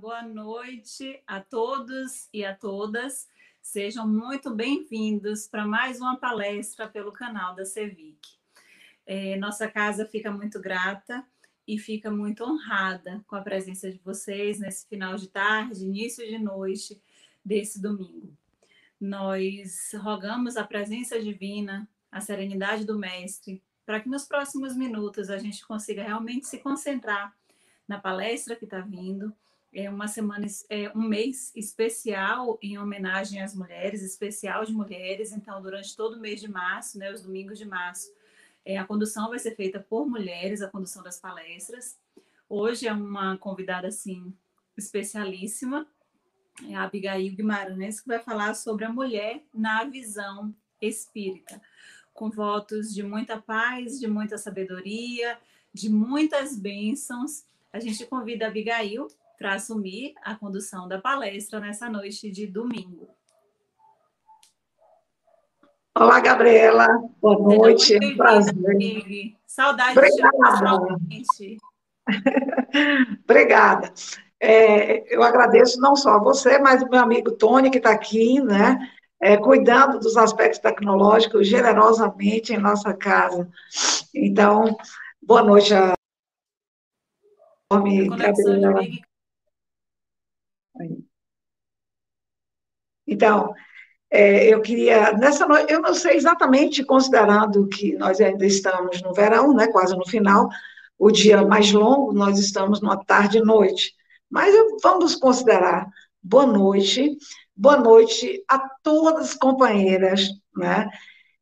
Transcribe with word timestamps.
Boa 0.00 0.22
noite 0.22 1.22
a 1.26 1.40
todos 1.40 2.26
e 2.32 2.42
a 2.42 2.56
todas. 2.56 3.28
Sejam 3.60 4.08
muito 4.08 4.50
bem-vindos 4.50 5.46
para 5.46 5.66
mais 5.66 6.00
uma 6.00 6.16
palestra 6.16 6.88
pelo 6.88 7.12
canal 7.12 7.54
da 7.54 7.66
Cevic. 7.66 8.18
É, 9.04 9.36
nossa 9.36 9.68
casa 9.68 10.06
fica 10.06 10.32
muito 10.32 10.58
grata 10.58 11.22
e 11.68 11.78
fica 11.78 12.10
muito 12.10 12.42
honrada 12.42 13.22
com 13.26 13.36
a 13.36 13.42
presença 13.42 13.90
de 13.90 13.98
vocês 13.98 14.58
nesse 14.58 14.88
final 14.88 15.16
de 15.16 15.28
tarde, 15.28 15.84
início 15.84 16.26
de 16.26 16.38
noite 16.38 16.98
desse 17.44 17.78
domingo. 17.78 18.34
Nós 18.98 19.90
rogamos 19.98 20.56
a 20.56 20.64
presença 20.64 21.20
divina, 21.20 21.86
a 22.10 22.22
serenidade 22.22 22.86
do 22.86 22.98
Mestre, 22.98 23.62
para 23.84 24.00
que 24.00 24.08
nos 24.08 24.24
próximos 24.24 24.74
minutos 24.74 25.28
a 25.28 25.36
gente 25.36 25.62
consiga 25.66 26.02
realmente 26.02 26.46
se 26.46 26.56
concentrar 26.56 27.36
na 27.86 28.00
palestra 28.00 28.56
que 28.56 28.64
está 28.64 28.80
vindo 28.80 29.30
é 29.72 29.88
uma 29.88 30.08
semana, 30.08 30.46
é 30.68 30.90
um 30.96 31.02
mês 31.02 31.52
especial 31.54 32.58
em 32.60 32.78
homenagem 32.78 33.40
às 33.40 33.54
mulheres, 33.54 34.02
especial 34.02 34.64
de 34.64 34.72
mulheres. 34.72 35.32
Então, 35.32 35.62
durante 35.62 35.96
todo 35.96 36.14
o 36.14 36.20
mês 36.20 36.40
de 36.40 36.48
março, 36.48 36.98
né, 36.98 37.12
os 37.12 37.22
domingos 37.22 37.58
de 37.58 37.64
março, 37.64 38.12
é, 38.64 38.76
a 38.76 38.84
condução 38.84 39.28
vai 39.28 39.38
ser 39.38 39.54
feita 39.54 39.78
por 39.78 40.08
mulheres, 40.08 40.60
a 40.60 40.68
condução 40.68 41.02
das 41.02 41.20
palestras. 41.20 41.98
Hoje 42.48 42.88
é 42.88 42.92
uma 42.92 43.38
convidada 43.38 43.88
assim 43.88 44.34
especialíssima, 44.76 45.86
é 46.68 46.74
a 46.74 46.82
Abigail 46.82 47.34
Guimarães, 47.34 48.00
que 48.00 48.08
vai 48.08 48.18
falar 48.18 48.54
sobre 48.54 48.84
a 48.84 48.92
mulher 48.92 49.42
na 49.54 49.84
visão 49.84 50.54
espírita, 50.80 51.60
com 52.12 52.28
votos 52.28 52.92
de 52.92 53.02
muita 53.02 53.40
paz, 53.40 54.00
de 54.00 54.08
muita 54.08 54.36
sabedoria, 54.36 55.38
de 55.72 55.88
muitas 55.88 56.56
bênçãos. 56.56 57.44
A 57.72 57.78
gente 57.78 58.04
convida 58.04 58.46
a 58.46 58.48
Abigail 58.48 59.06
para 59.40 59.54
assumir 59.54 60.12
a 60.22 60.34
condução 60.34 60.86
da 60.86 61.00
palestra 61.00 61.58
nessa 61.58 61.88
noite 61.88 62.30
de 62.30 62.46
domingo. 62.46 63.08
Olá, 65.96 66.20
Gabriela. 66.20 66.86
Boa 67.22 67.38
noite. 67.38 67.94
É 67.94 68.06
um 68.06 68.16
prazer. 68.18 68.54
Saudade 69.46 69.98
Obrigada. 69.98 70.96
de 71.00 71.56
Obrigada. 73.24 73.94
É, 74.38 75.14
eu 75.14 75.22
agradeço 75.22 75.80
não 75.80 75.96
só 75.96 76.16
a 76.16 76.22
você, 76.22 76.58
mas 76.58 76.82
o 76.82 76.90
meu 76.90 77.00
amigo 77.00 77.32
Tony, 77.32 77.70
que 77.70 77.78
está 77.78 77.92
aqui, 77.92 78.42
né? 78.42 78.78
É, 79.18 79.38
cuidando 79.38 79.98
dos 79.98 80.18
aspectos 80.18 80.58
tecnológicos 80.58 81.48
generosamente 81.48 82.52
em 82.52 82.58
nossa 82.58 82.92
casa. 82.92 83.48
Então, 84.14 84.76
boa 85.22 85.42
noite 85.42 85.72
a 85.72 85.94
Gabriela. 87.72 89.09
Então, 93.10 93.52
é, 94.08 94.46
eu 94.46 94.62
queria, 94.62 95.12
nessa 95.12 95.46
noite, 95.46 95.72
eu 95.72 95.80
não 95.80 95.92
sei 95.92 96.16
exatamente, 96.16 96.84
considerando 96.84 97.66
que 97.66 97.96
nós 97.96 98.20
ainda 98.20 98.46
estamos 98.46 99.02
no 99.02 99.12
verão, 99.12 99.52
né, 99.52 99.66
quase 99.66 99.96
no 99.96 100.06
final, 100.06 100.48
o 100.96 101.10
dia 101.10 101.44
mais 101.44 101.72
longo, 101.72 102.12
nós 102.12 102.38
estamos 102.38 102.80
numa 102.80 103.04
tarde 103.04 103.38
e 103.38 103.42
noite, 103.42 103.92
mas 104.30 104.54
vamos 104.80 105.16
considerar 105.16 105.88
boa 106.22 106.46
noite, 106.46 107.16
boa 107.56 107.76
noite 107.76 108.44
a 108.48 108.58
todas 108.82 109.30
as 109.30 109.34
companheiras, 109.34 110.28
né, 110.56 110.88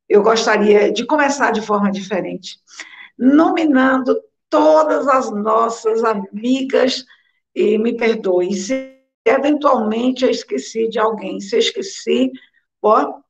eu 0.08 0.22
gostaria 0.22 0.90
de 0.90 1.04
começar 1.04 1.50
de 1.50 1.60
forma 1.60 1.90
diferente, 1.90 2.56
nominando 3.18 4.18
todas 4.48 5.06
as 5.06 5.30
nossas 5.30 6.02
amigas, 6.02 7.04
e 7.54 7.76
me 7.76 7.96
perdoe, 7.96 8.54
se 8.54 8.97
eventualmente 9.28 10.24
eu 10.24 10.30
esqueci 10.30 10.88
de 10.88 10.98
alguém. 10.98 11.40
Se 11.40 11.56
eu 11.56 11.60
esqueci, 11.60 12.30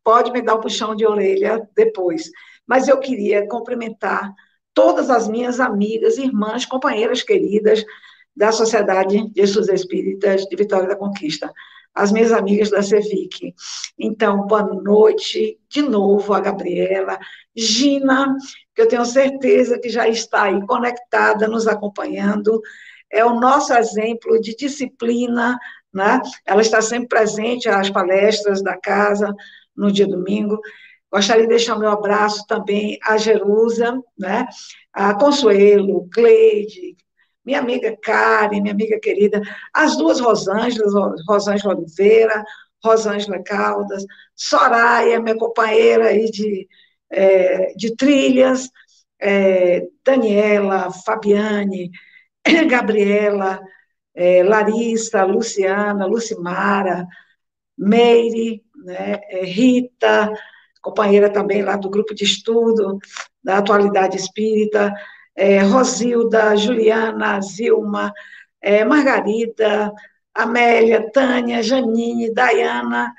pode 0.04 0.30
me 0.32 0.42
dar 0.42 0.56
um 0.56 0.60
puxão 0.60 0.94
de 0.94 1.06
orelha 1.06 1.68
depois. 1.74 2.30
Mas 2.66 2.88
eu 2.88 2.98
queria 2.98 3.46
cumprimentar 3.48 4.32
todas 4.74 5.10
as 5.10 5.26
minhas 5.28 5.60
amigas, 5.60 6.18
irmãs, 6.18 6.64
companheiras 6.64 7.22
queridas 7.22 7.84
da 8.36 8.52
Sociedade 8.52 9.28
de 9.32 9.40
Jesus 9.40 9.68
Espíritas 9.68 10.44
de 10.44 10.54
Vitória 10.54 10.86
da 10.86 10.94
Conquista, 10.94 11.52
as 11.92 12.12
minhas 12.12 12.30
amigas 12.30 12.70
da 12.70 12.80
CEVIC. 12.80 13.52
Então, 13.98 14.46
boa 14.46 14.62
noite 14.62 15.58
de 15.68 15.82
novo 15.82 16.32
a 16.32 16.38
Gabriela, 16.38 17.18
Gina, 17.56 18.36
que 18.72 18.82
eu 18.82 18.86
tenho 18.86 19.04
certeza 19.04 19.80
que 19.80 19.88
já 19.88 20.06
está 20.06 20.44
aí 20.44 20.64
conectada, 20.64 21.48
nos 21.48 21.66
acompanhando, 21.66 22.60
é 23.10 23.24
o 23.24 23.40
nosso 23.40 23.72
exemplo 23.72 24.40
de 24.40 24.54
disciplina, 24.54 25.58
né? 25.98 26.20
Ela 26.46 26.62
está 26.62 26.80
sempre 26.80 27.08
presente 27.08 27.68
às 27.68 27.90
palestras 27.90 28.62
da 28.62 28.76
casa 28.78 29.34
no 29.76 29.90
dia 29.90 30.06
domingo. 30.06 30.60
Gostaria 31.12 31.42
de 31.42 31.48
deixar 31.48 31.76
meu 31.76 31.90
abraço 31.90 32.46
também 32.46 32.98
a 33.04 33.16
Jerusa, 33.16 34.00
né? 34.16 34.46
a 34.92 35.12
Consuelo, 35.14 36.08
Cleide, 36.12 36.96
minha 37.44 37.58
amiga 37.58 37.96
Karen, 38.00 38.60
minha 38.60 38.72
amiga 38.72 38.98
querida, 39.00 39.42
as 39.74 39.96
duas 39.96 40.20
Rosângelas, 40.20 40.92
Rosângela 41.26 41.74
Oliveira, 41.74 42.44
Rosângela 42.84 43.42
Caldas, 43.42 44.04
Soraya, 44.36 45.20
minha 45.20 45.36
companheira 45.36 46.08
aí 46.08 46.30
de, 46.30 46.68
é, 47.10 47.72
de 47.74 47.96
trilhas, 47.96 48.68
é, 49.20 49.82
Daniela, 50.04 50.92
Fabiane, 50.92 51.90
Gabriela, 52.68 53.60
é, 54.18 54.42
Larissa, 54.42 55.22
Luciana, 55.22 56.04
Lucimara, 56.04 57.06
Meire, 57.78 58.64
né, 58.84 59.20
é, 59.30 59.44
Rita, 59.44 60.32
companheira 60.82 61.30
também 61.30 61.62
lá 61.62 61.76
do 61.76 61.88
grupo 61.88 62.12
de 62.12 62.24
estudo 62.24 62.98
da 63.42 63.58
atualidade 63.58 64.16
espírita, 64.16 64.92
é, 65.36 65.60
Rosilda, 65.60 66.56
Juliana, 66.56 67.40
Zilma, 67.40 68.12
é, 68.60 68.84
Margarida, 68.84 69.92
Amélia, 70.34 71.08
Tânia, 71.12 71.62
Janine, 71.62 72.34
Dayana, 72.34 73.14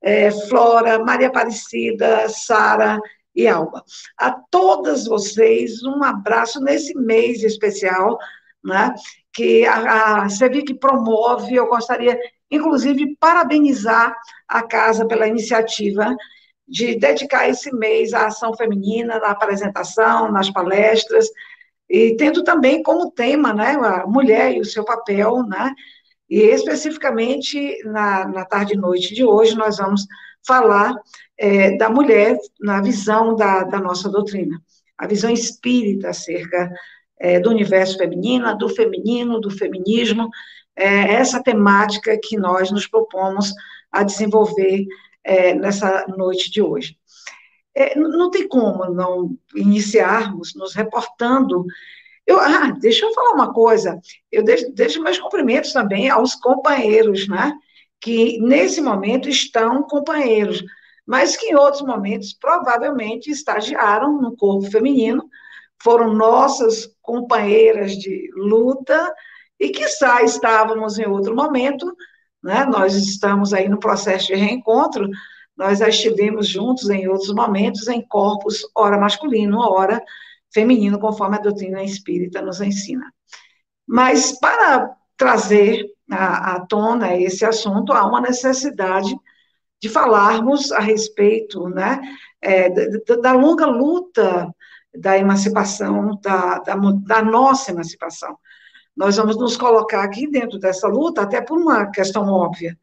é, 0.00 0.30
Flora, 0.30 0.98
Maria 0.98 1.28
Aparecida, 1.28 2.26
Sara 2.30 2.98
e 3.34 3.46
Alba. 3.46 3.84
A 4.16 4.30
todas 4.50 5.06
vocês, 5.06 5.82
um 5.82 6.02
abraço 6.02 6.58
nesse 6.58 6.94
mês 6.96 7.44
especial, 7.44 8.18
né, 8.64 8.94
que 9.32 9.64
a, 9.66 10.22
a 10.22 10.28
CEVIC 10.28 10.74
promove, 10.74 11.54
eu 11.54 11.68
gostaria, 11.68 12.18
inclusive, 12.50 13.16
parabenizar 13.20 14.16
a 14.46 14.62
casa 14.62 15.06
pela 15.06 15.28
iniciativa 15.28 16.16
de 16.66 16.96
dedicar 16.96 17.48
esse 17.48 17.74
mês 17.74 18.12
à 18.12 18.26
ação 18.26 18.54
feminina, 18.54 19.18
na 19.18 19.30
apresentação, 19.30 20.30
nas 20.30 20.50
palestras, 20.50 21.26
e 21.88 22.14
tendo 22.16 22.44
também 22.44 22.82
como 22.82 23.10
tema, 23.10 23.54
né, 23.54 23.76
a 23.80 24.06
mulher 24.06 24.52
e 24.54 24.60
o 24.60 24.64
seu 24.64 24.84
papel, 24.84 25.42
né, 25.44 25.72
e 26.28 26.40
especificamente 26.40 27.82
na, 27.84 28.28
na 28.28 28.44
tarde 28.44 28.74
e 28.74 28.76
noite 28.76 29.14
de 29.14 29.24
hoje 29.24 29.56
nós 29.56 29.78
vamos 29.78 30.06
falar 30.46 30.94
é, 31.38 31.76
da 31.76 31.88
mulher 31.88 32.36
na 32.60 32.82
visão 32.82 33.34
da, 33.34 33.64
da 33.64 33.80
nossa 33.80 34.08
doutrina, 34.10 34.60
a 34.98 35.06
visão 35.06 35.30
espírita 35.30 36.10
acerca 36.10 36.70
é, 37.20 37.40
do 37.40 37.50
universo 37.50 37.98
feminino, 37.98 38.56
do 38.56 38.68
feminino, 38.68 39.40
do 39.40 39.50
feminismo, 39.50 40.28
é 40.76 41.14
essa 41.14 41.42
temática 41.42 42.18
que 42.22 42.36
nós 42.36 42.70
nos 42.70 42.86
propomos 42.86 43.52
a 43.90 44.02
desenvolver 44.04 44.86
é, 45.24 45.54
nessa 45.54 46.06
noite 46.16 46.50
de 46.50 46.62
hoje. 46.62 46.96
É, 47.74 47.98
não 47.98 48.30
tem 48.30 48.46
como 48.48 48.84
não 48.86 49.36
iniciarmos 49.54 50.54
nos 50.54 50.74
reportando. 50.74 51.64
Eu, 52.26 52.40
ah, 52.40 52.70
deixa 52.78 53.06
eu 53.06 53.12
falar 53.12 53.32
uma 53.32 53.52
coisa, 53.52 54.00
eu 54.30 54.44
deixo, 54.44 54.72
deixo 54.72 55.02
meus 55.02 55.18
cumprimentos 55.18 55.72
também 55.72 56.10
aos 56.10 56.34
companheiros, 56.34 57.26
né? 57.28 57.52
Que 58.00 58.38
nesse 58.40 58.80
momento 58.80 59.28
estão 59.28 59.82
companheiros, 59.82 60.62
mas 61.06 61.36
que 61.36 61.46
em 61.46 61.54
outros 61.54 61.82
momentos 61.82 62.32
provavelmente 62.34 63.30
estagiaram 63.30 64.20
no 64.20 64.36
corpo 64.36 64.70
feminino, 64.70 65.28
foram 65.82 66.12
nossas 66.12 66.88
companheiras 67.02 67.92
de 67.96 68.30
luta 68.34 69.12
e 69.58 69.70
que 69.70 69.84
estávamos 69.84 70.98
em 70.98 71.06
outro 71.06 71.34
momento, 71.34 71.86
né? 72.42 72.64
Nós 72.64 72.94
estamos 72.94 73.52
aí 73.52 73.68
no 73.68 73.78
processo 73.78 74.28
de 74.28 74.34
reencontro, 74.34 75.08
nós 75.56 75.80
já 75.80 75.88
estivemos 75.88 76.48
juntos 76.48 76.88
em 76.88 77.08
outros 77.08 77.34
momentos 77.34 77.88
em 77.88 78.00
corpos 78.00 78.62
ora 78.76 78.96
masculino, 78.96 79.58
ora 79.58 80.00
feminino, 80.52 81.00
conforme 81.00 81.36
a 81.36 81.40
doutrina 81.40 81.82
espírita 81.82 82.40
nos 82.40 82.60
ensina. 82.60 83.12
Mas 83.86 84.38
para 84.38 84.94
trazer 85.16 85.84
à, 86.10 86.60
tona 86.60 87.16
esse 87.16 87.44
assunto, 87.44 87.92
há 87.92 88.06
uma 88.06 88.20
necessidade 88.20 89.14
de 89.80 89.88
falarmos 89.88 90.72
a 90.72 90.80
respeito 90.80 91.68
né, 91.68 92.00
é, 92.40 92.70
da, 92.70 93.16
da 93.16 93.32
longa 93.32 93.66
luta 93.66 94.54
da 94.94 95.16
emancipação, 95.18 96.18
da, 96.22 96.58
da, 96.58 96.74
da 96.76 97.22
nossa 97.22 97.70
emancipação. 97.70 98.36
nós 98.96 99.16
vamos 99.16 99.36
nos 99.36 99.56
colocar 99.56 100.02
aqui 100.02 100.28
dentro 100.28 100.58
dessa 100.58 100.88
luta, 100.88 101.22
até 101.22 101.40
por 101.40 101.58
uma 101.58 101.86
questão 101.90 102.28
óbvia. 102.28 102.76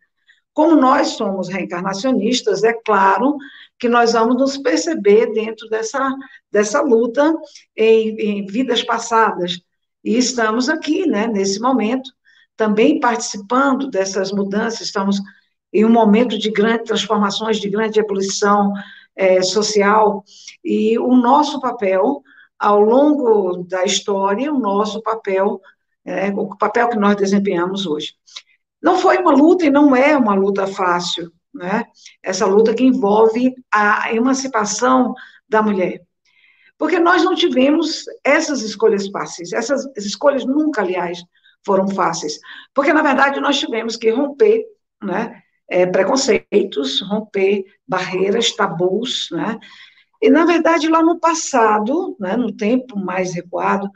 Como 0.54 0.76
nós 0.76 1.10
somos 1.10 1.50
reencarnacionistas, 1.50 2.64
é 2.64 2.72
claro 2.74 3.38
que 3.78 3.90
nós 3.90 4.14
vamos 4.14 4.38
nos 4.38 4.58
perceber 4.58 5.34
dentro 5.34 5.68
dessa, 5.68 6.10
dessa 6.50 6.82
luta 6.82 7.36
em, 7.76 8.16
em 8.16 8.46
vidas 8.46 8.82
passadas. 8.82 9.60
E 10.02 10.18
estamos 10.18 10.70
aqui, 10.70 11.06
né, 11.06 11.28
nesse 11.28 11.60
momento, 11.60 12.10
também 12.56 13.02
participando 13.02 13.90
dessas 13.90 14.32
mudanças, 14.32 14.82
estamos 14.82 15.20
em 15.74 15.84
um 15.84 15.90
momento 15.90 16.38
de 16.38 16.50
grandes 16.50 16.88
transformações, 16.88 17.58
de 17.58 17.70
grande 17.70 18.00
evolução 18.00 18.72
é, 19.16 19.42
social, 19.42 20.24
e 20.64 20.98
o 21.00 21.16
nosso 21.16 21.60
papel, 21.60 22.22
ao 22.60 22.80
longo 22.80 23.64
da 23.64 23.84
história, 23.84 24.52
o 24.52 24.60
nosso 24.60 25.02
papel, 25.02 25.62
é, 26.04 26.30
o 26.30 26.56
papel 26.58 26.90
que 26.90 26.98
nós 26.98 27.16
desempenhamos 27.16 27.86
hoje. 27.86 28.14
Não 28.82 28.98
foi 28.98 29.18
uma 29.18 29.32
luta 29.32 29.66
e 29.66 29.72
não 29.72 29.96
é 29.96 30.16
uma 30.16 30.36
luta 30.36 30.68
fácil, 30.68 31.32
né? 31.54 31.86
Essa 32.22 32.46
luta 32.46 32.74
que 32.74 32.84
envolve 32.84 33.56
a 33.72 34.14
emancipação 34.14 35.14
da 35.48 35.62
mulher. 35.62 36.02
Porque 36.78 37.00
nós 37.00 37.24
não 37.24 37.36
tivemos 37.36 38.04
essas 38.24 38.62
escolhas 38.62 39.08
fáceis. 39.08 39.54
Essas 39.54 39.86
escolhas 39.98 40.46
nunca, 40.46 40.82
aliás, 40.82 41.24
foram 41.66 41.88
fáceis. 41.88 42.38
Porque, 42.74 42.92
na 42.92 43.02
verdade, 43.02 43.40
nós 43.40 43.58
tivemos 43.58 43.96
que 43.96 44.12
romper 44.12 44.66
né, 45.02 45.42
é, 45.68 45.86
preconceitos, 45.86 47.02
romper 47.02 47.64
barreiras, 47.88 48.52
tabus, 48.52 49.30
né? 49.32 49.60
E, 50.22 50.30
na 50.30 50.46
verdade, 50.46 50.88
lá 50.88 51.04
no 51.04 51.20
passado, 51.20 52.16
né, 52.20 52.36
no 52.36 52.52
tempo 52.52 52.98
mais 52.98 53.34
recuado, 53.34 53.90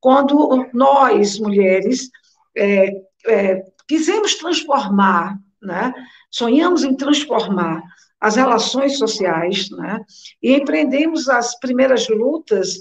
quando 0.00 0.68
nós, 0.74 1.38
mulheres, 1.38 2.10
é, 2.56 2.90
é, 3.26 3.62
quisemos 3.86 4.34
transformar, 4.34 5.38
né, 5.62 5.94
sonhamos 6.30 6.82
em 6.82 6.94
transformar 6.94 7.82
as 8.20 8.36
relações 8.36 8.98
sociais, 8.98 9.70
né, 9.70 10.00
e 10.42 10.54
empreendemos 10.54 11.28
as 11.28 11.58
primeiras 11.58 12.08
lutas, 12.08 12.78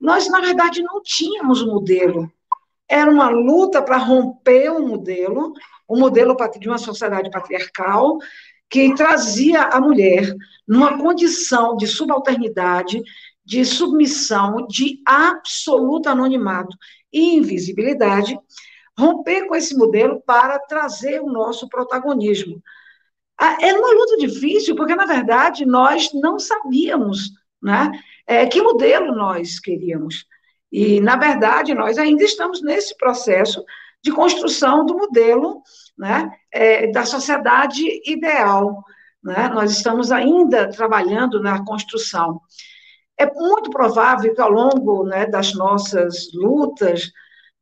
nós, 0.00 0.28
na 0.28 0.40
verdade, 0.40 0.82
não 0.82 1.00
tínhamos 1.02 1.64
modelo. 1.64 2.30
Era 2.88 3.10
uma 3.10 3.30
luta 3.30 3.80
para 3.80 3.96
romper 3.96 4.70
o 4.70 4.86
modelo 4.86 5.54
um 5.88 5.98
modelo 5.98 6.36
de 6.58 6.68
uma 6.68 6.78
sociedade 6.78 7.30
patriarcal 7.30 8.18
que 8.68 8.94
trazia 8.94 9.62
a 9.62 9.80
mulher 9.80 10.34
numa 10.66 10.98
condição 10.98 11.76
de 11.76 11.86
subalternidade, 11.86 13.00
de 13.44 13.64
submissão, 13.64 14.66
de 14.66 15.00
absoluto 15.06 16.08
anonimato 16.08 16.76
e 17.12 17.36
invisibilidade, 17.36 18.36
romper 18.98 19.46
com 19.46 19.54
esse 19.54 19.76
modelo 19.76 20.20
para 20.26 20.58
trazer 20.58 21.20
o 21.20 21.30
nosso 21.30 21.68
protagonismo. 21.68 22.60
Ah, 23.38 23.56
era 23.60 23.78
uma 23.78 23.92
luta 23.92 24.16
difícil, 24.16 24.74
porque, 24.74 24.96
na 24.96 25.04
verdade, 25.04 25.66
nós 25.66 26.10
não 26.14 26.38
sabíamos 26.38 27.30
né, 27.62 27.92
é, 28.26 28.46
que 28.46 28.62
modelo 28.62 29.14
nós 29.14 29.60
queríamos. 29.60 30.26
E, 30.72 31.00
na 31.00 31.16
verdade, 31.16 31.74
nós 31.74 31.98
ainda 31.98 32.24
estamos 32.24 32.62
nesse 32.62 32.96
processo 32.96 33.62
de 34.06 34.12
construção 34.12 34.86
do 34.86 34.96
modelo 34.96 35.64
né, 35.98 36.30
é, 36.52 36.86
da 36.92 37.04
sociedade 37.04 37.82
ideal. 38.08 38.84
Né? 39.20 39.48
Nós 39.48 39.72
estamos 39.72 40.12
ainda 40.12 40.70
trabalhando 40.70 41.42
na 41.42 41.64
construção. 41.64 42.40
É 43.18 43.26
muito 43.34 43.68
provável 43.68 44.32
que, 44.32 44.40
ao 44.40 44.48
longo 44.48 45.02
né, 45.02 45.26
das 45.26 45.54
nossas 45.54 46.32
lutas, 46.32 47.10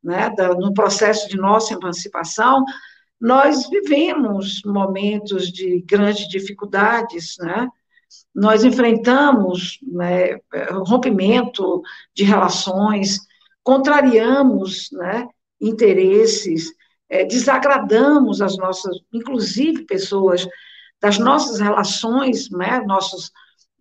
né, 0.03 0.29
da, 0.37 0.49
no 0.49 0.71
processo 0.71 1.27
de 1.27 1.35
nossa 1.35 1.73
emancipação, 1.73 2.63
nós 3.19 3.67
vivemos 3.67 4.61
momentos 4.63 5.51
de 5.51 5.81
grandes 5.81 6.27
dificuldades, 6.27 7.37
né? 7.39 7.67
nós 8.35 8.63
enfrentamos 8.63 9.79
né, 9.81 10.37
rompimento 10.85 11.81
de 12.13 12.23
relações, 12.23 13.17
contrariamos 13.63 14.89
né, 14.91 15.27
interesses, 15.59 16.71
é, 17.09 17.23
desagradamos 17.25 18.41
as 18.41 18.57
nossas, 18.57 18.97
inclusive 19.13 19.85
pessoas 19.85 20.47
das 21.01 21.17
nossas 21.17 21.59
relações, 21.59 22.49
né, 22.49 22.81
nossos 22.85 23.31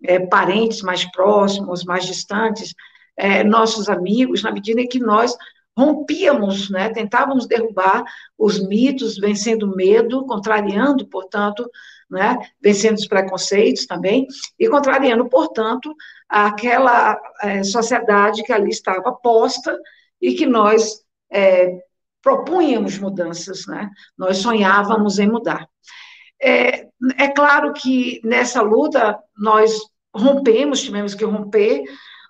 é, 0.02 0.18
parentes 0.18 0.82
mais 0.82 1.10
próximos, 1.10 1.84
mais 1.84 2.04
distantes, 2.04 2.74
é, 3.16 3.42
nossos 3.42 3.88
amigos, 3.88 4.42
na 4.42 4.52
medida 4.52 4.80
em 4.80 4.88
que 4.88 4.98
nós 4.98 5.36
rompíamos, 5.76 6.70
né, 6.70 6.90
tentávamos 6.90 7.46
derrubar 7.46 8.04
os 8.38 8.60
mitos, 8.60 9.16
vencendo 9.18 9.64
o 9.64 9.74
medo, 9.74 10.24
contrariando, 10.26 11.06
portanto, 11.06 11.68
né, 12.08 12.38
vencendo 12.62 12.96
os 12.96 13.08
preconceitos 13.08 13.86
também, 13.86 14.26
e 14.58 14.68
contrariando, 14.68 15.28
portanto, 15.28 15.94
aquela 16.28 17.18
é, 17.42 17.62
sociedade 17.64 18.42
que 18.44 18.52
ali 18.52 18.70
estava 18.70 19.12
posta 19.12 19.76
e 20.20 20.34
que 20.34 20.46
nós 20.46 21.03
é, 21.34 21.78
propunhamos 22.22 22.98
mudanças, 22.98 23.66
né? 23.66 23.90
Nós 24.16 24.38
sonhávamos 24.38 25.18
em 25.18 25.28
mudar. 25.28 25.68
É, 26.40 26.86
é 27.18 27.28
claro 27.34 27.72
que 27.72 28.20
nessa 28.24 28.62
luta 28.62 29.18
nós 29.36 29.72
rompemos, 30.14 30.82
tivemos 30.82 31.14
que 31.14 31.24
romper 31.24 31.82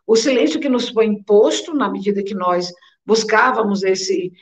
o 0.07 0.17
silêncio 0.17 0.61
que 0.61 0.69
nos 0.69 0.89
foi 0.89 1.07
imposto 1.07 1.75
na 1.75 1.89
medida 1.89 2.23
que 2.23 2.35
nós 2.35 2.73
buscávamos 3.05 3.83
esse 3.83 4.33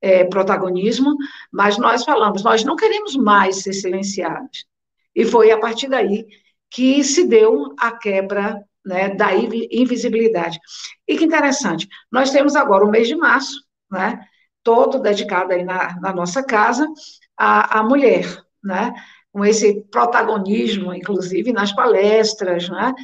é, 0.00 0.24
protagonismo, 0.24 1.14
mas 1.50 1.78
nós 1.78 2.04
falamos, 2.04 2.42
nós 2.42 2.64
não 2.64 2.76
queremos 2.76 3.16
mais 3.16 3.56
ser 3.62 3.72
silenciados. 3.72 4.66
E 5.14 5.24
foi 5.24 5.50
a 5.50 5.58
partir 5.58 5.88
daí 5.88 6.26
que 6.70 7.04
se 7.04 7.26
deu 7.26 7.74
a 7.78 7.92
quebra 7.92 8.64
né, 8.84 9.10
da 9.14 9.34
invisibilidade. 9.34 10.58
E 11.06 11.16
que 11.16 11.24
interessante, 11.24 11.86
nós 12.10 12.30
temos 12.30 12.56
agora 12.56 12.84
o 12.84 12.90
mês 12.90 13.06
de 13.06 13.14
março, 13.14 13.62
né, 13.92 14.18
todo 14.64 14.98
dedicado 14.98 15.52
aí 15.52 15.62
na, 15.62 16.00
na 16.00 16.12
nossa 16.12 16.42
casa 16.42 16.88
à, 17.36 17.78
à 17.80 17.82
mulher, 17.84 18.24
né? 18.64 18.92
com 19.32 19.44
esse 19.44 19.82
protagonismo, 19.90 20.94
inclusive, 20.94 21.52
nas 21.52 21.72
palestras, 21.72 22.68
né? 22.68 22.94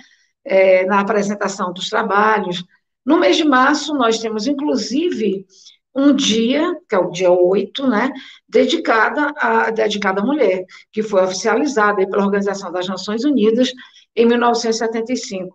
É, 0.45 0.85
na 0.87 1.01
apresentação 1.01 1.73
dos 1.73 1.91
trabalhos. 1.91 2.65
No 3.05 3.19
mês 3.19 3.37
de 3.37 3.45
março, 3.45 3.95
nós 3.95 4.19
temos, 4.19 4.47
inclusive, 4.47 5.47
um 5.95 6.15
dia, 6.15 6.75
que 6.89 6.95
é 6.95 6.99
o 6.99 7.11
dia 7.11 7.31
8, 7.31 7.87
né, 7.87 8.11
dedicada 8.49 9.33
à, 9.37 9.71
dedicado 9.71 10.21
à 10.21 10.25
mulher, 10.25 10.65
que 10.93 11.03
foi 11.03 11.23
oficializada 11.23 12.07
pela 12.09 12.25
Organização 12.25 12.71
das 12.71 12.87
Nações 12.87 13.25
Unidas 13.25 13.73
em 14.15 14.27
1975. 14.27 15.55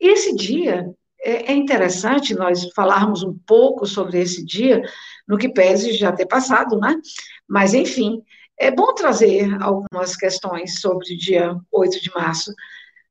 E 0.00 0.08
esse 0.08 0.34
dia, 0.34 0.88
é, 1.22 1.52
é 1.52 1.54
interessante 1.54 2.34
nós 2.34 2.68
falarmos 2.74 3.22
um 3.22 3.36
pouco 3.46 3.86
sobre 3.86 4.20
esse 4.20 4.44
dia, 4.44 4.82
no 5.26 5.38
que 5.38 5.48
pese 5.48 5.92
já 5.92 6.12
ter 6.12 6.26
passado, 6.26 6.78
né? 6.78 6.96
Mas, 7.46 7.74
enfim, 7.74 8.22
é 8.58 8.70
bom 8.70 8.92
trazer 8.94 9.50
algumas 9.62 10.16
questões 10.16 10.80
sobre 10.80 11.14
o 11.14 11.18
dia 11.18 11.56
8 11.70 12.00
de 12.00 12.10
março, 12.14 12.52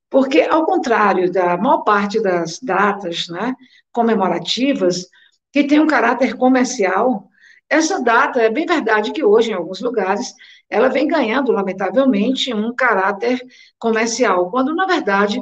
porque, 0.10 0.42
ao 0.42 0.66
contrário 0.66 1.32
da 1.32 1.58
maior 1.58 1.84
parte 1.84 2.22
das 2.22 2.60
datas 2.60 3.28
né, 3.28 3.54
comemorativas, 3.92 5.06
que 5.52 5.66
tem 5.66 5.80
um 5.80 5.88
caráter 5.88 6.36
comercial, 6.36 7.28
essa 7.70 8.02
data, 8.02 8.42
é 8.42 8.50
bem 8.50 8.66
verdade 8.66 9.12
que 9.12 9.24
hoje, 9.24 9.52
em 9.52 9.54
alguns 9.54 9.82
lugares, 9.82 10.34
ela 10.70 10.88
vem 10.88 11.08
ganhando, 11.08 11.52
lamentavelmente, 11.52 12.54
um 12.54 12.74
caráter 12.74 13.42
comercial, 13.78 14.50
quando, 14.50 14.74
na 14.74 14.86
verdade, 14.86 15.42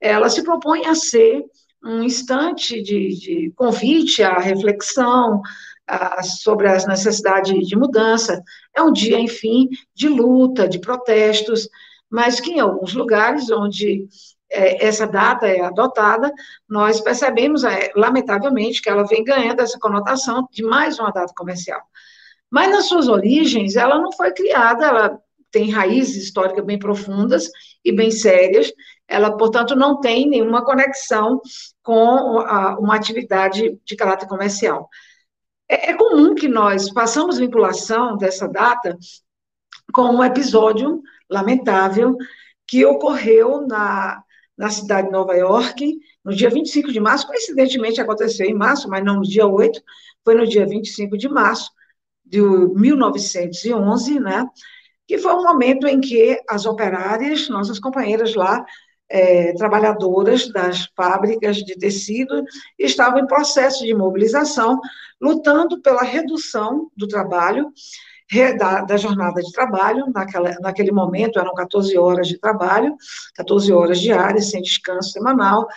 ela 0.00 0.28
se 0.28 0.42
propõe 0.42 0.86
a 0.86 0.94
ser 0.94 1.44
um 1.84 2.02
instante 2.02 2.80
de, 2.82 3.08
de 3.18 3.52
convite 3.56 4.22
à 4.22 4.38
reflexão, 4.38 5.42
sobre 6.22 6.68
as 6.68 6.86
necessidades 6.86 7.66
de 7.66 7.76
mudança. 7.76 8.42
É 8.74 8.82
um 8.82 8.92
dia, 8.92 9.18
enfim, 9.18 9.68
de 9.94 10.08
luta, 10.08 10.68
de 10.68 10.78
protestos, 10.78 11.68
mas 12.10 12.40
que 12.40 12.52
em 12.52 12.60
alguns 12.60 12.94
lugares 12.94 13.50
onde 13.50 14.06
é, 14.50 14.86
essa 14.86 15.06
data 15.06 15.46
é 15.46 15.60
adotada, 15.60 16.32
nós 16.68 17.00
percebemos, 17.00 17.64
é, 17.64 17.90
lamentavelmente, 17.96 18.80
que 18.80 18.88
ela 18.88 19.06
vem 19.06 19.24
ganhando 19.24 19.60
essa 19.60 19.78
conotação 19.78 20.46
de 20.52 20.62
mais 20.62 20.98
uma 20.98 21.10
data 21.10 21.32
comercial. 21.36 21.80
Mas 22.50 22.70
nas 22.70 22.86
suas 22.86 23.08
origens, 23.08 23.76
ela 23.76 23.98
não 23.98 24.12
foi 24.12 24.30
criada, 24.32 24.86
ela 24.86 25.18
tem 25.50 25.70
raízes 25.70 26.24
históricas 26.24 26.64
bem 26.64 26.78
profundas 26.78 27.50
e 27.84 27.92
bem 27.92 28.10
sérias, 28.10 28.72
ela, 29.12 29.36
portanto, 29.36 29.76
não 29.76 30.00
tem 30.00 30.28
nenhuma 30.28 30.64
conexão 30.64 31.40
com 31.82 32.38
a, 32.40 32.78
uma 32.78 32.96
atividade 32.96 33.78
de 33.84 33.96
caráter 33.96 34.26
comercial. 34.26 34.88
É, 35.68 35.90
é 35.90 35.94
comum 35.94 36.34
que 36.34 36.48
nós 36.48 36.88
façamos 36.90 37.38
vinculação 37.38 38.16
dessa 38.16 38.48
data 38.48 38.96
com 39.92 40.04
um 40.04 40.24
episódio 40.24 41.02
lamentável 41.30 42.16
que 42.66 42.84
ocorreu 42.84 43.66
na, 43.66 44.22
na 44.56 44.70
cidade 44.70 45.08
de 45.08 45.12
Nova 45.12 45.34
York, 45.34 45.98
no 46.24 46.34
dia 46.34 46.48
25 46.48 46.92
de 46.92 47.00
março, 47.00 47.26
coincidentemente 47.26 48.00
aconteceu 48.00 48.46
em 48.46 48.54
março, 48.54 48.88
mas 48.88 49.04
não 49.04 49.16
no 49.16 49.22
dia 49.22 49.46
8, 49.46 49.80
foi 50.24 50.34
no 50.34 50.46
dia 50.46 50.66
25 50.66 51.18
de 51.18 51.28
março 51.28 51.70
de 52.24 52.40
1911, 52.40 54.20
né? 54.20 54.46
Que 55.06 55.18
foi 55.18 55.34
um 55.34 55.42
momento 55.42 55.86
em 55.86 56.00
que 56.00 56.40
as 56.48 56.64
operárias, 56.64 57.48
nossas 57.48 57.78
companheiras 57.78 58.34
lá, 58.34 58.64
é, 59.08 59.52
trabalhadoras 59.54 60.48
das 60.50 60.88
fábricas 60.96 61.56
de 61.58 61.76
tecido 61.76 62.44
estavam 62.78 63.20
em 63.20 63.26
processo 63.26 63.84
de 63.84 63.94
mobilização, 63.94 64.80
lutando 65.20 65.80
pela 65.80 66.02
redução 66.02 66.90
do 66.96 67.06
trabalho, 67.06 67.70
da, 68.58 68.80
da, 68.80 68.96
jornada 68.96 69.42
de 69.42 69.52
trabalho, 69.52 70.06
naquela, 70.14 70.54
naquele 70.60 70.90
momento 70.90 71.38
eram 71.38 71.54
14 71.54 71.98
horas 71.98 72.26
de 72.26 72.38
trabalho, 72.38 72.96
14 73.34 73.70
horas 73.72 74.00
diárias, 74.00 74.50
sem 74.50 74.62
descanso 74.62 75.10
semanal, 75.10 75.68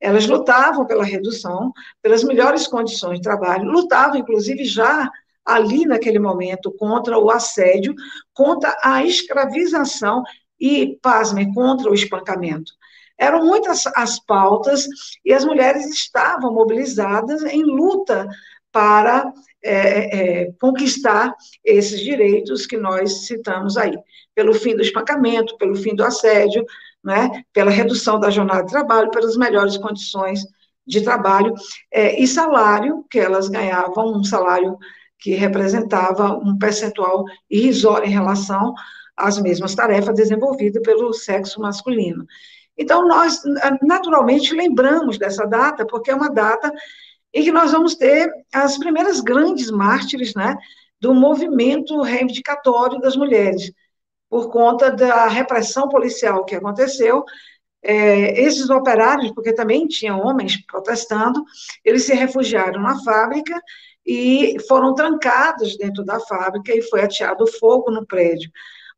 elas 0.00 0.26
lutavam 0.26 0.86
pela 0.86 1.04
redução, 1.04 1.72
pelas 2.02 2.24
melhores 2.24 2.66
condições 2.66 3.18
de 3.18 3.22
trabalho, 3.22 3.70
lutavam, 3.70 4.16
inclusive, 4.16 4.64
já 4.64 5.08
ali 5.44 5.84
naquele 5.84 6.18
momento, 6.18 6.72
contra 6.72 7.18
o 7.18 7.30
assédio, 7.30 7.94
contra 8.32 8.76
a 8.82 9.04
escravização 9.04 10.22
e, 10.60 10.98
pasmem, 11.00 11.52
contra 11.52 11.90
o 11.90 11.94
espancamento. 11.94 12.72
Eram 13.18 13.44
muitas 13.44 13.86
as 13.94 14.18
pautas 14.18 14.86
e 15.24 15.32
as 15.32 15.44
mulheres 15.44 15.86
estavam 15.86 16.52
mobilizadas 16.52 17.42
em 17.44 17.62
luta 17.62 18.28
para 18.72 19.32
é, 19.62 20.44
é, 20.44 20.52
conquistar 20.60 21.34
esses 21.64 22.00
direitos 22.00 22.66
que 22.66 22.76
nós 22.76 23.26
citamos 23.26 23.76
aí, 23.76 23.96
pelo 24.34 24.54
fim 24.54 24.74
do 24.74 24.82
espancamento, 24.82 25.58
pelo 25.58 25.74
fim 25.74 25.94
do 25.94 26.04
assédio, 26.04 26.64
né, 27.04 27.42
pela 27.52 27.70
redução 27.70 28.18
da 28.18 28.30
jornada 28.30 28.64
de 28.64 28.70
trabalho, 28.70 29.10
pelas 29.10 29.36
melhores 29.36 29.76
condições 29.76 30.44
de 30.86 31.02
trabalho 31.02 31.54
é, 31.92 32.20
e 32.20 32.26
salário, 32.26 33.04
que 33.10 33.18
elas 33.18 33.48
ganhavam 33.48 34.16
um 34.16 34.24
salário 34.24 34.78
que 35.18 35.34
representava 35.34 36.38
um 36.38 36.56
percentual 36.58 37.24
irrisório 37.50 38.06
em 38.06 38.12
relação 38.12 38.74
às 39.20 39.40
mesmas 39.40 39.74
tarefas 39.74 40.14
desenvolvidas 40.14 40.82
pelo 40.82 41.12
sexo 41.12 41.60
masculino. 41.60 42.26
Então, 42.76 43.06
nós, 43.06 43.40
naturalmente, 43.82 44.54
lembramos 44.54 45.18
dessa 45.18 45.44
data, 45.46 45.86
porque 45.86 46.10
é 46.10 46.14
uma 46.14 46.30
data 46.30 46.72
em 47.32 47.44
que 47.44 47.52
nós 47.52 47.72
vamos 47.72 47.94
ter 47.94 48.30
as 48.52 48.78
primeiras 48.78 49.20
grandes 49.20 49.70
mártires 49.70 50.34
né, 50.34 50.56
do 51.00 51.14
movimento 51.14 52.00
reivindicatório 52.00 52.98
das 52.98 53.16
mulheres, 53.16 53.72
por 54.28 54.50
conta 54.50 54.90
da 54.90 55.26
repressão 55.28 55.88
policial 55.88 56.44
que 56.44 56.54
aconteceu. 56.54 57.24
É, 57.82 58.38
esses 58.42 58.68
operários, 58.68 59.32
porque 59.32 59.54
também 59.54 59.86
tinha 59.86 60.14
homens 60.14 60.62
protestando, 60.66 61.42
eles 61.84 62.04
se 62.04 62.14
refugiaram 62.14 62.80
na 62.80 63.02
fábrica 63.02 63.58
e 64.04 64.56
foram 64.68 64.94
trancados 64.94 65.78
dentro 65.78 66.04
da 66.04 66.20
fábrica 66.20 66.74
e 66.74 66.82
foi 66.82 67.02
ateado 67.02 67.46
fogo 67.46 67.90
no 67.90 68.06
prédio. 68.06 68.50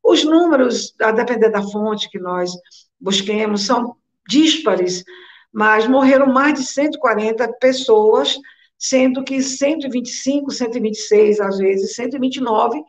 Os 0.03 0.23
números, 0.25 0.93
a 1.01 1.11
depender 1.11 1.49
da 1.49 1.61
fonte 1.61 2.09
que 2.09 2.19
nós 2.19 2.51
busquemos, 2.99 3.65
são 3.65 3.95
díspares, 4.27 5.03
mas 5.51 5.87
morreram 5.87 6.27
mais 6.27 6.55
de 6.55 6.65
140 6.65 7.47
pessoas, 7.59 8.37
sendo 8.77 9.23
que 9.23 9.41
125, 9.41 10.51
126, 10.51 11.39
às 11.39 11.57
vezes 11.57 11.95
129 11.95 12.83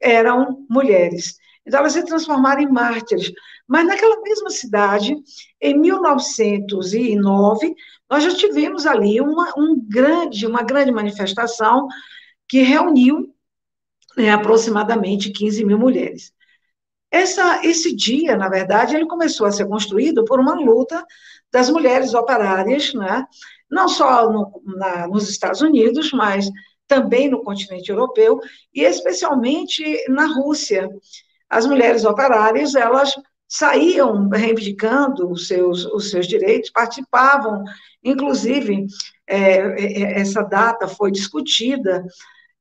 eram 0.00 0.64
mulheres. 0.70 1.36
Então, 1.66 1.80
elas 1.80 1.94
se 1.94 2.04
transformaram 2.04 2.62
em 2.62 2.70
mártires. 2.70 3.32
Mas 3.66 3.86
naquela 3.86 4.20
mesma 4.20 4.50
cidade, 4.50 5.16
em 5.60 5.78
1909, 5.78 7.74
nós 8.10 8.24
já 8.24 8.34
tivemos 8.34 8.86
ali 8.86 9.20
uma, 9.20 9.52
um 9.56 9.80
grande, 9.80 10.46
uma 10.46 10.62
grande 10.62 10.92
manifestação 10.92 11.88
que 12.48 12.60
reuniu 12.62 13.34
né, 14.16 14.30
aproximadamente 14.30 15.30
15 15.30 15.64
mil 15.64 15.78
mulheres. 15.78 16.32
Essa, 17.12 17.60
esse 17.62 17.94
dia, 17.94 18.34
na 18.36 18.48
verdade, 18.48 18.96
ele 18.96 19.06
começou 19.06 19.46
a 19.46 19.52
ser 19.52 19.66
construído 19.66 20.24
por 20.24 20.40
uma 20.40 20.54
luta 20.54 21.04
das 21.52 21.68
mulheres 21.68 22.14
operárias, 22.14 22.94
né? 22.94 23.26
não 23.70 23.86
só 23.86 24.30
no, 24.32 24.62
na, 24.64 25.06
nos 25.06 25.28
Estados 25.28 25.60
Unidos, 25.60 26.10
mas 26.12 26.50
também 26.88 27.28
no 27.28 27.42
continente 27.42 27.90
europeu, 27.90 28.40
e 28.74 28.82
especialmente 28.82 29.82
na 30.08 30.26
Rússia. 30.26 30.88
As 31.50 31.66
mulheres 31.66 32.04
operárias, 32.04 32.74
elas 32.74 33.14
saíam 33.46 34.30
reivindicando 34.30 35.30
os 35.30 35.46
seus, 35.46 35.84
os 35.84 36.10
seus 36.10 36.26
direitos, 36.26 36.70
participavam, 36.70 37.62
inclusive, 38.02 38.86
é, 39.26 39.38
é 39.38 40.20
essa 40.20 40.42
data 40.42 40.88
foi 40.88 41.12
discutida 41.12 42.02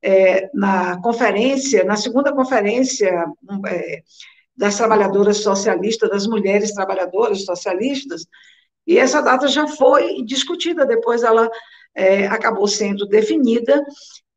é, 0.01 0.50
na 0.53 1.00
conferência, 1.01 1.84
na 1.84 1.96
segunda 1.96 2.34
conferência 2.34 3.25
é, 3.67 4.03
das 4.55 4.77
trabalhadoras 4.77 5.38
socialistas, 5.38 6.10
das 6.10 6.27
mulheres 6.27 6.74
trabalhadoras 6.74 7.46
socialistas, 7.46 8.25
e 8.86 8.98
essa 8.98 9.22
data 9.22 9.48
já 9.48 9.67
foi 9.67 10.24
discutida, 10.24 10.86
depois 10.86 11.24
ela 11.24 11.50
é, 11.96 12.27
acabou 12.27 12.67
sendo 12.67 13.08
definida, 13.08 13.84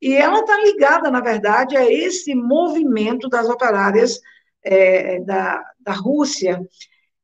e 0.01 0.13
ela 0.13 0.39
está 0.39 0.57
ligada, 0.59 1.09
na 1.09 1.19
verdade, 1.19 1.75
a 1.75 1.89
esse 1.89 2.35
movimento 2.35 3.27
das 3.27 3.49
operárias 3.49 4.19
é, 4.63 5.19
da, 5.21 5.63
da 5.79 5.93
Rússia. 5.93 6.61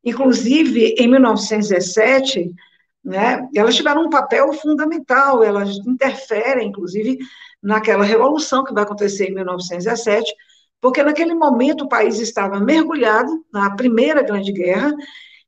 Inclusive, 0.04 0.96
em 0.98 1.08
1917, 1.08 2.52
né, 3.04 3.48
elas 3.56 3.76
tiveram 3.76 4.06
um 4.06 4.10
papel 4.10 4.52
fundamental, 4.54 5.44
elas 5.44 5.78
interferem, 5.88 6.70
inclusive, 6.70 7.18
naquela 7.62 8.04
revolução 8.04 8.64
que 8.64 8.74
vai 8.74 8.84
acontecer 8.84 9.30
em 9.30 9.36
1917, 9.36 10.34
porque 10.82 11.04
naquele 11.04 11.36
momento 11.36 11.86
o 11.86 11.90
país 11.90 12.20
estava 12.20 12.60
mergulhado 12.60 13.46
na 13.54 13.76
Primeira 13.76 14.24
Grande 14.24 14.52
Guerra 14.52 14.92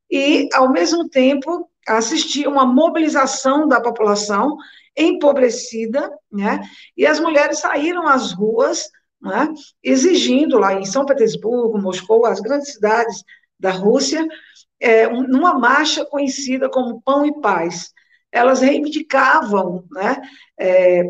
e, 0.10 0.48
ao 0.54 0.72
mesmo 0.72 1.10
tempo, 1.10 1.68
assistia 1.88 2.48
uma 2.48 2.66
mobilização 2.66 3.68
da 3.68 3.82
população 3.82 4.56
empobrecida, 4.96 6.12
né? 6.32 6.62
E 6.96 7.06
as 7.06 7.20
mulheres 7.20 7.58
saíram 7.58 8.08
às 8.08 8.32
ruas, 8.32 8.90
né? 9.20 9.52
Exigindo 9.82 10.60
lá 10.60 10.76
em 10.76 10.86
São 10.86 11.04
Petersburgo, 11.04 11.82
Moscou, 11.82 12.28
as 12.28 12.40
grandes 12.40 12.74
cidades 12.74 13.24
da 13.60 13.72
Rússia, 13.72 14.26
é, 14.80 15.08
numa 15.08 15.58
marcha 15.58 16.06
conhecida 16.06 16.70
como 16.70 17.02
Pão 17.02 17.26
e 17.26 17.42
Paz. 17.42 17.92
Elas 18.32 18.62
reivindicavam, 18.62 19.84
né? 19.92 20.22
É, 20.60 21.04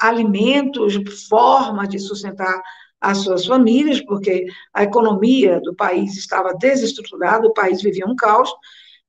alimentos, 0.00 0.94
forma 1.28 1.86
de 1.86 2.00
sustentar 2.00 2.60
as 3.00 3.18
suas 3.18 3.46
famílias, 3.46 4.00
porque 4.00 4.46
a 4.74 4.82
economia 4.82 5.60
do 5.60 5.74
país 5.74 6.16
estava 6.16 6.54
desestruturada, 6.54 7.46
o 7.46 7.54
país 7.54 7.80
vivia 7.82 8.06
um 8.06 8.14
caos, 8.14 8.52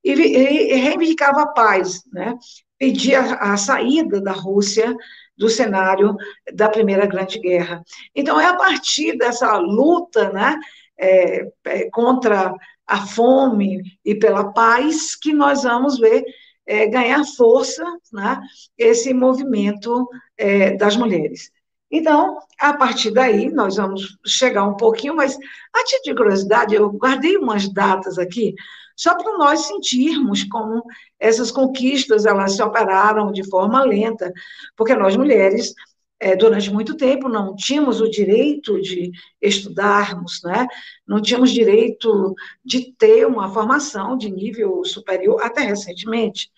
e, 0.02 0.12
e, 0.12 0.74
reivindicava 0.74 1.42
a 1.42 1.46
paz, 1.46 2.02
né? 2.12 2.34
pedia 2.78 3.20
a, 3.20 3.52
a 3.52 3.56
saída 3.56 4.20
da 4.20 4.32
Rússia 4.32 4.96
do 5.36 5.48
cenário 5.48 6.16
da 6.52 6.68
Primeira 6.68 7.06
Grande 7.06 7.38
Guerra. 7.38 7.82
Então, 8.14 8.40
é 8.40 8.46
a 8.46 8.56
partir 8.56 9.16
dessa 9.16 9.56
luta 9.56 10.32
né, 10.32 10.58
é, 10.98 11.46
é, 11.64 11.90
contra 11.90 12.52
a 12.86 13.06
fome 13.06 13.82
e 14.04 14.14
pela 14.16 14.52
paz 14.52 15.14
que 15.14 15.32
nós 15.32 15.62
vamos 15.62 15.98
ver 15.98 16.24
é, 16.66 16.86
ganhar 16.86 17.24
força 17.24 17.84
né, 18.12 18.40
esse 18.76 19.14
movimento 19.14 20.08
é, 20.36 20.76
das 20.76 20.96
mulheres. 20.96 21.51
Então, 21.92 22.38
a 22.58 22.72
partir 22.72 23.10
daí, 23.10 23.50
nós 23.50 23.76
vamos 23.76 24.16
chegar 24.26 24.64
um 24.64 24.76
pouquinho, 24.76 25.14
mas 25.14 25.36
a 25.74 25.84
título 25.84 26.02
de 26.04 26.14
curiosidade, 26.14 26.74
eu 26.74 26.90
guardei 26.90 27.36
umas 27.36 27.68
datas 27.70 28.18
aqui, 28.18 28.54
só 28.96 29.14
para 29.14 29.36
nós 29.36 29.66
sentirmos 29.66 30.44
como 30.44 30.82
essas 31.20 31.50
conquistas, 31.50 32.24
elas 32.24 32.56
se 32.56 32.62
operaram 32.62 33.30
de 33.30 33.46
forma 33.48 33.84
lenta, 33.84 34.32
porque 34.74 34.94
nós 34.94 35.16
mulheres, 35.16 35.74
é, 36.18 36.34
durante 36.34 36.72
muito 36.72 36.96
tempo, 36.96 37.28
não 37.28 37.54
tínhamos 37.54 38.00
o 38.00 38.08
direito 38.08 38.80
de 38.80 39.10
estudarmos, 39.40 40.40
né? 40.44 40.66
não 41.06 41.20
tínhamos 41.20 41.50
direito 41.50 42.34
de 42.64 42.94
ter 42.96 43.26
uma 43.26 43.52
formação 43.52 44.16
de 44.16 44.30
nível 44.30 44.82
superior, 44.84 45.42
até 45.42 45.62
recentemente. 45.62 46.50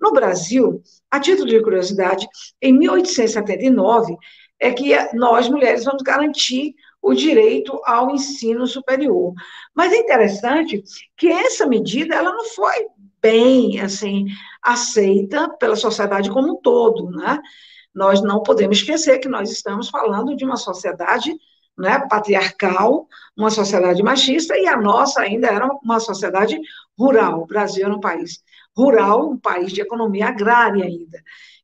No 0.00 0.12
Brasil, 0.12 0.82
a 1.10 1.20
título 1.20 1.46
de 1.46 1.62
curiosidade, 1.62 2.26
em 2.62 2.72
1879, 2.72 4.16
é 4.60 4.70
que 4.70 4.94
nós, 5.14 5.48
mulheres, 5.48 5.84
vamos 5.84 6.02
garantir 6.02 6.74
o 7.02 7.14
direito 7.14 7.80
ao 7.84 8.10
ensino 8.10 8.66
superior. 8.66 9.32
Mas 9.74 9.92
é 9.92 9.96
interessante 9.96 10.84
que 11.16 11.28
essa 11.28 11.66
medida 11.66 12.14
ela 12.14 12.32
não 12.32 12.44
foi 12.44 12.86
bem 13.22 13.80
assim 13.80 14.26
aceita 14.62 15.48
pela 15.58 15.76
sociedade 15.76 16.30
como 16.30 16.52
um 16.52 16.56
todo, 16.56 17.10
né? 17.10 17.40
Nós 17.94 18.22
não 18.22 18.42
podemos 18.42 18.78
esquecer 18.78 19.18
que 19.18 19.28
nós 19.28 19.50
estamos 19.50 19.88
falando 19.88 20.36
de 20.36 20.44
uma 20.44 20.56
sociedade 20.56 21.34
né, 21.76 22.06
patriarcal, 22.08 23.08
uma 23.36 23.50
sociedade 23.50 24.02
machista, 24.02 24.56
e 24.56 24.66
a 24.66 24.76
nossa 24.76 25.22
ainda 25.22 25.48
era 25.48 25.66
uma 25.82 25.98
sociedade 25.98 26.60
rural. 26.96 27.42
O 27.42 27.46
Brasil 27.46 27.86
era 27.86 27.94
um 27.94 28.00
país 28.00 28.42
rural, 28.76 29.30
um 29.30 29.38
país 29.38 29.72
de 29.72 29.80
economia 29.80 30.28
agrária 30.28 30.84
ainda. 30.84 31.18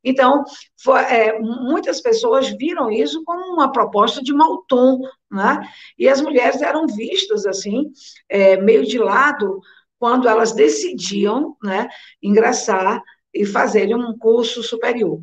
Então, 0.09 0.45
foi, 0.81 1.01
é, 1.01 1.37
muitas 1.41 2.01
pessoas 2.01 2.49
viram 2.51 2.93
isso 2.93 3.25
como 3.25 3.53
uma 3.53 3.73
proposta 3.73 4.23
de 4.23 4.33
mau 4.33 4.63
tom, 4.69 5.01
né? 5.29 5.69
E 5.99 6.09
as 6.09 6.21
mulheres 6.21 6.63
eram 6.63 6.87
vistas 6.87 7.45
assim, 7.45 7.91
é, 8.29 8.57
meio 8.57 8.87
de 8.87 8.99
lado, 8.99 9.61
quando 9.99 10.29
elas 10.29 10.53
decidiam 10.53 11.57
né, 11.61 11.89
ingressar 12.23 13.03
e 13.35 13.45
fazerem 13.45 13.97
um 13.97 14.17
curso 14.17 14.63
superior. 14.63 15.21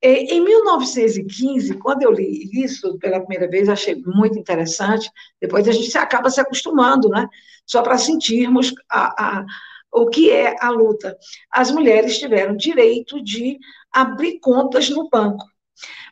Em 0.00 0.40
1915, 0.40 1.74
quando 1.74 2.04
eu 2.04 2.12
li 2.12 2.48
isso 2.52 2.96
pela 2.98 3.18
primeira 3.18 3.50
vez, 3.50 3.68
achei 3.68 4.00
muito 4.06 4.38
interessante. 4.38 5.10
Depois 5.40 5.68
a 5.68 5.72
gente 5.72 5.98
acaba 5.98 6.30
se 6.30 6.40
acostumando, 6.40 7.08
né? 7.08 7.28
Só 7.66 7.82
para 7.82 7.98
sentirmos 7.98 8.72
a, 8.88 9.40
a, 9.40 9.46
o 9.92 10.06
que 10.06 10.30
é 10.30 10.56
a 10.60 10.70
luta. 10.70 11.16
As 11.50 11.70
mulheres 11.70 12.18
tiveram 12.18 12.56
direito 12.56 13.22
de 13.22 13.58
abrir 13.92 14.38
contas 14.40 14.88
no 14.90 15.08
banco. 15.08 15.44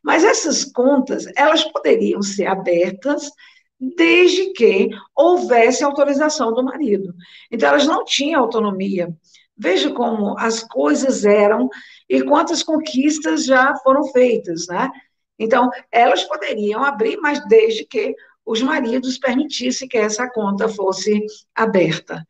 Mas 0.03 0.25
essas 0.25 0.65
contas, 0.65 1.27
elas 1.37 1.65
poderiam 1.65 2.23
ser 2.23 2.47
abertas 2.47 3.31
desde 3.79 4.53
que 4.53 4.89
houvesse 5.15 5.85
autorização 5.85 6.53
do 6.53 6.65
marido. 6.65 7.15
Então, 7.51 7.69
elas 7.69 7.87
não 7.87 8.05
tinham 8.05 8.43
autonomia. 8.43 9.15
Veja 9.57 9.91
como 9.93 10.39
as 10.39 10.63
coisas 10.63 11.25
eram 11.25 11.69
e 12.09 12.23
quantas 12.23 12.63
conquistas 12.63 13.45
já 13.45 13.75
foram 13.77 14.05
feitas, 14.05 14.67
né? 14.69 14.91
Então, 15.39 15.71
elas 15.91 16.25
poderiam 16.25 16.83
abrir, 16.83 17.17
mas 17.19 17.47
desde 17.47 17.85
que 17.85 18.15
os 18.45 18.63
maridos 18.63 19.19
permitissem 19.19 19.89
que 19.89 19.99
essa 19.99 20.31
conta 20.31 20.69
fosse 20.69 21.21
aberta. 21.55 22.25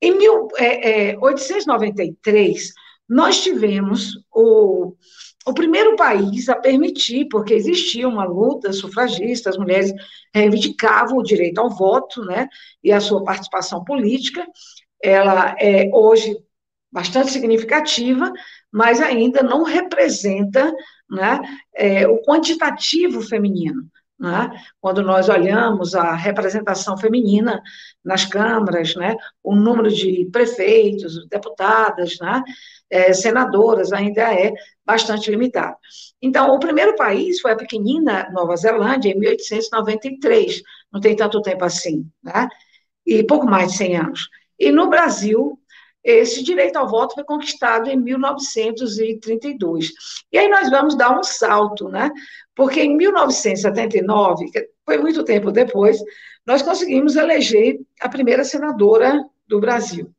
Em 0.00 0.16
1893, 0.16 2.26
é, 2.26 2.68
é, 2.68 2.72
nós 3.08 3.42
tivemos 3.42 4.18
o, 4.34 4.94
o 5.46 5.54
primeiro 5.54 5.94
país 5.96 6.48
a 6.48 6.56
permitir, 6.56 7.28
porque 7.28 7.54
existia 7.54 8.08
uma 8.08 8.24
luta 8.24 8.72
sufragista, 8.72 9.50
as 9.50 9.56
mulheres 9.56 9.92
reivindicavam 10.34 11.18
o 11.18 11.22
direito 11.22 11.60
ao 11.60 11.70
voto, 11.70 12.24
né, 12.24 12.48
e 12.82 12.90
a 12.92 13.00
sua 13.00 13.22
participação 13.24 13.84
política. 13.84 14.46
Ela 15.02 15.56
é 15.60 15.88
hoje 15.92 16.36
bastante 16.90 17.30
significativa, 17.30 18.32
mas 18.72 19.00
ainda 19.00 19.42
não 19.42 19.62
representa 19.62 20.72
né, 21.08 21.40
é, 21.74 22.08
o 22.08 22.20
quantitativo 22.22 23.22
feminino. 23.22 23.88
Né? 24.18 24.50
Quando 24.80 25.02
nós 25.02 25.28
olhamos 25.28 25.94
a 25.94 26.14
representação 26.14 26.96
feminina 26.96 27.62
nas 28.02 28.24
câmaras, 28.24 28.94
né? 28.94 29.14
o 29.42 29.54
número 29.54 29.90
de 29.90 30.28
prefeitos, 30.32 31.28
deputadas, 31.28 32.16
né? 32.18 32.42
é, 32.88 33.12
senadoras 33.12 33.92
ainda 33.92 34.22
é 34.22 34.52
bastante 34.84 35.30
limitado. 35.30 35.76
Então, 36.22 36.54
o 36.54 36.58
primeiro 36.58 36.96
país 36.96 37.40
foi 37.40 37.52
a 37.52 37.56
pequenina 37.56 38.30
Nova 38.32 38.56
Zelândia, 38.56 39.10
em 39.10 39.18
1893, 39.18 40.62
não 40.90 41.00
tem 41.00 41.14
tanto 41.14 41.42
tempo 41.42 41.64
assim, 41.64 42.08
né? 42.22 42.48
e 43.06 43.22
pouco 43.22 43.46
mais 43.46 43.72
de 43.72 43.78
100 43.78 43.96
anos. 43.96 44.28
E 44.58 44.72
no 44.72 44.88
Brasil, 44.88 45.58
esse 46.02 46.42
direito 46.42 46.76
ao 46.76 46.88
voto 46.88 47.14
foi 47.14 47.24
conquistado 47.24 47.90
em 47.90 47.96
1932. 47.96 49.92
E 50.32 50.38
aí 50.38 50.48
nós 50.48 50.70
vamos 50.70 50.96
dar 50.96 51.18
um 51.18 51.22
salto, 51.22 51.88
né? 51.88 52.10
Porque 52.56 52.80
em 52.80 52.96
1979, 52.96 54.50
que 54.50 54.70
foi 54.84 54.96
muito 54.96 55.22
tempo 55.22 55.52
depois, 55.52 55.98
nós 56.46 56.62
conseguimos 56.62 57.14
eleger 57.14 57.78
a 58.00 58.08
primeira 58.08 58.42
senadora 58.42 59.22
do 59.46 59.60
Brasil. 59.60 60.10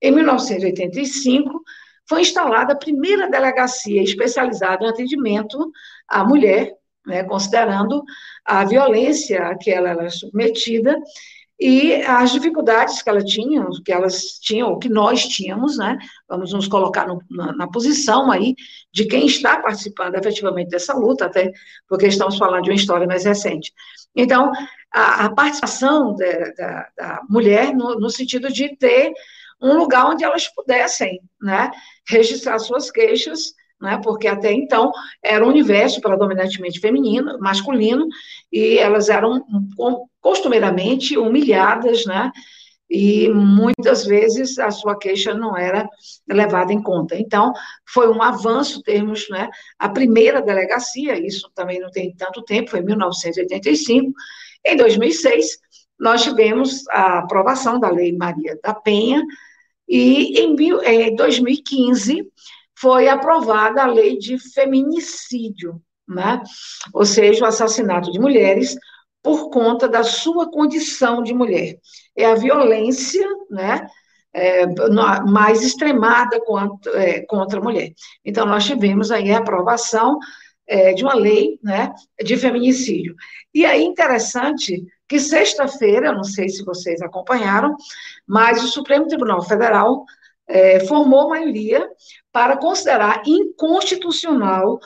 Em 0.00 0.10
1985, 0.10 1.62
foi 2.08 2.22
instalada 2.22 2.72
a 2.72 2.76
primeira 2.76 3.28
delegacia 3.28 4.02
especializada 4.02 4.84
em 4.84 4.88
atendimento 4.88 5.70
à 6.08 6.24
mulher, 6.24 6.72
né, 7.06 7.24
considerando 7.24 8.02
a 8.44 8.64
violência 8.64 9.46
a 9.46 9.56
que 9.56 9.70
ela 9.70 9.90
era 9.90 10.08
submetida 10.08 10.96
e 11.60 11.96
as 12.02 12.32
dificuldades 12.32 13.02
que 13.02 13.10
ela 13.10 13.22
tinha, 13.22 13.66
que 13.84 13.92
elas 13.92 14.38
tinham, 14.40 14.78
que 14.78 14.88
nós 14.88 15.24
tínhamos, 15.24 15.76
né? 15.76 15.98
Vamos 16.26 16.54
nos 16.54 16.66
colocar 16.66 17.06
no, 17.06 17.22
na, 17.30 17.52
na, 17.52 17.68
posição 17.68 18.32
aí 18.32 18.54
de 18.90 19.04
quem 19.04 19.26
está 19.26 19.60
participando 19.60 20.14
efetivamente 20.14 20.70
dessa 20.70 20.94
luta, 20.94 21.26
até 21.26 21.52
porque 21.86 22.06
estamos 22.06 22.38
falando 22.38 22.62
de 22.62 22.70
uma 22.70 22.76
história 22.76 23.06
mais 23.06 23.26
recente. 23.26 23.74
Então, 24.16 24.50
a, 24.90 25.26
a 25.26 25.34
participação 25.34 26.16
da, 26.16 26.32
da, 26.56 26.88
da 26.96 27.22
mulher 27.28 27.74
no, 27.74 28.00
no, 28.00 28.08
sentido 28.08 28.50
de 28.50 28.74
ter 28.76 29.12
um 29.60 29.76
lugar 29.76 30.06
onde 30.06 30.24
elas 30.24 30.48
pudessem, 30.48 31.20
né, 31.42 31.70
registrar 32.08 32.58
suas 32.58 32.90
queixas 32.90 33.52
né, 33.80 33.98
porque 34.02 34.28
até 34.28 34.52
então 34.52 34.92
era 35.22 35.44
um 35.44 35.48
universo 35.48 36.00
predominantemente 36.00 36.80
feminino, 36.80 37.38
masculino, 37.38 38.06
e 38.52 38.78
elas 38.78 39.08
eram 39.08 39.44
costumeiramente 40.20 41.16
humilhadas, 41.16 42.04
né, 42.04 42.30
e 42.90 43.28
muitas 43.28 44.04
vezes 44.04 44.58
a 44.58 44.70
sua 44.70 44.98
queixa 44.98 45.32
não 45.32 45.56
era 45.56 45.88
levada 46.28 46.72
em 46.72 46.82
conta. 46.82 47.16
Então, 47.16 47.52
foi 47.86 48.08
um 48.08 48.20
avanço 48.20 48.82
termos 48.82 49.28
né, 49.30 49.48
a 49.78 49.88
primeira 49.88 50.42
delegacia, 50.42 51.16
isso 51.24 51.48
também 51.54 51.78
não 51.78 51.90
tem 51.90 52.12
tanto 52.16 52.42
tempo, 52.42 52.70
foi 52.70 52.80
em 52.80 52.84
1985. 52.84 54.12
Em 54.66 54.76
2006, 54.76 55.46
nós 55.98 56.22
tivemos 56.24 56.86
a 56.88 57.18
aprovação 57.18 57.78
da 57.78 57.88
Lei 57.88 58.12
Maria 58.16 58.58
da 58.62 58.74
Penha, 58.74 59.22
e 59.88 60.40
em 60.40 61.14
2015 61.16 62.28
foi 62.78 63.08
aprovada 63.08 63.82
a 63.82 63.86
lei 63.86 64.16
de 64.16 64.38
feminicídio, 64.38 65.82
né? 66.08 66.40
ou 66.94 67.04
seja, 67.04 67.44
o 67.44 67.48
assassinato 67.48 68.10
de 68.10 68.18
mulheres 68.18 68.76
por 69.22 69.50
conta 69.50 69.88
da 69.88 70.02
sua 70.02 70.50
condição 70.50 71.22
de 71.22 71.34
mulher. 71.34 71.78
É 72.16 72.26
a 72.26 72.34
violência 72.34 73.26
né, 73.50 73.86
é, 74.32 74.66
mais 75.26 75.62
extremada 75.62 76.40
contra, 76.44 77.02
é, 77.02 77.20
contra 77.26 77.58
a 77.58 77.62
mulher. 77.62 77.92
Então, 78.24 78.46
nós 78.46 78.64
tivemos 78.64 79.10
aí 79.10 79.32
a 79.32 79.38
aprovação 79.38 80.18
é, 80.66 80.92
de 80.92 81.02
uma 81.02 81.14
lei 81.14 81.58
né, 81.62 81.92
de 82.24 82.36
feminicídio. 82.36 83.14
E 83.52 83.66
aí, 83.66 83.82
interessante 83.82 84.82
que 85.08 85.18
sexta-feira, 85.18 86.12
não 86.12 86.22
sei 86.22 86.48
se 86.48 86.64
vocês 86.64 87.02
acompanharam, 87.02 87.74
mas 88.26 88.62
o 88.62 88.68
Supremo 88.68 89.08
Tribunal 89.08 89.42
Federal 89.42 90.04
é, 90.46 90.80
formou 90.86 91.28
maioria 91.28 91.84
para 92.32 92.56
considerar 92.56 93.22
inconstitucional 93.26 94.78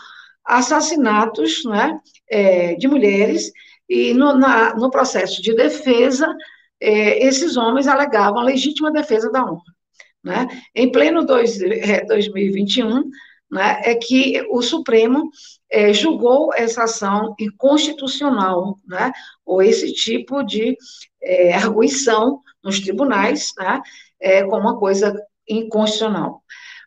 assassinatos 0.43 1.65
né, 1.65 1.99
é, 2.31 2.75
de 2.75 2.89
mulheres, 2.89 3.53
e 3.89 4.15
no, 4.15 4.35
na, 4.35 4.75
no, 4.75 4.91
processo 4.91 5.43
de 5.43 5.55
defesa, 5.55 6.35
é, 6.81 7.25
esses 7.27 7.57
homens 7.57 7.87
alegavam 7.87 8.39
a 8.41 8.45
legítima 8.45 8.91
defesa 8.91 9.31
da 9.31 9.45
honra. 9.45 9.75
Né? 10.23 10.49
Em 10.75 10.91
pleno 10.91 11.25
dois, 11.25 11.59
2021, 12.07 12.99
é, 12.99 13.03
né, 13.51 13.81
é 13.85 13.95
que 13.95 14.43
o 14.51 14.63
Supremo 14.63 15.31
é, 15.71 15.93
julgou 15.93 16.53
essa 16.55 16.85
ação 16.85 17.35
inconstitucional, 17.39 18.79
né, 18.87 19.13
ou 19.45 19.63
esse 19.63 19.93
tipo 19.93 20.43
de 20.43 20.77
é, 21.23 21.55
arguição 21.55 22.41
nos 22.63 22.81
tribunais, 22.81 23.53
né, 23.59 23.81
é, 24.19 24.43
como 24.45 24.63
uma 24.63 24.79
coisa 24.79 25.15
inconstitucional. 25.49 26.43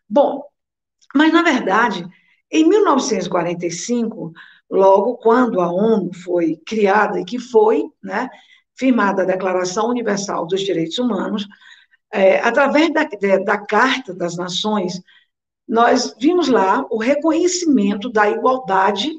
Bom, 0.08 0.42
mas 1.14 1.32
na 1.32 1.42
verdade, 1.42 2.04
em 2.50 2.68
1945, 2.68 4.32
logo 4.70 5.16
quando 5.16 5.60
a 5.60 5.70
ONU 5.70 6.12
foi 6.14 6.56
criada 6.66 7.20
e 7.20 7.24
que 7.24 7.38
foi 7.38 7.84
né, 8.02 8.28
firmada 8.76 9.22
a 9.22 9.26
Declaração 9.26 9.88
Universal 9.88 10.46
dos 10.46 10.60
Direitos 10.60 10.98
Humanos, 10.98 11.46
é, 12.12 12.38
através 12.40 12.92
da, 12.92 13.04
da 13.44 13.58
Carta 13.58 14.14
das 14.14 14.36
Nações, 14.36 15.00
nós 15.66 16.14
vimos 16.18 16.48
lá 16.48 16.86
o 16.90 16.98
reconhecimento 16.98 18.08
da 18.08 18.30
igualdade 18.30 19.12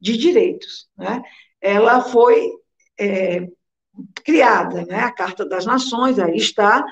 de 0.00 0.16
direitos. 0.16 0.88
Né? 0.96 1.22
Ela 1.60 2.00
foi 2.02 2.50
é, 2.98 3.46
criada, 4.24 4.84
né? 4.86 5.00
a 5.00 5.12
Carta 5.12 5.44
das 5.44 5.66
Nações, 5.66 6.18
aí 6.18 6.36
está, 6.36 6.84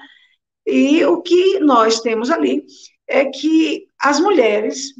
e 0.67 1.05
o 1.05 1.23
que 1.23 1.59
nós 1.61 2.01
temos 2.01 2.31
ali 2.31 2.65
é 3.09 3.25
que 3.25 3.87
as 3.99 4.21
mulheres, 4.21 4.95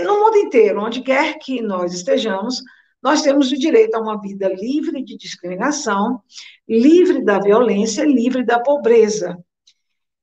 no 0.00 0.20
mundo 0.20 0.36
inteiro, 0.38 0.82
onde 0.82 1.02
quer 1.02 1.38
que 1.38 1.60
nós 1.60 1.92
estejamos, 1.92 2.62
nós 3.02 3.22
temos 3.22 3.52
o 3.52 3.58
direito 3.58 3.94
a 3.94 4.00
uma 4.00 4.20
vida 4.20 4.48
livre 4.48 5.02
de 5.02 5.16
discriminação, 5.16 6.22
livre 6.68 7.22
da 7.22 7.38
violência, 7.38 8.04
livre 8.04 8.44
da 8.44 8.58
pobreza. 8.60 9.38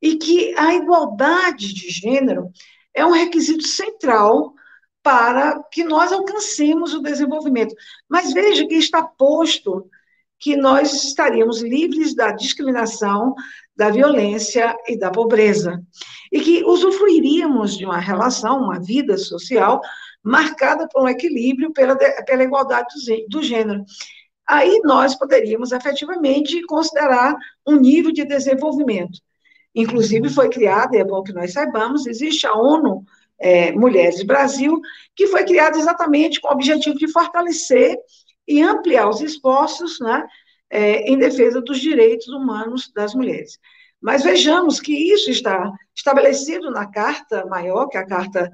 E 0.02 0.16
que 0.18 0.54
a 0.58 0.74
igualdade 0.74 1.74
de 1.74 1.90
gênero 1.90 2.50
é 2.94 3.06
um 3.06 3.12
requisito 3.12 3.68
central 3.68 4.54
para 5.04 5.62
que 5.72 5.84
nós 5.84 6.12
alcancemos 6.12 6.94
o 6.94 7.02
desenvolvimento. 7.02 7.76
Mas 8.10 8.34
veja 8.34 8.66
que 8.66 8.76
está 8.76 9.04
posto 9.04 9.88
que 10.40 10.56
nós 10.56 10.92
estaríamos 11.04 11.62
livres 11.62 12.16
da 12.16 12.32
discriminação, 12.32 13.36
da 13.76 13.90
violência 13.90 14.76
e 14.88 14.98
da 14.98 15.10
pobreza, 15.10 15.82
e 16.32 16.40
que 16.40 16.64
usufruiríamos 16.64 17.78
de 17.78 17.86
uma 17.86 18.00
relação, 18.00 18.60
uma 18.60 18.80
vida 18.80 19.18
social 19.18 19.82
marcada 20.24 20.88
por 20.88 21.04
um 21.04 21.10
equilíbrio 21.10 21.72
pela, 21.74 21.96
pela 21.96 22.44
igualdade 22.44 22.88
do, 22.94 23.28
do 23.28 23.44
gênero. 23.44 23.84
Aí 24.48 24.82
nós 24.84 25.16
poderíamos 25.16 25.72
efetivamente 25.72 26.62
considerar 26.64 27.36
um 27.66 27.76
nível 27.76 28.12
de 28.12 28.26
desenvolvimento. 28.26 29.20
Inclusive 29.74 30.30
foi 30.30 30.50
criada, 30.50 30.98
é 30.98 31.04
bom 31.04 31.24
que 31.24 31.34
nós 31.34 31.54
saibamos, 31.54 32.06
existe 32.06 32.46
a 32.46 32.54
ONU 32.54 33.06
é, 33.40 33.72
Mulheres 33.72 34.22
Brasil, 34.24 34.80
que 35.16 35.28
foi 35.28 35.44
criada 35.44 35.78
exatamente 35.78 36.40
com 36.40 36.50
o 36.50 36.52
objetivo 36.52 36.96
de 36.98 37.12
fortalecer 37.12 37.98
e 38.48 38.62
ampliar 38.62 39.10
os 39.10 39.22
esforços 39.22 40.00
né, 40.00 40.26
é, 40.72 41.02
em 41.02 41.18
defesa 41.18 41.62
dos 41.62 41.80
direitos 41.80 42.28
humanos 42.30 42.92
das 42.96 43.14
mulheres. 43.14 43.60
Mas 44.02 44.24
vejamos 44.24 44.80
que 44.80 44.94
isso 44.94 45.30
está 45.30 45.72
estabelecido 45.96 46.72
na 46.72 46.90
Carta 46.90 47.46
Maior, 47.46 47.88
que 47.88 47.98
é 47.98 48.00
a 48.00 48.08
Carta 48.08 48.52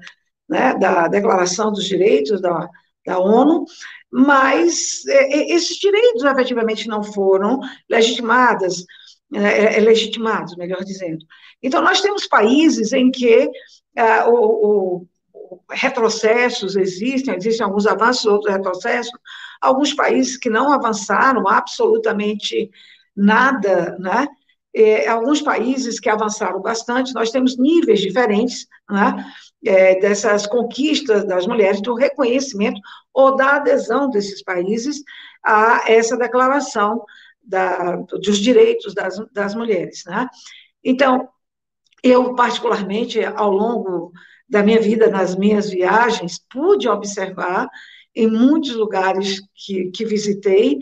né, 0.48 0.74
da 0.74 1.08
Declaração 1.08 1.72
dos 1.72 1.84
Direitos 1.84 2.40
da, 2.40 2.68
da 3.06 3.18
ONU, 3.18 3.64
mas 4.10 5.06
é, 5.06 5.38
é 5.38 5.54
esses 5.54 5.76
direitos 5.78 6.24
efetivamente 6.24 6.88
não 6.88 7.02
foram 7.02 7.60
legitimados, 7.88 8.84
é, 9.34 9.76
é, 9.76 9.80
legitimados, 9.80 10.56
melhor 10.56 10.84
dizendo. 10.84 11.24
Então, 11.62 11.80
nós 11.82 12.00
temos 12.00 12.26
países 12.26 12.92
em 12.92 13.10
que 13.10 13.48
é, 13.96 14.24
o, 14.24 14.34
o, 14.34 15.06
retrocessos 15.70 16.76
existem, 16.76 17.34
existem 17.34 17.64
alguns 17.64 17.86
avanços, 17.86 18.26
outros 18.26 18.52
retrocessos, 18.52 19.12
alguns 19.60 19.94
países 19.94 20.36
que 20.36 20.50
não 20.50 20.72
avançaram 20.72 21.48
absolutamente 21.48 22.70
nada, 23.16 23.96
né? 23.98 24.26
É, 24.74 25.08
alguns 25.08 25.40
países 25.40 25.98
que 25.98 26.08
avançaram 26.08 26.60
bastante, 26.60 27.14
nós 27.14 27.30
temos 27.30 27.56
níveis 27.58 28.00
diferentes 28.00 28.66
né, 28.88 29.24
é, 29.64 29.98
dessas 29.98 30.46
conquistas 30.46 31.24
das 31.24 31.46
mulheres, 31.46 31.80
do 31.80 31.94
reconhecimento 31.94 32.78
ou 33.12 33.34
da 33.34 33.56
adesão 33.56 34.10
desses 34.10 34.42
países 34.42 35.02
a 35.42 35.90
essa 35.90 36.16
declaração 36.16 37.02
da, 37.42 37.96
dos 37.96 38.38
direitos 38.38 38.94
das, 38.94 39.16
das 39.32 39.54
mulheres. 39.54 40.04
Né? 40.06 40.28
Então, 40.84 41.28
eu, 42.02 42.34
particularmente, 42.34 43.24
ao 43.24 43.50
longo 43.50 44.12
da 44.48 44.62
minha 44.62 44.80
vida, 44.80 45.08
nas 45.08 45.34
minhas 45.34 45.70
viagens, 45.70 46.38
pude 46.50 46.88
observar 46.88 47.68
em 48.18 48.26
muitos 48.26 48.74
lugares 48.74 49.40
que, 49.54 49.92
que 49.92 50.04
visitei, 50.04 50.80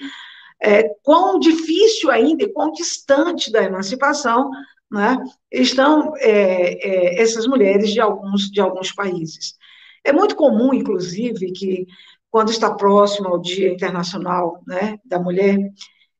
é, 0.63 0.89
quão 1.03 1.39
difícil 1.39 2.11
ainda 2.11 2.45
e 2.45 2.53
quão 2.53 2.73
distante 2.73 3.53
da 3.53 3.63
emancipação 3.63 4.51
né, 4.91 5.19
estão 5.53 6.15
é, 6.17 7.19
é, 7.19 7.23
essas 7.23 7.47
mulheres 7.47 7.93
de 7.93 8.01
alguns, 8.01 8.51
de 8.51 8.59
alguns 8.59 8.91
países. 8.91 9.55
É 10.03 10.15
muito 10.15 10.35
comum, 10.35 10.73
inclusive, 10.73 11.53
que 11.53 11.87
quando 12.31 12.51
está 12.51 12.75
próximo 12.75 13.29
ao 13.29 13.39
Dia 13.39 13.71
Internacional 13.71 14.63
né, 14.67 14.99
da 15.05 15.19
Mulher, 15.19 15.59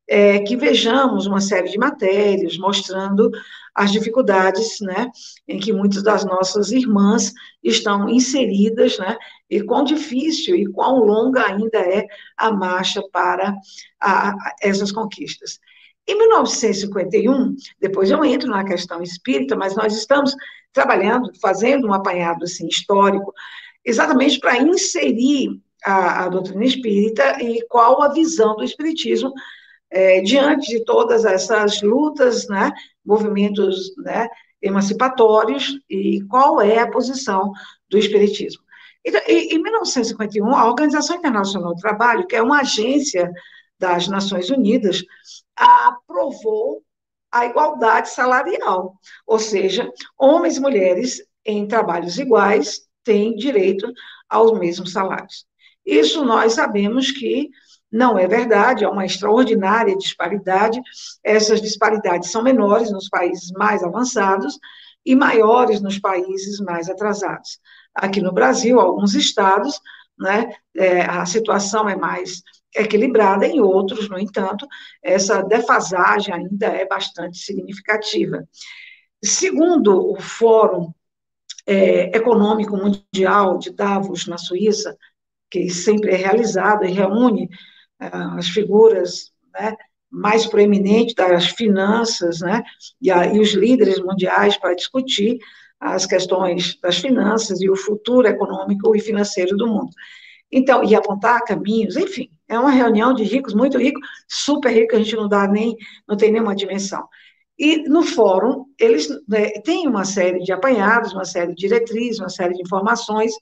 é, 0.07 0.41
que 0.41 0.55
vejamos 0.55 1.27
uma 1.27 1.41
série 1.41 1.71
de 1.71 1.79
matérias 1.79 2.59
mostrando 2.59 3.31
as 3.75 3.91
dificuldades, 3.91 4.81
né, 4.81 5.11
em 5.49 5.59
que 5.59 5.73
muitas 5.73 6.03
das 6.03 6.25
nossas 6.25 6.73
irmãs 6.73 7.33
estão 7.63 8.09
inseridas, 8.09 8.99
né, 8.99 9.17
e 9.49 9.63
quão 9.63 9.85
difícil 9.85 10.57
e 10.57 10.67
quão 10.67 10.99
longa 10.99 11.47
ainda 11.47 11.79
é 11.79 12.07
a 12.37 12.51
marcha 12.51 13.03
para 13.13 13.55
a, 14.01 14.35
essas 14.61 14.91
conquistas. 14.93 15.59
Em 16.07 16.17
1951, 16.17 17.57
depois 17.81 18.11
eu 18.11 18.25
entro 18.25 18.49
na 18.49 18.65
questão 18.65 19.03
espírita, 19.03 19.57
mas 19.57 19.75
nós 19.75 19.97
estamos 19.97 20.35
trabalhando, 20.73 21.33
fazendo 21.41 21.89
um 21.89 21.93
apanhado 21.93 22.45
assim, 22.45 22.67
histórico, 22.69 23.33
exatamente 23.85 24.39
para 24.39 24.59
inserir 24.59 25.61
a, 25.85 26.25
a 26.25 26.29
doutrina 26.29 26.65
espírita 26.65 27.43
e 27.43 27.65
qual 27.69 28.03
a 28.03 28.13
visão 28.13 28.57
do 28.57 28.65
espiritismo 28.65 29.33
é, 29.91 30.21
diante 30.21 30.69
de 30.69 30.85
todas 30.85 31.25
essas 31.25 31.81
lutas, 31.83 32.47
né, 32.49 32.73
movimentos 33.05 33.95
né, 33.99 34.29
emancipatórios, 34.61 35.79
e 35.89 36.23
qual 36.23 36.61
é 36.61 36.79
a 36.79 36.91
posição 36.91 37.53
do 37.89 37.99
Espiritismo. 37.99 38.63
Então, 39.07 39.21
em 39.29 39.63
1951, 39.63 40.53
a 40.53 40.67
Organização 40.67 41.17
Internacional 41.17 41.75
do 41.75 41.81
Trabalho, 41.81 42.27
que 42.27 42.35
é 42.35 42.43
uma 42.43 42.61
agência 42.61 43.31
das 43.79 44.09
Nações 44.09 44.51
Unidas, 44.51 45.05
aprovou 45.55 46.83
a 47.31 47.47
igualdade 47.47 48.09
salarial, 48.11 48.99
ou 49.27 49.39
seja, 49.39 49.89
homens 50.19 50.57
e 50.57 50.61
mulheres 50.61 51.23
em 51.45 51.69
trabalhos 51.69 52.19
iguais 52.19 52.81
têm 53.05 53.37
direito 53.37 53.93
aos 54.29 54.59
mesmos 54.59 54.93
salários. 54.93 55.47
Isso 55.85 56.25
nós 56.25 56.55
sabemos 56.55 57.13
que 57.13 57.49
não 57.93 58.19
é 58.19 58.27
verdade, 58.27 58.85
é 58.85 58.89
uma 58.89 59.07
extraordinária 59.07 59.97
disparidade. 59.97 60.81
Essas 61.23 61.63
disparidades 61.63 62.31
são 62.31 62.43
menores 62.43 62.91
nos 62.91 63.09
países 63.09 63.53
mais 63.53 63.85
avançados 63.85 64.59
e 65.05 65.15
maiores 65.15 65.81
nos 65.81 65.99
países 65.99 66.59
mais 66.59 66.89
atrasados. 66.91 67.61
Aqui 67.97 68.21
no 68.21 68.33
Brasil, 68.33 68.79
alguns 68.79 69.15
estados, 69.15 69.81
né, 70.19 70.51
é, 70.77 71.03
a 71.03 71.25
situação 71.27 71.89
é 71.89 71.97
mais 71.97 72.43
equilibrada, 72.75 73.47
em 73.47 73.61
outros, 73.61 74.09
no 74.09 74.19
entanto, 74.19 74.67
essa 75.03 75.43
defasagem 75.43 76.35
ainda 76.35 76.67
é 76.67 76.87
bastante 76.87 77.39
significativa. 77.39 78.47
Segundo 79.23 80.13
o 80.13 80.21
Fórum 80.21 80.93
é, 81.67 82.17
Econômico 82.17 82.77
Mundial 82.77 83.59
de 83.59 83.71
Davos, 83.71 84.27
na 84.27 84.37
Suíça, 84.37 84.97
que 85.51 85.71
sempre 85.71 86.13
é 86.13 86.17
realizado 86.17 86.85
e 86.85 86.93
reúne 86.93 87.49
as 87.99 88.49
figuras 88.49 89.33
né, 89.55 89.75
mais 90.11 90.47
proeminentes 90.47 91.15
das 91.15 91.47
finanças, 91.47 92.41
né, 92.41 92.63
e, 93.01 93.11
a, 93.11 93.27
e 93.27 93.41
os 93.41 93.53
líderes 93.55 93.99
mundiais 93.99 94.57
para 94.57 94.75
discutir 94.75 95.39
as 95.81 96.07
questões 96.07 96.79
das 96.81 96.99
finanças 96.99 97.61
e 97.61 97.69
o 97.69 97.77
futuro 97.77 98.27
econômico 98.27 98.95
e 98.97 99.01
financeiro 99.01 99.57
do 99.57 99.67
mundo. 99.67 99.91
Então, 100.51 100.83
e 100.85 100.95
apontar 100.95 101.45
caminhos, 101.45 101.97
enfim, 101.97 102.31
é 102.49 102.59
uma 102.59 102.71
reunião 102.71 103.13
de 103.13 103.25
ricos, 103.25 103.53
muito 103.53 103.79
ricos, 103.79 104.01
super 104.29 104.71
ricos, 104.71 104.99
a 104.99 105.03
gente 105.03 105.17
não 105.17 105.29
dá 105.29 105.47
nem, 105.47 105.77
não 106.09 106.17
tem 106.17 106.31
nenhuma 106.31 106.55
dimensão. 106.55 107.07
E 107.59 107.89
no 107.89 108.03
fórum, 108.03 108.67
eles 108.79 109.09
né, 109.27 109.51
têm 109.65 109.89
uma 109.89 110.05
série 110.05 110.41
de 110.41 110.53
apanhados, 110.53 111.13
uma 111.13 111.25
série 111.25 111.55
de 111.55 111.69
diretrizes, 111.69 112.21
uma 112.21 112.29
série 112.29 112.55
de 112.55 112.63
informações, 112.63 113.33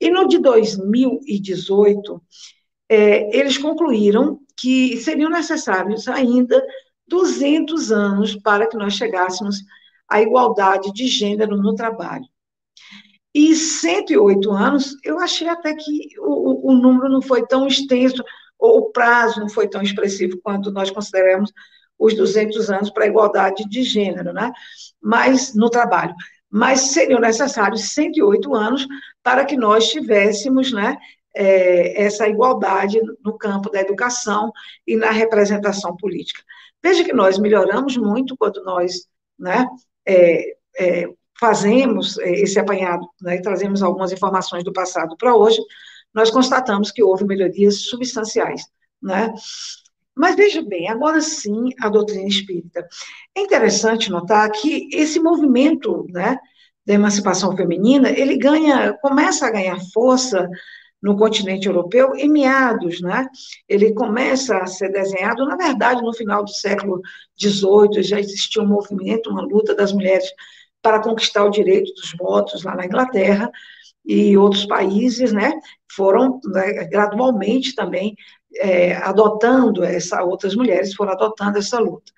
e 0.00 0.10
no 0.10 0.28
de 0.28 0.38
2018, 0.38 2.22
é, 2.88 3.36
eles 3.36 3.58
concluíram 3.58 4.38
que 4.56 4.96
seriam 4.98 5.28
necessários 5.28 6.08
ainda 6.08 6.64
200 7.08 7.90
anos 7.90 8.36
para 8.36 8.68
que 8.68 8.76
nós 8.76 8.94
chegássemos 8.94 9.58
à 10.08 10.20
igualdade 10.22 10.92
de 10.92 11.06
gênero 11.06 11.56
no 11.56 11.74
trabalho. 11.74 12.24
E 13.34 13.54
108 13.54 14.50
anos, 14.50 14.96
eu 15.04 15.18
achei 15.18 15.48
até 15.48 15.74
que 15.74 16.08
o, 16.18 16.70
o 16.70 16.74
número 16.74 17.08
não 17.08 17.20
foi 17.20 17.46
tão 17.46 17.66
extenso, 17.66 18.22
ou 18.58 18.78
o 18.78 18.90
prazo 18.90 19.40
não 19.40 19.48
foi 19.48 19.68
tão 19.68 19.82
expressivo 19.82 20.40
quanto 20.42 20.72
nós 20.72 20.90
consideramos 20.90 21.52
os 21.98 22.14
200 22.14 22.70
anos 22.70 22.90
para 22.90 23.04
a 23.04 23.08
igualdade 23.08 23.64
de 23.68 23.82
gênero, 23.82 24.32
né? 24.32 24.52
Mas 25.00 25.54
no 25.54 25.68
trabalho. 25.68 26.14
Mas 26.50 26.92
seriam 26.92 27.20
necessários 27.20 27.92
108 27.92 28.54
anos 28.54 28.86
para 29.22 29.44
que 29.44 29.56
nós 29.56 29.90
tivéssemos, 29.90 30.72
né, 30.72 30.96
é, 31.34 32.02
essa 32.02 32.26
igualdade 32.26 32.98
no 33.22 33.36
campo 33.36 33.70
da 33.70 33.80
educação 33.80 34.50
e 34.86 34.96
na 34.96 35.10
representação 35.10 35.94
política. 35.96 36.42
Veja 36.82 37.04
que 37.04 37.12
nós 37.12 37.38
melhoramos 37.38 37.96
muito 37.96 38.36
quando 38.36 38.62
nós 38.64 39.06
né, 39.38 39.66
é, 40.08 40.56
é, 40.78 41.08
fazemos 41.38 42.18
é, 42.18 42.30
esse 42.30 42.58
apanhado 42.58 43.06
né, 43.20 43.36
e 43.36 43.42
trazemos 43.42 43.82
algumas 43.82 44.10
informações 44.12 44.64
do 44.64 44.72
passado 44.72 45.16
para 45.16 45.36
hoje, 45.36 45.60
nós 46.12 46.30
constatamos 46.30 46.90
que 46.90 47.02
houve 47.02 47.24
melhorias 47.24 47.82
substanciais. 47.82 48.62
Né? 49.00 49.32
Mas 50.16 50.34
veja 50.34 50.62
bem, 50.62 50.88
agora 50.88 51.20
sim, 51.20 51.68
a 51.80 51.88
doutrina 51.88 52.26
espírita. 52.26 52.88
É 53.36 53.40
interessante 53.40 54.10
notar 54.10 54.50
que 54.50 54.88
esse 54.92 55.20
movimento 55.20 56.06
né, 56.08 56.38
da 56.84 56.94
emancipação 56.94 57.54
feminina, 57.56 58.10
ele 58.10 58.36
ganha, 58.36 58.94
começa 59.00 59.46
a 59.46 59.50
ganhar 59.50 59.78
força 59.92 60.48
no 61.02 61.16
continente 61.16 61.68
europeu 61.68 62.14
em 62.14 62.28
meados, 62.28 63.00
né? 63.00 63.26
Ele 63.68 63.92
começa 63.92 64.58
a 64.58 64.66
ser 64.66 64.90
desenhado, 64.90 65.44
na 65.44 65.56
verdade, 65.56 66.02
no 66.02 66.12
final 66.12 66.44
do 66.44 66.50
século 66.50 67.00
XVIII 67.40 68.02
já 68.02 68.18
existia 68.18 68.62
um 68.62 68.66
movimento, 68.66 69.30
uma 69.30 69.42
luta 69.42 69.74
das 69.74 69.92
mulheres 69.92 70.28
para 70.82 71.00
conquistar 71.00 71.44
o 71.44 71.50
direito 71.50 71.92
dos 71.94 72.14
votos 72.18 72.64
lá 72.64 72.74
na 72.74 72.86
Inglaterra, 72.86 73.50
e 74.04 74.36
outros 74.38 74.64
países, 74.64 75.32
né, 75.32 75.52
foram 75.92 76.40
né, 76.46 76.84
gradualmente 76.84 77.74
também 77.74 78.16
é, 78.56 78.96
adotando 78.96 79.84
essa, 79.84 80.22
outras 80.22 80.54
mulheres 80.54 80.94
foram 80.94 81.12
adotando 81.12 81.58
essa 81.58 81.78
luta. 81.78 82.10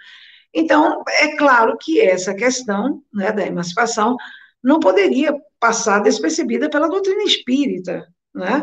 Então, 0.55 1.03
é 1.09 1.37
claro 1.37 1.77
que 1.81 2.01
essa 2.01 2.33
questão 2.35 3.03
né, 3.12 3.33
da 3.33 3.45
emancipação 3.45 4.16
não 4.62 4.79
poderia 4.79 5.35
passar 5.59 6.01
despercebida 6.01 6.71
pela 6.71 6.88
doutrina 6.88 7.23
espírita, 7.23 8.07
né? 8.35 8.62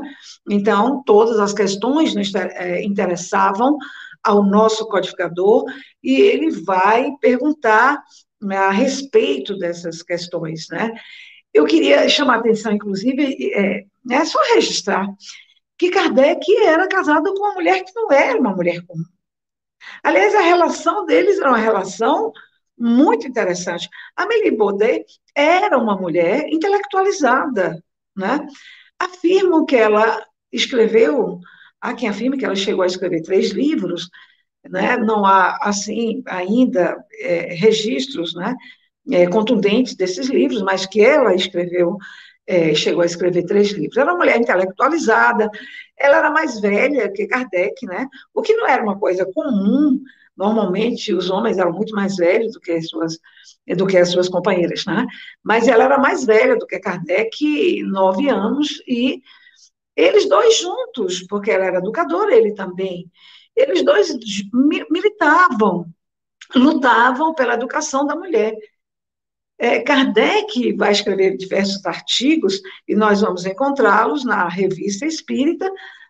Então, 0.49 1.03
todas 1.03 1.39
as 1.39 1.53
questões 1.53 2.13
é, 2.35 2.83
interessavam 2.83 3.77
ao 4.23 4.43
nosso 4.43 4.87
codificador 4.87 5.65
e 6.03 6.19
ele 6.19 6.51
vai 6.51 7.11
perguntar 7.21 8.01
né, 8.41 8.57
a 8.57 8.71
respeito 8.71 9.57
dessas 9.57 10.01
questões, 10.01 10.67
né? 10.69 10.91
Eu 11.53 11.65
queria 11.65 12.07
chamar 12.07 12.35
a 12.35 12.39
atenção, 12.39 12.71
inclusive, 12.71 13.51
é, 13.53 13.85
é 14.11 14.25
só 14.25 14.39
registrar 14.53 15.07
que 15.77 15.89
Kardec 15.89 16.45
era 16.57 16.87
casado 16.87 17.33
com 17.33 17.39
uma 17.39 17.53
mulher 17.53 17.83
que 17.83 17.93
não 17.95 18.11
era 18.11 18.39
uma 18.39 18.55
mulher 18.55 18.81
comum. 18.85 19.03
Aliás, 20.03 20.35
a 20.35 20.41
relação 20.41 21.05
deles 21.05 21.39
era 21.39 21.49
uma 21.49 21.57
relação 21.57 22.31
muito 22.77 23.27
interessante. 23.27 23.89
Amélie 24.15 24.51
Baudet 24.51 25.05
era 25.35 25.77
uma 25.77 25.95
mulher 25.95 26.47
intelectualizada, 26.49 27.83
né? 28.15 28.45
Afirmam 28.99 29.65
que 29.65 29.75
ela 29.75 30.25
escreveu, 30.51 31.39
há 31.81 31.93
quem 31.93 32.09
afirme 32.09 32.37
que 32.37 32.45
ela 32.45 32.55
chegou 32.55 32.83
a 32.83 32.87
escrever 32.87 33.21
três 33.21 33.51
livros, 33.51 34.09
né? 34.69 34.97
Não 34.97 35.25
há, 35.25 35.57
assim, 35.61 36.23
ainda 36.27 36.97
é, 37.19 37.53
registros, 37.53 38.33
né? 38.35 38.55
É, 39.11 39.27
contundentes 39.27 39.95
desses 39.95 40.27
livros, 40.27 40.61
mas 40.61 40.85
que 40.85 41.01
ela 41.01 41.33
escreveu, 41.33 41.97
é, 42.45 42.73
chegou 42.73 43.01
a 43.01 43.05
escrever 43.05 43.45
três 43.45 43.71
livros. 43.71 43.97
Era 43.97 44.11
uma 44.11 44.17
mulher 44.17 44.37
intelectualizada, 44.37 45.49
ela 45.97 46.17
era 46.17 46.31
mais 46.31 46.59
velha 46.59 47.11
que 47.11 47.27
Kardec, 47.27 47.85
né? 47.85 48.07
O 48.33 48.41
que 48.41 48.53
não 48.53 48.67
era 48.67 48.83
uma 48.83 48.99
coisa 48.99 49.25
comum 49.33 50.01
Normalmente, 50.37 51.13
os 51.13 51.29
homens 51.31 51.57
eram 51.57 51.73
muito 51.73 51.95
mais 51.95 52.15
velhos 52.15 52.53
do 52.53 52.59
que 52.59 52.71
as 52.71 52.87
suas, 52.87 53.17
do 53.75 53.87
que 53.87 53.97
as 53.97 54.09
suas 54.09 54.29
companheiras, 54.29 54.85
né? 54.85 55.07
Mas 55.43 55.67
ela 55.67 55.85
era 55.85 55.97
mais 55.97 56.23
velha 56.23 56.55
do 56.55 56.67
que 56.67 56.79
Kardec, 56.79 57.81
nove 57.83 58.29
anos, 58.29 58.81
e 58.87 59.21
eles 59.95 60.29
dois 60.29 60.59
juntos, 60.59 61.25
porque 61.27 61.49
ela 61.49 61.65
era 61.65 61.79
educadora, 61.79 62.35
ele 62.35 62.53
também, 62.53 63.11
eles 63.55 63.83
dois 63.83 64.15
militavam, 64.91 65.87
lutavam 66.55 67.33
pela 67.33 67.55
educação 67.55 68.05
da 68.05 68.15
mulher. 68.15 68.55
É, 69.59 69.79
Kardec 69.79 70.73
vai 70.73 70.91
escrever 70.91 71.35
diversos 71.35 71.83
artigos, 71.83 72.61
e 72.87 72.95
nós 72.95 73.21
vamos 73.21 73.43
encontrá-los 73.43 74.23
na 74.23 74.47
Revista 74.47 75.07
Espírita, 75.07 75.67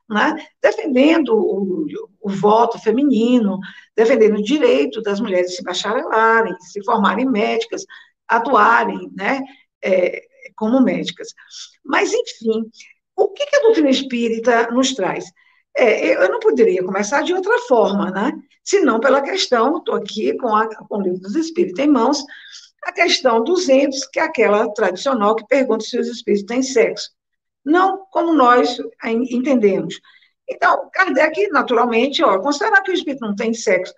né, 0.10 0.36
defendendo 0.62 1.36
o, 1.36 1.86
o, 2.22 2.30
voto 2.30 2.80
feminino, 2.80 3.60
defendendo 3.96 4.38
o 4.38 4.44
direito 4.44 5.02
das 5.02 5.20
mulheres 5.20 5.56
se 5.56 5.64
bacharelarem, 5.64 6.56
se 6.62 6.84
formarem 6.84 7.26
médicas, 7.26 7.86
atuarem 8.28 9.12
né, 9.16 9.42
é, 9.84 10.22
como 10.56 10.80
médicas. 10.80 11.34
Mas, 11.84 12.14
enfim, 12.14 12.64
o 13.16 13.30
que, 13.30 13.44
a 13.44 13.62
doutrina 13.62 13.90
espírita 13.90 14.72
nos 14.72 14.94
traz? 14.94 15.26
É, 15.76 16.16
eu 16.16 16.32
não 16.32 16.40
poderia 16.40 16.84
começar 16.84 17.22
de 17.22 17.34
outra 17.34 17.58
forma, 17.68 18.10
né? 18.10 18.32
Senão 18.64 19.00
pela 19.00 19.22
questão, 19.22 19.78
estou 19.78 19.96
aqui 19.96 20.36
com, 20.38 20.56
a, 20.56 20.68
com 20.68 20.98
o 20.98 21.02
livro 21.02 21.20
dos 21.20 21.36
Espíritos 21.36 21.80
em 21.84 21.88
mãos, 21.88 22.24
a 22.84 22.92
questão 22.92 23.44
200, 23.44 24.08
que 24.08 24.20
é 24.20 24.24
aquela 24.24 24.72
tradicional 24.74 25.36
que 25.36 25.46
pergunta 25.48 25.84
se 25.84 26.00
os 26.00 26.08
espíritos 26.08 26.46
têm 26.48 26.64
sexo 26.64 27.17
não 27.68 28.06
como 28.10 28.34
nós 28.34 28.78
entendemos. 29.30 30.00
Então, 30.50 30.90
Kardec, 30.94 31.50
naturalmente, 31.50 32.24
ó, 32.24 32.40
considerar 32.40 32.82
que 32.82 32.92
o 32.92 32.94
espírito 32.94 33.26
não 33.26 33.36
tem 33.36 33.54
sexo, 33.54 33.94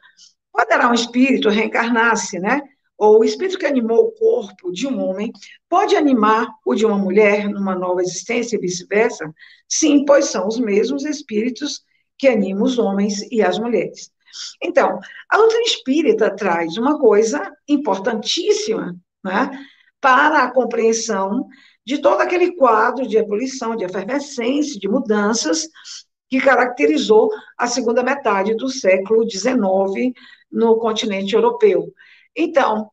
poderá 0.52 0.90
um 0.90 0.94
espírito 0.94 1.50
reencarnar-se, 1.50 2.40
né? 2.40 2.62
Ou 2.98 3.20
o 3.20 3.24
espírito 3.24 3.60
que 3.60 3.68
animou 3.68 4.08
o 4.08 4.12
corpo 4.12 4.72
de 4.72 4.88
um 4.88 5.00
homem 5.00 5.32
pode 5.70 5.96
animar 5.96 6.48
o 6.66 6.74
de 6.74 6.86
uma 6.86 6.98
mulher 6.98 7.48
numa 7.48 7.76
nova 7.76 8.02
existência 8.02 8.58
e 8.58 8.60
vice-versa? 8.60 9.32
Sim, 9.68 10.04
pois 10.04 10.26
são 10.26 10.48
os 10.48 10.60
mesmos 10.60 11.06
espíritos 11.06 11.82
que 12.18 12.28
animam 12.28 12.64
os 12.64 12.80
homens 12.80 13.22
e 13.32 13.42
as 13.42 13.60
mulheres. 13.60 14.12
Então, 14.62 15.00
a 15.30 15.38
doutrina 15.38 15.64
espírita 15.64 16.36
traz 16.36 16.76
uma 16.76 17.00
coisa 17.00 17.56
importantíssima 17.68 18.96
né, 19.24 19.50
para 20.02 20.44
a 20.44 20.52
compreensão 20.52 21.48
de 21.90 21.98
todo 21.98 22.22
aquele 22.22 22.52
quadro 22.52 23.08
de 23.08 23.18
ebulição, 23.18 23.76
de 23.76 23.84
efervescência, 23.84 24.80
de 24.80 24.88
mudanças 24.88 25.68
que 26.30 26.40
caracterizou 26.40 27.32
a 27.58 27.66
segunda 27.66 28.04
metade 28.04 28.54
do 28.54 28.70
século 28.70 29.28
XIX 29.28 30.14
no 30.52 30.78
continente 30.78 31.34
europeu. 31.34 31.92
Então, 32.36 32.92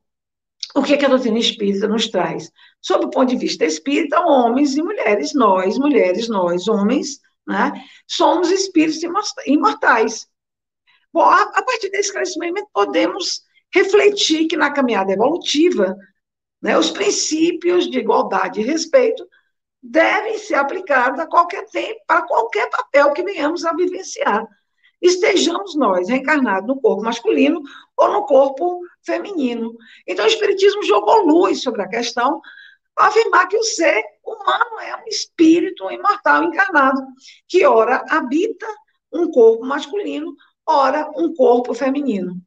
o 0.75 0.83
que, 0.83 0.95
a 0.95 1.09
doutrina 1.09 1.39
espírita 1.39 1.87
nos 1.87 2.09
traz? 2.09 2.51
Sob 2.81 3.05
o 3.05 3.11
ponto 3.11 3.29
de 3.29 3.37
vista 3.37 3.67
espírita, 3.67 4.19
homens 4.19 4.75
e 4.79 4.83
mulheres, 4.83 5.35
nós, 5.35 5.77
mulheres, 5.77 6.27
nós, 6.27 6.67
homens, 6.67 7.21
né, 7.47 7.73
somos 8.07 8.51
espíritos 8.51 9.03
imortais. 9.47 10.27
Bom, 11.13 11.21
a, 11.21 11.63
partir 11.63 11.91
desse 11.91 12.09
esclarecimento, 12.09 12.67
podemos 12.73 13.43
refletir 13.75 14.47
que 14.47 14.57
na 14.57 14.73
caminhada 14.73 15.13
evolutiva 15.13 15.95
né? 16.61 16.79
Os 16.79 16.91
princípios 16.91 17.91
de 17.91 17.99
igualdade 17.99 18.61
e 18.61 18.65
respeito 18.65 19.27
devem 19.83 20.39
ser 20.39 20.55
aplicados 20.55 21.21
a 21.21 21.27
qualquer 21.27 21.65
tempo, 21.67 22.01
para 22.07 22.23
qualquer 22.23 22.69
papel 22.71 23.13
que 23.13 23.23
venhamos 23.23 23.65
a 23.65 23.73
vivenciar. 23.73 24.47
Estejamos 25.01 25.77
nós 25.77 26.09
reencarnados 26.09 26.67
no 26.67 26.81
corpo 26.81 27.03
masculino 27.03 27.63
ou 27.97 28.11
no 28.11 28.25
corpo 28.25 28.81
feminino. 29.05 29.77
Então, 30.07 30.25
o 30.25 30.29
Espiritismo 30.29 30.83
jogou 30.83 31.27
luz 31.27 31.63
sobre 31.63 31.83
a 31.83 31.89
questão 31.89 32.41
para 32.95 33.09
afirmar 33.09 33.47
que 33.47 33.59
o 33.59 33.63
ser 33.63 34.03
humano 34.25 34.81
é 34.81 34.97
um 34.97 35.07
espírito 35.07 35.91
imortal 35.91 36.45
encarnado, 36.45 37.01
que 37.47 37.65
ora 37.65 38.03
habita 38.09 38.67
um 39.13 39.31
corpo 39.31 39.65
masculino, 39.65 40.35
ora 40.67 41.11
um 41.15 41.35
corpo 41.35 41.75
feminino. 41.75 42.41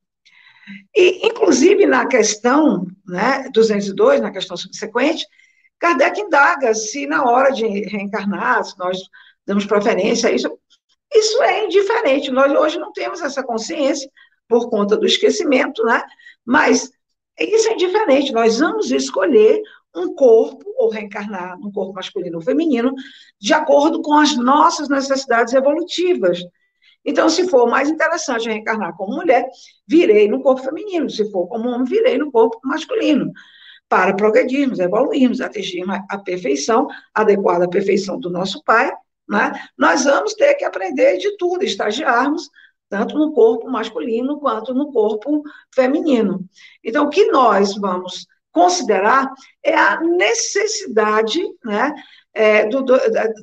E, 0.95 1.27
inclusive, 1.27 1.85
na 1.85 2.07
questão 2.07 2.85
né, 3.07 3.49
202, 3.53 4.21
na 4.21 4.31
questão 4.31 4.57
subsequente, 4.57 5.25
Kardec 5.79 6.19
indaga 6.19 6.73
se 6.73 7.07
na 7.07 7.23
hora 7.23 7.51
de 7.51 7.65
reencarnar, 7.65 8.63
se 8.63 8.77
nós 8.77 8.99
damos 9.45 9.65
preferência 9.65 10.29
a 10.29 10.31
isso, 10.31 10.59
isso 11.13 11.41
é 11.41 11.65
indiferente. 11.65 12.31
Nós 12.31 12.51
hoje 12.51 12.77
não 12.77 12.91
temos 12.91 13.21
essa 13.21 13.43
consciência 13.43 14.09
por 14.47 14.69
conta 14.69 14.97
do 14.97 15.05
esquecimento, 15.05 15.83
né? 15.83 16.03
Mas 16.45 16.91
isso 17.39 17.69
é 17.69 17.73
indiferente. 17.73 18.33
Nós 18.33 18.59
vamos 18.59 18.91
escolher 18.91 19.61
um 19.95 20.13
corpo, 20.13 20.63
ou 20.77 20.89
reencarnar 20.89 21.57
num 21.59 21.71
corpo 21.71 21.93
masculino 21.93 22.37
ou 22.37 22.43
feminino, 22.43 22.93
de 23.39 23.53
acordo 23.53 24.01
com 24.01 24.13
as 24.13 24.35
nossas 24.35 24.89
necessidades 24.89 25.53
evolutivas. 25.53 26.39
Então, 27.05 27.29
se 27.29 27.47
for 27.49 27.69
mais 27.69 27.89
interessante 27.89 28.49
reencarnar 28.49 28.95
como 28.95 29.15
mulher, 29.15 29.47
virei 29.87 30.27
no 30.27 30.41
corpo 30.41 30.61
feminino. 30.61 31.09
Se 31.09 31.29
for 31.31 31.47
como 31.47 31.69
homem, 31.69 31.85
virei 31.85 32.17
no 32.17 32.31
corpo 32.31 32.59
masculino. 32.63 33.31
Para 33.87 34.13
progredirmos, 34.13 34.79
evoluirmos, 34.79 35.41
atingirmos 35.41 35.97
a 36.09 36.17
perfeição, 36.17 36.87
adequada 37.13 37.65
à 37.65 37.69
perfeição 37.69 38.19
do 38.19 38.29
nosso 38.29 38.63
Pai, 38.63 38.91
né? 39.27 39.51
nós 39.77 40.03
vamos 40.03 40.33
ter 40.33 40.55
que 40.55 40.65
aprender 40.65 41.17
de 41.17 41.35
tudo, 41.37 41.63
estagiarmos 41.63 42.49
tanto 42.89 43.17
no 43.17 43.31
corpo 43.31 43.69
masculino 43.69 44.39
quanto 44.39 44.73
no 44.73 44.91
corpo 44.91 45.43
feminino. 45.73 46.43
Então, 46.83 47.05
o 47.05 47.09
que 47.09 47.25
nós 47.31 47.75
vamos 47.77 48.25
considerar 48.51 49.31
é 49.63 49.75
a 49.75 50.01
necessidade 50.01 51.39
né, 51.63 51.93
é, 52.33 52.65
do, 52.65 52.81
do, 52.81 52.97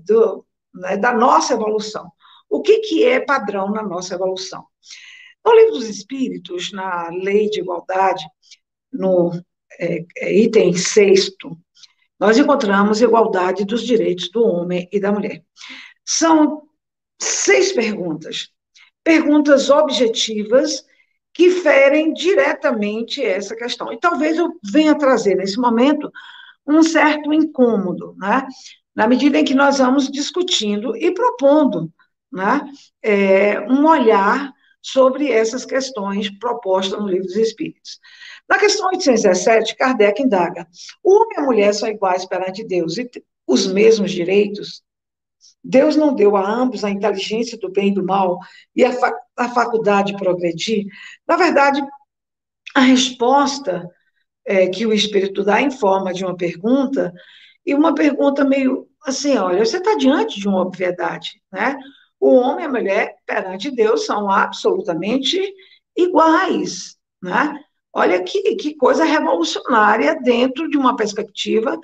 do, 0.05 0.47
né, 0.75 0.97
da 0.97 1.13
nossa 1.13 1.55
evolução. 1.55 2.11
O 2.49 2.63
que, 2.63 2.79
que 2.81 3.05
é 3.05 3.21
padrão 3.21 3.71
na 3.71 3.83
nossa 3.83 4.15
evolução? 4.15 4.65
No 5.45 5.55
Livro 5.55 5.73
dos 5.73 5.89
Espíritos, 5.89 6.73
na 6.73 7.09
Lei 7.11 7.49
de 7.49 7.61
Igualdade, 7.61 8.25
no 8.93 9.33
é, 9.79 10.05
é, 10.17 10.39
item 10.39 10.75
sexto, 10.75 11.57
nós 12.19 12.39
encontramos 12.39 13.01
igualdade 13.01 13.65
dos 13.65 13.83
direitos 13.83 14.31
do 14.31 14.43
homem 14.43 14.89
e 14.91 14.99
da 14.99 15.13
mulher. 15.13 15.45
São 16.05 16.63
seis 17.21 17.73
perguntas, 17.73 18.49
perguntas 19.05 19.71
objetivas 19.71 20.85
que 21.33 21.51
ferem 21.51 22.15
diretamente 22.15 23.23
essa 23.23 23.55
questão. 23.55 23.93
E 23.93 24.01
talvez 24.01 24.39
eu 24.39 24.59
venha 24.65 24.97
trazer 24.97 25.35
nesse 25.35 25.59
momento 25.59 26.11
um 26.67 26.83
certo 26.83 27.33
incômodo, 27.33 28.17
né? 28.19 28.47
na 28.95 29.07
medida 29.07 29.39
em 29.39 29.45
que 29.45 29.55
nós 29.55 29.79
vamos 29.79 30.11
discutindo 30.11 30.97
e 30.97 31.13
propondo 31.13 31.93
né, 32.33 32.61
é, 33.03 33.61
um 33.61 33.87
olhar 33.87 34.53
sobre 34.83 35.31
essas 35.31 35.65
questões 35.65 36.31
propostas 36.39 37.01
no 37.01 37.09
Livro 37.09 37.27
dos 37.27 37.37
Espíritos. 37.37 37.99
Na 38.49 38.59
questão 38.59 38.87
817, 38.89 39.77
Kardec 39.77 40.23
indaga: 40.23 40.67
o 41.03 41.17
homem 41.17 41.37
e 41.37 41.41
a 41.41 41.45
mulher 41.45 41.75
são 41.75 41.89
iguais 41.89 42.25
perante 42.25 42.65
Deus, 42.65 42.97
e 42.97 43.11
os 43.47 43.67
mesmos 43.67 44.13
direitos? 44.13 44.83
Deus 45.63 45.97
não 45.97 46.15
deu 46.15 46.37
a 46.37 46.49
ambos 46.49 46.85
a 46.85 46.91
inteligência 46.91 47.59
do 47.59 47.71
bem 47.71 47.89
e 47.89 47.95
do 47.95 48.05
mal 48.05 48.39
e 48.75 48.85
a, 48.85 48.93
fa 48.93 49.13
a 49.37 49.49
faculdade 49.49 50.13
de 50.13 50.19
progredir? 50.19 50.87
Na 51.27 51.37
verdade, 51.37 51.83
a 52.75 52.81
resposta 52.81 53.89
é, 54.45 54.69
que 54.69 54.87
o 54.87 54.93
Espírito 54.93 55.43
dá 55.43 55.61
em 55.61 55.71
forma 55.71 56.13
de 56.13 56.25
uma 56.25 56.37
pergunta, 56.37 57.13
e 57.65 57.75
uma 57.75 57.95
pergunta 57.95 58.45
meio 58.45 58.89
assim, 59.05 59.37
olha, 59.37 59.65
você 59.65 59.79
está 59.79 59.97
diante 59.97 60.39
de 60.39 60.47
uma 60.49 60.61
obviedade, 60.63 61.41
né? 61.53 61.77
O 62.27 62.35
homem 62.35 62.65
e 62.65 62.67
a 62.67 62.69
mulher 62.69 63.15
perante 63.25 63.71
Deus 63.71 64.05
são 64.05 64.29
absolutamente 64.29 65.41
iguais, 65.97 66.97
né? 67.23 67.55
Olha 67.93 68.21
que, 68.21 68.57
que 68.57 68.75
coisa 68.75 69.05
revolucionária 69.05 70.21
dentro 70.21 70.69
de 70.69 70.77
uma 70.77 70.97
perspectiva 70.97 71.79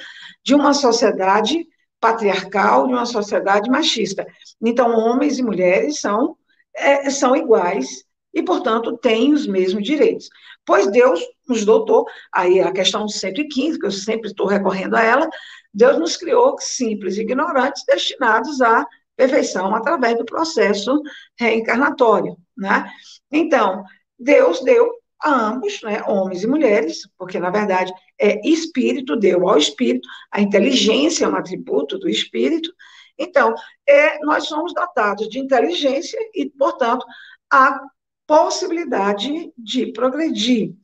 de 0.44 0.52
uma 0.52 0.74
sociedade 0.74 1.64
patriarcal, 2.00 2.88
de 2.88 2.92
uma 2.92 3.06
sociedade 3.06 3.70
machista. 3.70 4.26
Então, 4.60 4.90
homens 4.98 5.38
e 5.38 5.44
mulheres 5.44 6.00
são, 6.00 6.36
é, 6.74 7.08
são 7.08 7.36
iguais 7.36 8.02
e, 8.34 8.42
portanto, 8.42 8.98
têm 8.98 9.32
os 9.32 9.46
mesmos 9.46 9.84
direitos. 9.84 10.28
Pois 10.66 10.90
Deus 10.90 11.20
nos 11.48 11.64
dotou, 11.64 12.04
aí 12.32 12.58
a 12.58 12.72
questão 12.72 13.06
115, 13.06 13.78
que 13.78 13.86
eu 13.86 13.92
sempre 13.92 14.28
estou 14.28 14.48
recorrendo 14.48 14.96
a 14.96 15.02
ela, 15.04 15.30
Deus 15.72 16.00
nos 16.00 16.16
criou 16.16 16.56
simples 16.58 17.16
e 17.16 17.20
ignorantes, 17.20 17.84
destinados 17.86 18.60
à 18.60 18.84
perfeição 19.22 19.74
através 19.74 20.18
do 20.18 20.24
processo 20.24 21.00
reencarnatório, 21.38 22.36
né? 22.56 22.90
Então, 23.30 23.84
Deus 24.18 24.60
deu 24.62 24.90
a 25.22 25.30
ambos, 25.30 25.80
né, 25.82 26.02
homens 26.08 26.42
e 26.42 26.48
mulheres, 26.48 27.08
porque 27.16 27.38
na 27.38 27.50
verdade 27.50 27.92
é 28.20 28.40
espírito, 28.46 29.16
deu 29.16 29.48
ao 29.48 29.56
espírito, 29.56 30.08
a 30.32 30.40
inteligência 30.40 31.24
é 31.24 31.28
um 31.28 31.36
atributo 31.36 31.96
do 31.96 32.08
espírito. 32.08 32.72
Então, 33.16 33.54
é, 33.88 34.18
nós 34.24 34.48
somos 34.48 34.74
dotados 34.74 35.28
de 35.28 35.38
inteligência 35.38 36.18
e, 36.34 36.50
portanto, 36.50 37.06
a 37.50 37.80
possibilidade 38.26 39.52
de 39.56 39.92
progredir. 39.92 40.74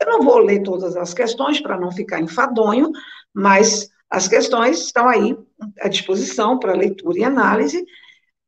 Eu 0.00 0.08
não 0.08 0.22
vou 0.22 0.38
ler 0.38 0.62
todas 0.62 0.96
as 0.96 1.14
questões 1.14 1.60
para 1.60 1.78
não 1.78 1.92
ficar 1.92 2.20
enfadonho, 2.20 2.90
mas 3.32 3.88
as 4.08 4.26
questões 4.26 4.80
estão 4.80 5.08
aí 5.08 5.36
à 5.80 5.88
disposição 5.88 6.58
para 6.58 6.72
leitura 6.74 7.18
e 7.18 7.24
análise, 7.24 7.84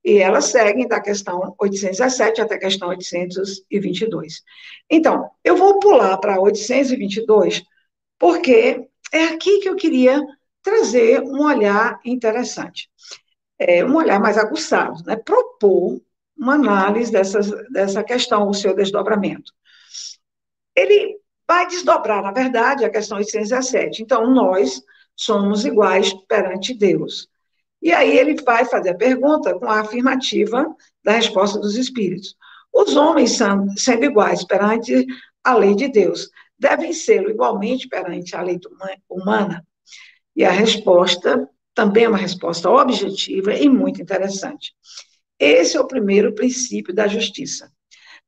e 0.05 0.19
elas 0.19 0.47
seguem 0.47 0.89
da 0.89 1.01
questão 1.01 1.55
817 1.59 2.41
até 2.41 2.57
a 2.57 2.59
questão 2.59 2.89
822. 2.89 4.43
Então, 4.91 5.31
eu 5.45 5.57
vou 5.57 5.79
pular 5.79 6.19
para 6.19 6.41
822, 6.41 7.63
porque 8.19 8.89
é 9.13 9.25
aqui 9.25 9.61
que 9.61 9.69
eu 9.69 9.77
queria 9.77 10.21
trazer 10.63 11.23
um 11.23 11.45
olhar 11.45 12.01
interessante, 12.05 12.89
é, 13.59 13.85
um 13.85 13.97
olhar 13.97 14.21
mais 14.21 14.39
aguçado, 14.39 15.03
né? 15.05 15.17
propor 15.17 16.01
uma 16.37 16.55
análise 16.55 17.13
dessas, 17.13 17.51
dessa 17.71 18.03
questão, 18.03 18.49
o 18.49 18.55
seu 18.55 18.75
desdobramento. 18.75 19.53
Ele 20.75 21.19
vai 21.47 21.67
desdobrar, 21.69 22.23
na 22.23 22.33
verdade, 22.33 22.85
a 22.85 22.91
questão 22.91 23.19
817. 23.19 24.03
Então, 24.03 24.29
nós 24.33 24.83
somos 25.25 25.65
iguais 25.65 26.13
perante 26.27 26.75
Deus. 26.75 27.29
E 27.81 27.93
aí 27.93 28.17
ele 28.17 28.41
vai 28.43 28.65
fazer 28.65 28.91
a 28.91 28.97
pergunta 28.97 29.59
com 29.59 29.67
a 29.67 29.81
afirmativa 29.81 30.67
da 31.05 31.13
resposta 31.13 31.59
dos 31.59 31.77
espíritos. 31.77 32.37
Os 32.73 32.97
homens, 32.97 33.33
são, 33.33 33.69
sendo 33.77 34.05
iguais 34.05 34.45
perante 34.45 35.07
a 35.45 35.55
lei 35.55 35.75
de 35.75 35.89
Deus, 35.89 36.31
devem 36.59 36.93
ser 36.93 37.29
igualmente 37.29 37.89
perante 37.89 38.37
a 38.37 38.43
lei 38.43 38.59
humana? 39.09 39.67
E 40.35 40.45
a 40.45 40.51
resposta 40.51 41.49
também 41.75 42.05
é 42.05 42.09
uma 42.09 42.19
resposta 42.19 42.71
objetiva 42.71 43.55
e 43.55 43.69
muito 43.69 44.01
interessante. 44.01 44.73
Esse 45.39 45.77
é 45.77 45.81
o 45.81 45.87
primeiro 45.87 46.35
princípio 46.35 46.95
da 46.95 47.09
justiça. 47.09 47.71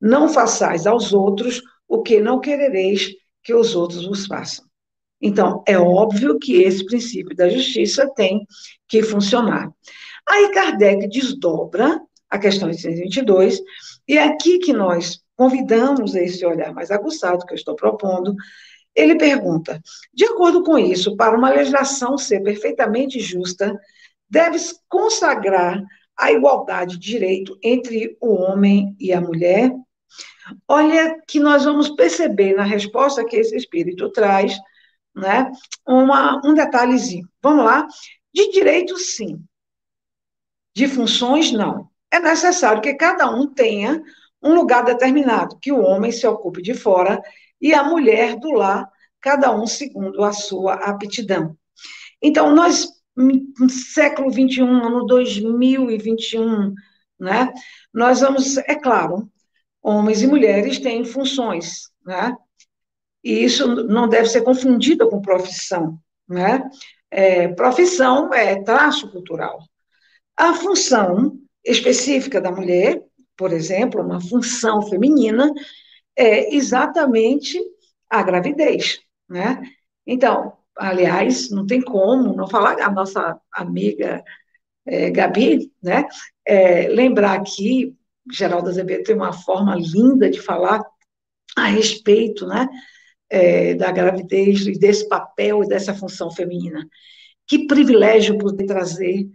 Não 0.00 0.28
façais 0.28 0.86
aos 0.86 1.12
outros 1.12 1.62
o 1.86 2.02
que 2.02 2.20
não 2.20 2.40
querereis 2.40 3.14
que 3.42 3.54
os 3.54 3.74
outros 3.76 4.06
vos 4.06 4.26
façam. 4.26 4.64
Então, 5.26 5.62
é 5.66 5.78
óbvio 5.78 6.38
que 6.38 6.60
esse 6.62 6.84
princípio 6.84 7.34
da 7.34 7.48
justiça 7.48 8.06
tem 8.14 8.46
que 8.86 9.02
funcionar. 9.02 9.72
Aí 10.28 10.52
Kardec 10.52 11.08
desdobra 11.08 11.98
a 12.28 12.38
questão 12.38 12.68
822, 12.68 13.58
e 14.06 14.18
é 14.18 14.24
aqui 14.24 14.58
que 14.58 14.74
nós 14.74 15.22
convidamos 15.34 16.14
esse 16.14 16.44
olhar 16.44 16.74
mais 16.74 16.90
aguçado 16.90 17.46
que 17.46 17.54
eu 17.54 17.56
estou 17.56 17.74
propondo. 17.74 18.34
Ele 18.94 19.16
pergunta: 19.16 19.80
de 20.12 20.26
acordo 20.26 20.62
com 20.62 20.78
isso, 20.78 21.16
para 21.16 21.38
uma 21.38 21.48
legislação 21.48 22.18
ser 22.18 22.42
perfeitamente 22.42 23.18
justa, 23.18 23.74
deve 24.28 24.58
consagrar 24.90 25.82
a 26.18 26.32
igualdade 26.32 26.98
de 26.98 27.10
direito 27.12 27.58
entre 27.62 28.14
o 28.20 28.34
homem 28.34 28.94
e 29.00 29.10
a 29.10 29.22
mulher? 29.22 29.72
Olha 30.68 31.18
que 31.26 31.40
nós 31.40 31.64
vamos 31.64 31.88
perceber 31.88 32.54
na 32.54 32.62
resposta 32.62 33.24
que 33.24 33.36
esse 33.36 33.56
espírito 33.56 34.10
traz 34.10 34.54
né? 35.14 35.50
Uma, 35.86 36.40
um 36.44 36.54
detalhezinho. 36.54 37.28
Vamos 37.42 37.64
lá? 37.64 37.86
De 38.32 38.50
direito, 38.50 38.98
sim. 38.98 39.42
De 40.74 40.88
funções, 40.88 41.52
não. 41.52 41.88
É 42.10 42.18
necessário 42.18 42.82
que 42.82 42.94
cada 42.94 43.30
um 43.30 43.46
tenha 43.46 44.02
um 44.42 44.54
lugar 44.54 44.84
determinado, 44.84 45.58
que 45.58 45.72
o 45.72 45.80
homem 45.80 46.12
se 46.12 46.26
ocupe 46.26 46.60
de 46.60 46.74
fora 46.74 47.22
e 47.60 47.72
a 47.72 47.82
mulher 47.82 48.36
do 48.36 48.50
lar, 48.52 48.88
cada 49.20 49.54
um 49.54 49.66
segundo 49.66 50.22
a 50.22 50.32
sua 50.32 50.74
aptidão. 50.74 51.56
Então, 52.20 52.54
nós, 52.54 52.86
no 53.16 53.70
século 53.70 54.30
XXI, 54.30 54.60
ano 54.60 55.06
2021, 55.06 56.74
né, 57.18 57.52
nós 57.92 58.20
vamos, 58.20 58.58
é 58.58 58.74
claro, 58.74 59.30
homens 59.82 60.22
e 60.22 60.26
mulheres 60.26 60.78
têm 60.78 61.04
funções, 61.04 61.88
né? 62.04 62.36
E 63.24 63.42
isso 63.42 63.66
não 63.86 64.06
deve 64.06 64.28
ser 64.28 64.42
confundido 64.42 65.08
com 65.08 65.22
profissão, 65.22 65.98
né? 66.28 66.68
É, 67.10 67.48
profissão 67.48 68.32
é 68.34 68.62
traço 68.62 69.10
cultural. 69.10 69.60
A 70.36 70.52
função 70.52 71.38
específica 71.64 72.40
da 72.40 72.50
mulher, 72.52 73.02
por 73.36 73.52
exemplo, 73.52 74.02
uma 74.02 74.20
função 74.20 74.82
feminina, 74.82 75.50
é 76.14 76.54
exatamente 76.54 77.58
a 78.10 78.22
gravidez, 78.22 79.00
né? 79.28 79.62
Então, 80.06 80.52
aliás, 80.76 81.50
não 81.50 81.66
tem 81.66 81.80
como 81.80 82.36
não 82.36 82.46
falar, 82.46 82.80
a 82.82 82.90
nossa 82.90 83.40
amiga 83.52 84.22
é, 84.84 85.10
Gabi, 85.10 85.72
né? 85.82 86.06
É, 86.44 86.88
lembrar 86.88 87.40
aqui, 87.40 87.96
Geraldo 88.30 88.68
Azevedo 88.68 89.04
tem 89.04 89.16
uma 89.16 89.32
forma 89.32 89.74
linda 89.76 90.28
de 90.28 90.42
falar 90.42 90.82
a 91.56 91.66
respeito, 91.66 92.46
né? 92.46 92.68
É, 93.30 93.74
da 93.74 93.90
gravidez 93.90 94.66
e 94.66 94.78
desse 94.78 95.08
papel 95.08 95.62
e 95.62 95.68
dessa 95.68 95.94
função 95.94 96.30
feminina. 96.30 96.86
Que 97.46 97.66
privilégio 97.66 98.38
poder 98.38 98.66
trazer 98.66 99.26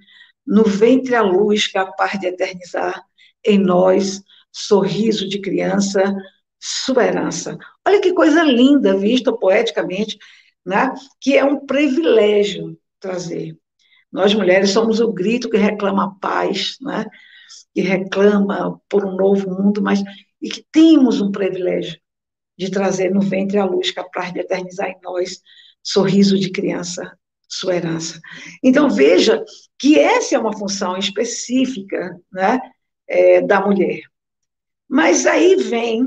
no 0.45 0.63
ventre 0.63 1.15
a 1.15 1.21
luz 1.21 1.67
capaz 1.67 2.19
de 2.19 2.27
eternizar 2.27 3.03
em 3.45 3.57
nós 3.57 4.21
sorriso 4.51 5.27
de 5.27 5.39
criança, 5.39 6.03
sua 6.59 7.05
herança. 7.05 7.57
Olha 7.87 8.01
que 8.01 8.13
coisa 8.13 8.43
linda, 8.43 8.97
vista 8.97 9.31
poeticamente, 9.31 10.17
né? 10.65 10.93
que 11.21 11.37
é 11.37 11.43
um 11.43 11.65
privilégio 11.65 12.77
trazer. 12.99 13.57
Nós 14.11 14.33
mulheres 14.33 14.71
somos 14.71 14.99
o 14.99 15.13
grito 15.13 15.49
que 15.49 15.57
reclama 15.57 16.17
paz, 16.19 16.77
né? 16.81 17.05
que 17.73 17.81
reclama 17.81 18.81
por 18.89 19.05
um 19.05 19.15
novo 19.15 19.49
mundo, 19.49 19.81
mas 19.81 20.01
e 20.41 20.49
que 20.49 20.65
temos 20.71 21.21
um 21.21 21.31
privilégio 21.31 21.99
de 22.59 22.69
trazer 22.69 23.09
no 23.09 23.21
ventre 23.21 23.57
a 23.57 23.63
luz 23.63 23.89
capaz 23.89 24.33
de 24.33 24.41
eternizar 24.41 24.89
em 24.89 24.99
nós 25.01 25.41
sorriso 25.81 26.37
de 26.37 26.51
criança, 26.51 27.17
sua 27.47 27.77
herança. 27.77 28.19
Então, 28.61 28.89
veja 28.89 29.41
que 29.77 29.97
essa 29.97 30.35
é 30.35 30.39
uma 30.39 30.51
função 30.51 30.97
específica 30.97 32.19
né, 32.29 32.59
é, 33.07 33.39
da 33.39 33.65
mulher. 33.65 34.01
Mas 34.89 35.25
aí 35.25 35.55
vem 35.55 36.05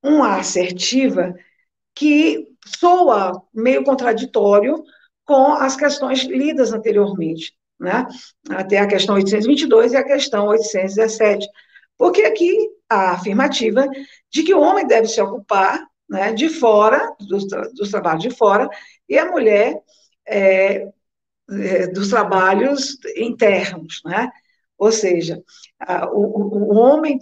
uma 0.00 0.36
assertiva 0.36 1.34
que 1.96 2.46
soa 2.78 3.42
meio 3.52 3.82
contraditório 3.82 4.84
com 5.24 5.52
as 5.54 5.74
questões 5.74 6.20
lidas 6.20 6.72
anteriormente, 6.72 7.54
né? 7.78 8.06
até 8.50 8.78
a 8.78 8.86
questão 8.86 9.16
822 9.16 9.94
e 9.94 9.96
a 9.96 10.04
questão 10.04 10.46
817. 10.46 11.44
Porque 11.96 12.22
aqui 12.22 12.56
a 12.88 13.10
afirmativa 13.10 13.88
de 14.30 14.44
que 14.44 14.54
o 14.54 14.60
homem 14.60 14.86
deve 14.86 15.08
se 15.08 15.20
ocupar 15.20 15.84
né, 16.08 16.32
de 16.32 16.48
fora, 16.48 17.14
dos, 17.20 17.46
dos 17.74 17.90
trabalhos 17.90 18.22
de 18.22 18.30
fora, 18.30 18.68
e 19.08 19.18
a 19.18 19.30
mulher 19.30 19.80
é, 20.26 20.88
é, 21.50 21.86
dos 21.88 22.08
trabalhos 22.08 22.98
internos, 23.16 24.00
né? 24.04 24.30
Ou 24.76 24.92
seja, 24.92 25.42
a, 25.80 26.08
o, 26.08 26.72
o, 26.72 26.76
homem, 26.76 27.18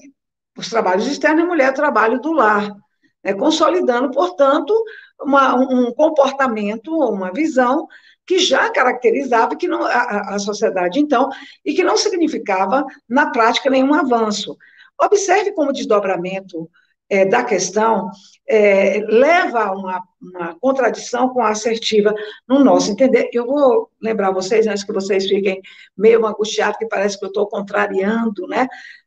os 0.56 0.68
trabalhos 0.68 1.06
externos, 1.06 1.40
e 1.40 1.44
a 1.44 1.48
mulher, 1.48 1.70
o 1.70 1.74
trabalho 1.74 2.20
do 2.20 2.32
lar, 2.32 2.76
né, 3.24 3.32
consolidando, 3.34 4.10
portanto, 4.10 4.74
uma, 5.20 5.54
um 5.54 5.92
comportamento, 5.92 6.94
uma 6.94 7.32
visão 7.32 7.88
que 8.26 8.38
já 8.38 8.70
caracterizava 8.70 9.56
que 9.56 9.68
não, 9.68 9.82
a, 9.84 10.34
a 10.34 10.38
sociedade 10.38 10.98
então, 10.98 11.28
e 11.64 11.72
que 11.72 11.84
não 11.84 11.96
significava, 11.96 12.84
na 13.08 13.30
prática, 13.30 13.70
nenhum 13.70 13.94
avanço. 13.94 14.56
Observe 15.00 15.52
como 15.52 15.70
o 15.70 15.72
desdobramento 15.72 16.68
é, 17.08 17.24
da 17.24 17.44
questão 17.44 18.10
é, 18.48 18.98
leva 19.08 19.64
a 19.64 19.72
uma, 19.72 20.02
uma, 20.20 20.56
contradição 20.60 21.28
com 21.28 21.40
a 21.40 21.50
assertiva 21.50 22.14
no 22.48 22.60
nosso 22.60 22.90
entender. 22.90 23.28
Eu 23.32 23.46
vou 23.46 23.90
lembrar 24.00 24.30
vocês, 24.30 24.66
antes 24.66 24.84
que 24.84 24.92
vocês 24.92 25.26
fiquem 25.26 25.60
meio 25.96 26.24
angustiados, 26.26 26.78
que 26.78 26.86
parece 26.86 27.18
que 27.18 27.24
eu 27.24 27.28
estou 27.28 27.46
contrariando 27.48 28.46
né, 28.46 28.66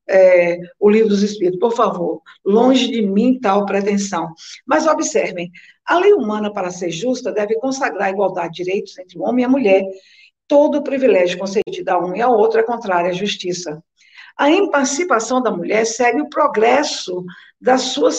é, 0.09 0.59
o 0.79 0.89
livro 0.89 1.09
dos 1.09 1.23
Espíritos. 1.23 1.59
Por 1.59 1.73
favor, 1.73 2.21
longe 2.45 2.87
de 2.89 3.01
mim 3.01 3.39
tal 3.39 3.65
pretensão. 3.65 4.33
Mas 4.65 4.87
observem, 4.87 5.51
a 5.85 5.97
lei 5.99 6.13
humana, 6.13 6.51
para 6.51 6.71
ser 6.71 6.91
justa, 6.91 7.31
deve 7.31 7.55
consagrar 7.55 8.07
a 8.07 8.11
igualdade 8.11 8.53
de 8.53 8.63
direitos 8.63 8.97
entre 8.97 9.17
o 9.17 9.23
homem 9.23 9.43
e 9.43 9.45
a 9.45 9.49
mulher. 9.49 9.83
Todo 10.47 10.83
privilégio 10.83 11.37
concedido 11.37 11.89
a 11.91 11.99
um 11.99 12.15
e 12.15 12.21
a 12.21 12.27
outro 12.27 12.59
é 12.59 12.63
contrário 12.63 13.09
à 13.09 13.13
justiça. 13.13 13.81
A 14.39 14.49
emancipação 14.49 15.41
da 15.41 15.51
mulher 15.51 15.85
segue 15.85 16.21
o 16.21 16.29
progresso 16.29 17.25
da 17.59 17.77
sua 17.77 18.09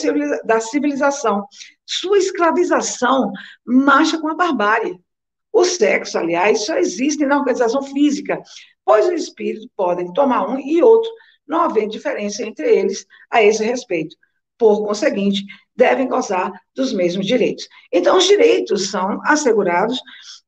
da 0.44 0.60
civilização. 0.60 1.46
Sua 1.86 2.18
escravização 2.18 3.32
marcha 3.64 4.20
com 4.20 4.28
a 4.28 4.34
barbárie. 4.34 5.00
O 5.50 5.64
sexo, 5.64 6.18
aliás, 6.18 6.66
só 6.66 6.76
existe 6.76 7.24
na 7.24 7.38
organização 7.38 7.82
física, 7.82 8.38
pois 8.84 9.06
os 9.06 9.14
espíritos 9.14 9.66
podem 9.74 10.12
tomar 10.12 10.46
um 10.46 10.60
e 10.60 10.82
outro, 10.82 11.10
não 11.48 11.62
havendo 11.62 11.92
diferença 11.92 12.42
entre 12.42 12.68
eles 12.68 13.06
a 13.30 13.42
esse 13.42 13.64
respeito. 13.64 14.14
Por 14.58 14.86
conseguinte, 14.86 15.42
devem 15.74 16.06
gozar 16.06 16.52
dos 16.74 16.92
mesmos 16.92 17.26
direitos. 17.26 17.66
Então, 17.90 18.18
os 18.18 18.26
direitos 18.26 18.90
são 18.90 19.18
assegurados, 19.24 19.98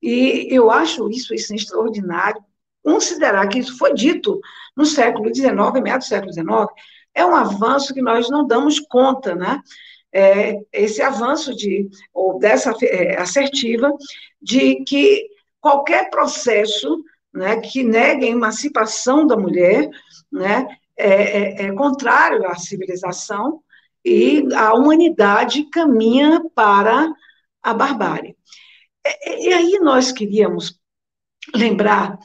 e 0.03 0.49
eu 0.51 0.71
acho 0.71 1.09
isso, 1.09 1.33
isso 1.33 1.55
extraordinário, 1.55 2.45
considerar 2.83 3.47
que 3.49 3.59
isso 3.59 3.77
foi 3.79 3.95
dito 3.95 4.41
no 4.77 4.85
século 4.85 5.35
XIX, 5.35 5.53
meados 5.83 6.07
do 6.07 6.11
século 6.11 6.33
XIX, 6.33 6.49
é 7.15 7.25
um 7.25 7.35
avanço 7.35 7.93
que 7.93 8.03
nós 8.03 8.29
não 8.29 8.47
damos 8.47 8.81
conta, 8.81 9.35
né? 9.35 9.61
É, 10.15 10.61
esse 10.73 11.01
avanço 11.01 11.55
de, 11.55 11.89
ou 12.13 12.39
dessa 12.39 12.75
é, 12.83 13.19
assertiva 13.19 13.91
de 14.41 14.85
que 14.85 15.27
qualquer 15.59 16.11
processo 16.11 17.03
né, 17.33 17.61
que 17.61 17.83
negue 17.83 18.27
a 18.27 18.31
emancipação 18.31 19.27
da 19.27 19.37
mulher 19.37 19.89
né, 20.31 20.67
é, 20.99 21.63
é, 21.63 21.67
é 21.67 21.73
contrário 21.73 22.47
à 22.47 22.57
civilização 22.57 23.63
e 24.05 24.47
a 24.55 24.75
humanidade 24.75 25.65
caminha 25.71 26.43
para 26.55 27.11
a 27.63 27.73
barbárie. 27.73 28.37
E, 29.25 29.49
e 29.49 29.53
aí 29.55 29.79
nós 29.79 30.13
queríamos 30.13 30.79
lembrar 31.55 32.19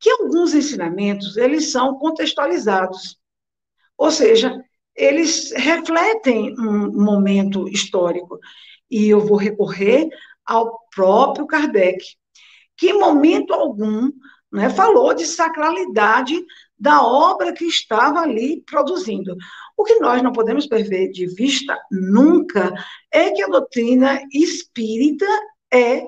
que 0.00 0.10
alguns 0.10 0.54
ensinamentos, 0.54 1.36
eles 1.36 1.70
são 1.70 1.98
contextualizados. 1.98 3.18
Ou 3.96 4.10
seja, 4.10 4.64
eles 4.96 5.52
refletem 5.52 6.54
um 6.58 6.90
momento 6.90 7.68
histórico. 7.68 8.38
E 8.90 9.08
eu 9.08 9.20
vou 9.20 9.36
recorrer 9.36 10.08
ao 10.44 10.80
próprio 10.92 11.46
Kardec, 11.46 12.04
que 12.76 12.90
em 12.90 12.98
momento 12.98 13.52
algum 13.52 14.10
né, 14.50 14.70
falou 14.70 15.14
de 15.14 15.26
sacralidade 15.26 16.34
da 16.78 17.02
obra 17.02 17.52
que 17.52 17.66
estava 17.66 18.20
ali 18.20 18.62
produzindo. 18.62 19.36
O 19.76 19.84
que 19.84 19.98
nós 20.00 20.22
não 20.22 20.32
podemos 20.32 20.66
perder 20.66 21.10
de 21.12 21.26
vista 21.26 21.78
nunca 21.90 22.72
é 23.12 23.30
que 23.30 23.42
a 23.42 23.48
doutrina 23.48 24.20
espírita 24.32 25.26
é 25.72 26.04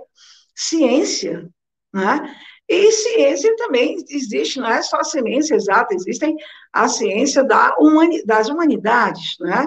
ciência. 0.54 1.48
Né? 1.92 2.34
E 2.68 2.92
ciência 2.92 3.54
também 3.56 3.96
existe, 4.08 4.58
não 4.58 4.68
é 4.68 4.82
só 4.82 4.98
a 4.98 5.04
ciência 5.04 5.54
exata, 5.54 5.94
existem 5.94 6.36
a 6.72 6.88
ciência 6.88 7.44
da 7.44 7.74
humani 7.78 8.24
das 8.24 8.48
humanidades, 8.48 9.36
né? 9.40 9.66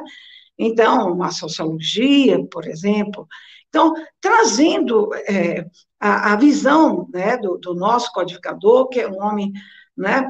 Então, 0.57 1.21
a 1.21 1.31
sociologia, 1.31 2.43
por 2.45 2.65
exemplo. 2.65 3.27
Então, 3.67 3.93
trazendo 4.21 5.13
é, 5.27 5.65
a, 5.99 6.33
a, 6.33 6.35
visão 6.37 7.09
né, 7.13 7.35
do, 7.37 7.57
do, 7.57 7.75
nosso 7.75 8.11
codificador, 8.13 8.87
que 8.87 9.01
é 9.01 9.07
um 9.07 9.21
homem 9.21 9.51
né, 9.97 10.29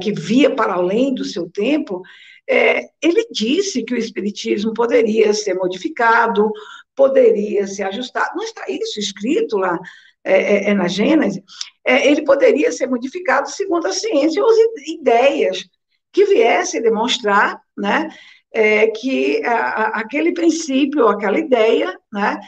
que 0.00 0.12
via 0.12 0.54
para 0.54 0.74
além 0.74 1.12
do 1.12 1.24
seu 1.24 1.50
tempo, 1.50 2.02
é, 2.48 2.88
ele 3.02 3.26
disse 3.32 3.82
que 3.82 3.94
o 3.94 3.98
Espiritismo 3.98 4.72
poderia 4.72 5.34
ser 5.34 5.54
modificado, 5.54 6.50
poderia 6.94 7.66
ser 7.66 7.82
ajustado. 7.84 8.36
Não 8.36 8.44
está 8.44 8.64
isso 8.68 9.00
escrito 9.00 9.56
lá 9.56 9.78
é, 10.24 10.68
é, 10.68 10.70
é 10.70 10.74
na 10.74 10.88
Gênese, 10.88 11.44
é, 11.84 12.08
ele 12.08 12.24
poderia 12.24 12.72
ser 12.72 12.86
modificado 12.86 13.48
segundo 13.50 13.86
a 13.86 13.92
ciência 13.92 14.42
ou 14.42 14.50
ideias 14.86 15.64
que 16.12 16.24
viessem 16.24 16.80
demonstrar 16.80 17.60
né, 17.76 18.08
é, 18.52 18.86
que 18.86 19.44
a, 19.44 20.00
aquele 20.00 20.32
princípio, 20.32 21.08
aquela 21.08 21.38
ideia, 21.38 21.98
né, 22.12 22.40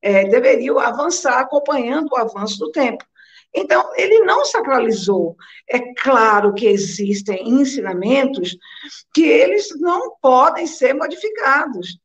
é, 0.00 0.24
deveria 0.28 0.72
avançar 0.74 1.40
acompanhando 1.40 2.08
o 2.12 2.16
avanço 2.16 2.58
do 2.58 2.70
tempo. 2.70 3.04
Então, 3.54 3.92
ele 3.96 4.20
não 4.24 4.44
sacralizou. 4.44 5.36
É 5.70 5.78
claro 5.94 6.52
que 6.52 6.66
existem 6.66 7.48
ensinamentos 7.48 8.56
que 9.14 9.22
eles 9.22 9.68
não 9.80 10.16
podem 10.20 10.66
ser 10.66 10.92
modificados. 10.92 11.98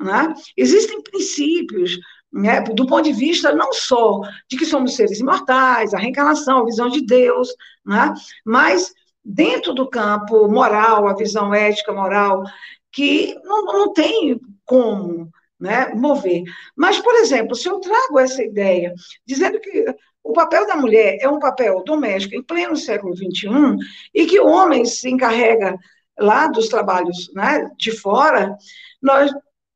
Né? 0.00 0.32
Existem 0.56 1.02
princípios, 1.02 1.98
né, 2.32 2.60
do 2.62 2.86
ponto 2.86 3.02
de 3.02 3.12
vista 3.12 3.54
não 3.54 3.72
só 3.72 4.20
de 4.48 4.56
que 4.56 4.64
somos 4.64 4.96
seres 4.96 5.20
imortais, 5.20 5.92
a 5.92 5.98
reencarnação, 5.98 6.60
a 6.60 6.64
visão 6.64 6.88
de 6.88 7.04
Deus, 7.04 7.48
né, 7.84 8.14
mas 8.44 8.92
dentro 9.24 9.74
do 9.74 9.88
campo 9.88 10.48
moral, 10.48 11.06
a 11.06 11.14
visão 11.14 11.54
ética, 11.54 11.92
moral, 11.92 12.42
que 12.90 13.34
não, 13.44 13.64
não 13.64 13.92
tem 13.92 14.40
como 14.64 15.30
né, 15.60 15.92
mover. 15.94 16.42
Mas, 16.74 16.98
por 16.98 17.14
exemplo, 17.16 17.54
se 17.54 17.68
eu 17.68 17.78
trago 17.78 18.18
essa 18.18 18.42
ideia, 18.42 18.92
dizendo 19.24 19.60
que 19.60 19.84
o 20.24 20.32
papel 20.32 20.66
da 20.66 20.76
mulher 20.76 21.18
é 21.20 21.28
um 21.28 21.38
papel 21.38 21.82
doméstico 21.84 22.34
em 22.34 22.42
pleno 22.42 22.76
século 22.76 23.16
XXI, 23.16 23.76
e 24.14 24.26
que 24.26 24.40
o 24.40 24.48
homem 24.48 24.84
se 24.84 25.08
encarrega 25.08 25.76
lá 26.18 26.46
dos 26.48 26.68
trabalhos 26.68 27.30
né, 27.34 27.68
de 27.76 27.92
fora, 27.92 28.56
nós 29.00 29.32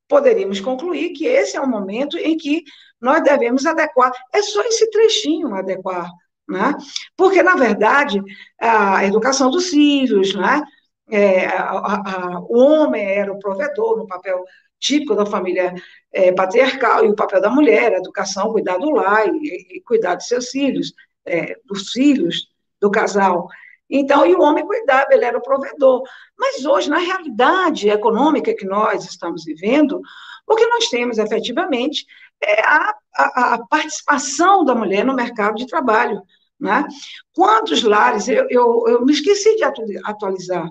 poderíamos 0.09 0.61
concluir 0.61 1.11
que 1.11 1.27
esse 1.27 1.57
é 1.57 1.61
o 1.61 1.69
momento 1.69 2.17
em 2.19 2.37
que 2.37 2.63
nós 3.01 3.23
devemos 3.23 3.67
adequar. 3.67 4.13
É 4.33 4.43
só 4.43 4.63
esse 4.63 4.91
trechinho 4.91 5.55
adequar, 5.55 6.11
né? 6.49 6.75
Porque, 7.17 7.43
na 7.43 7.55
verdade, 7.55 8.23
a 8.61 9.05
educação 9.05 9.51
dos 9.51 9.69
filhos, 9.69 10.35
né? 10.35 10.63
É, 11.09 11.47
a, 11.47 11.69
a, 11.71 12.41
o 12.41 12.59
homem 12.59 13.05
era 13.05 13.33
o 13.33 13.39
provedor 13.39 13.97
no 13.97 14.07
papel 14.07 14.45
típico 14.79 15.15
da 15.15 15.25
família 15.25 15.73
é, 16.13 16.33
patriarcal 16.33 17.05
e 17.05 17.09
o 17.09 17.15
papel 17.15 17.41
da 17.41 17.51
mulher, 17.51 17.93
a 17.93 17.99
educação, 17.99 18.53
cuidar 18.53 18.79
do 18.79 18.91
lar 18.91 19.29
e, 19.29 19.77
e 19.77 19.81
cuidar 19.83 20.17
de 20.17 20.27
seus 20.27 20.51
filhos, 20.51 20.93
é, 21.25 21.57
dos 21.65 21.91
filhos 21.91 22.49
do 22.81 22.91
casal. 22.91 23.49
Então, 23.89 24.27
e 24.27 24.35
o 24.35 24.41
homem 24.41 24.67
cuidava, 24.67 25.07
ele 25.11 25.25
era 25.25 25.39
o 25.39 25.43
provedor. 25.43 26.03
Mas 26.37 26.65
hoje, 26.65 26.91
na 26.91 26.99
realidade 26.99 27.89
econômica 27.89 28.55
que 28.55 28.67
nós 28.67 29.05
estamos 29.05 29.45
vivendo, 29.45 30.01
o 30.47 30.55
que 30.55 30.67
nós 30.67 30.89
temos 30.89 31.19
efetivamente 31.19 32.05
é 32.43 32.63
a, 32.63 32.95
a, 33.15 33.55
a 33.55 33.67
participação 33.67 34.65
da 34.65 34.75
mulher 34.75 35.05
no 35.05 35.15
mercado 35.15 35.57
de 35.57 35.67
trabalho. 35.67 36.21
Né? 36.59 36.87
Quantos 37.35 37.83
lares, 37.83 38.29
eu, 38.29 38.47
eu, 38.49 38.85
eu 38.89 39.05
me 39.05 39.13
esqueci 39.13 39.57
de 39.57 39.65
atualizar 40.05 40.69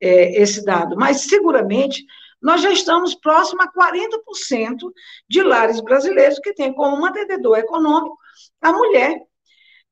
é, 0.00 0.42
esse 0.42 0.64
dado, 0.64 0.96
mas 0.96 1.22
seguramente 1.22 2.04
nós 2.40 2.62
já 2.62 2.72
estamos 2.72 3.14
próximo 3.14 3.60
a 3.62 3.70
40% 3.70 4.90
de 5.28 5.42
lares 5.42 5.80
brasileiros 5.80 6.38
que 6.38 6.54
têm 6.54 6.72
como 6.72 7.00
mantenedor 7.00 7.58
econômico 7.58 8.16
a 8.62 8.72
mulher. 8.72 9.20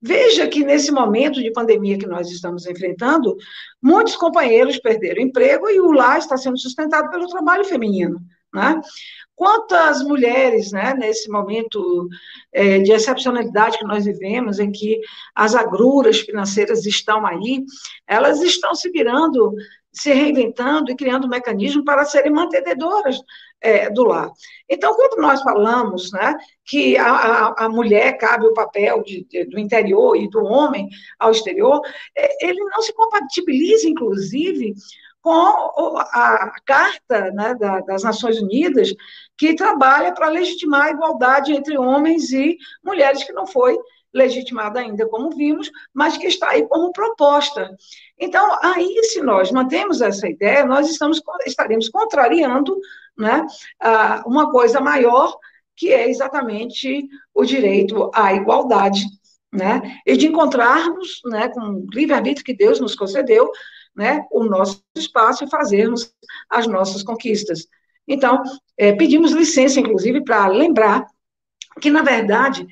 Veja 0.01 0.47
que 0.47 0.65
nesse 0.65 0.93
momento 0.93 1.43
de 1.43 1.53
pandemia 1.53 1.99
que 1.99 2.07
nós 2.07 2.31
estamos 2.31 2.67
enfrentando, 2.67 3.37
muitos 3.83 4.15
companheiros 4.17 4.79
perderam 4.79 5.23
emprego 5.23 5.69
e 5.69 5.81
o 5.81 5.91
lar 5.91 6.19
está 6.19 6.37
sendo 6.37 6.59
sustentado 6.59 7.11
pelo 7.11 7.27
trabalho 7.27 7.65
feminino. 7.65 8.21
Né? 8.55 8.81
Quantas 9.35 10.03
mulheres, 10.03 10.73
né, 10.73 10.95
nesse 10.95 11.31
momento 11.31 12.09
é, 12.53 12.79
de 12.79 12.93
excepcionalidade 12.93 13.79
que 13.79 13.85
nós 13.85 14.05
vivemos, 14.05 14.59
em 14.59 14.71
que 14.71 15.01
as 15.35 15.55
agruras 15.55 16.21
financeiras 16.21 16.87
estão 16.87 17.27
aí, 17.27 17.65
elas 18.07 18.41
estão 18.41 18.75
se 18.75 18.91
virando 18.91 19.55
se 19.93 20.13
reinventando 20.13 20.93
e 20.93 20.97
criando 20.97 21.27
um 21.27 21.31
mecanismo 21.31 21.85
para 21.85 22.05
serem 22.05 22.31
mantenedoras 22.31 23.19
é, 23.61 23.91
do 23.91 24.05
lar. 24.05 24.31
Então, 24.69 24.95
quando 24.95 25.21
nós 25.21 25.43
falamos 25.43 26.13
né, 26.13 26.37
que 26.65 26.97
a, 26.97 27.11
a, 27.11 27.65
a 27.65 27.69
mulher 27.69 28.17
cabe 28.19 28.47
o 28.47 28.55
papel 28.55 29.03
de, 29.03 29.25
de, 29.25 29.45
do 29.45 29.59
interior 29.59 30.17
e 30.17 30.29
do 30.29 30.45
homem 30.45 30.89
ao 31.19 31.31
exterior, 31.31 31.81
é, 32.17 32.47
ele 32.47 32.61
não 32.65 32.83
se 32.83 32.93
compatibiliza, 32.93 33.89
inclusive, 33.89 34.75
com 35.21 35.99
a 35.99 36.53
Carta 36.65 37.31
né, 37.33 37.55
da, 37.55 37.81
das 37.81 38.03
Nações 38.03 38.41
Unidas, 38.41 38.95
que 39.37 39.55
trabalha 39.55 40.13
para 40.13 40.29
legitimar 40.29 40.87
a 40.87 40.91
igualdade 40.91 41.53
entre 41.53 41.77
homens 41.77 42.31
e 42.33 42.57
mulheres, 42.83 43.25
que 43.25 43.33
não 43.33 43.47
foi 43.47 43.77
legitimada 44.13 44.81
ainda, 44.81 45.07
como 45.09 45.31
vimos, 45.31 45.71
mas 45.93 46.17
que 46.17 46.27
está 46.27 46.51
aí 46.51 46.67
como 46.67 46.93
proposta. 46.93 47.71
Então, 48.19 48.57
aí, 48.63 49.05
se 49.05 49.21
nós 49.21 49.51
mantemos 49.51 50.01
essa 50.01 50.29
ideia, 50.29 50.65
nós 50.65 50.89
estamos, 50.89 51.21
estaremos 51.47 51.89
contrariando 51.89 52.77
né, 53.19 53.47
uma 54.25 54.51
coisa 54.51 54.81
maior, 54.81 55.37
que 55.77 55.93
é 55.93 56.09
exatamente 56.09 57.09
o 57.35 57.45
direito 57.45 58.11
à 58.15 58.33
igualdade, 58.35 59.05
né, 59.53 59.99
e 60.07 60.17
de 60.17 60.27
encontrarmos, 60.27 61.21
né, 61.25 61.49
com 61.49 61.61
o 61.61 61.87
livre-arbítrio 61.93 62.45
que 62.45 62.55
Deus 62.55 62.81
nos 62.81 62.95
concedeu, 62.95 63.51
né, 63.95 64.25
o 64.31 64.45
nosso 64.45 64.83
espaço 64.97 65.45
e 65.45 65.51
fazermos 65.51 66.15
as 66.49 66.67
nossas 66.67 67.03
conquistas. 67.03 67.67
Então, 68.07 68.43
é, 68.77 68.93
pedimos 68.93 69.33
licença, 69.33 69.81
inclusive, 69.81 70.23
para 70.23 70.47
lembrar 70.47 71.07
que, 71.81 71.91
na 71.91 72.03
verdade, 72.03 72.67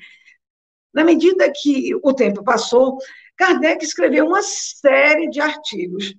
na 0.93 1.03
medida 1.03 1.51
que 1.51 1.93
o 2.03 2.13
tempo 2.13 2.43
passou, 2.43 2.97
Kardec 3.35 3.83
escreveu 3.83 4.25
uma 4.25 4.41
série 4.41 5.29
de 5.29 5.39
artigos 5.39 6.15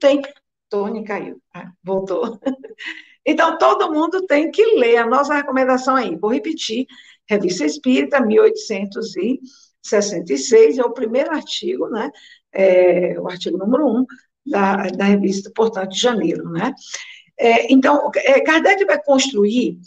tem. 0.00 0.22
Tony 0.68 1.04
caiu, 1.04 1.40
ah, 1.54 1.72
voltou. 1.82 2.38
Então, 3.26 3.58
todo 3.58 3.92
mundo 3.92 4.26
tem 4.26 4.50
que 4.50 4.64
ler 4.76 4.96
a 4.96 5.06
nossa 5.06 5.34
recomendação 5.34 5.94
aí. 5.94 6.16
Vou 6.16 6.32
repetir: 6.32 6.86
Revista 7.28 7.66
Espírita, 7.66 8.18
1800 8.18 9.14
e 9.18 9.40
66, 9.82 10.78
é 10.78 10.82
o 10.82 10.92
primeiro 10.92 11.30
artigo, 11.30 11.88
né, 11.88 12.10
é, 12.52 13.18
o 13.20 13.28
artigo 13.28 13.58
número 13.58 13.86
1 13.86 14.06
da, 14.46 14.76
da 14.88 15.04
revista, 15.04 15.50
portanto, 15.54 15.90
de 15.90 16.00
janeiro, 16.00 16.48
né. 16.50 16.72
É, 17.40 17.72
então, 17.72 18.10
é, 18.16 18.38
Kardec 18.42 18.84
vai 18.84 19.02
construir 19.02 19.78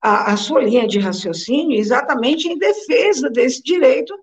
a, 0.00 0.32
a 0.32 0.36
sua 0.38 0.62
linha 0.62 0.88
de 0.88 0.98
raciocínio 0.98 1.78
exatamente 1.78 2.48
em 2.48 2.56
defesa 2.56 3.28
desse 3.28 3.62
direito 3.62 4.18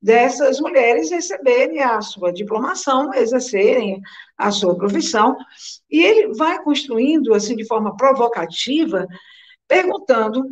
dessas 0.00 0.58
mulheres 0.58 1.10
receberem 1.10 1.80
a 1.80 2.00
sua 2.00 2.32
diplomação, 2.32 3.14
exercerem 3.14 4.00
a 4.36 4.50
sua 4.50 4.74
profissão, 4.74 5.36
e 5.88 6.02
ele 6.02 6.34
vai 6.34 6.60
construindo, 6.64 7.34
assim, 7.34 7.54
de 7.54 7.66
forma 7.66 7.94
provocativa, 7.96 9.06
perguntando 9.68 10.50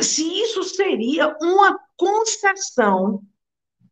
se 0.00 0.22
isso 0.22 0.62
seria 0.62 1.34
uma 1.42 1.80
concessão 1.96 3.22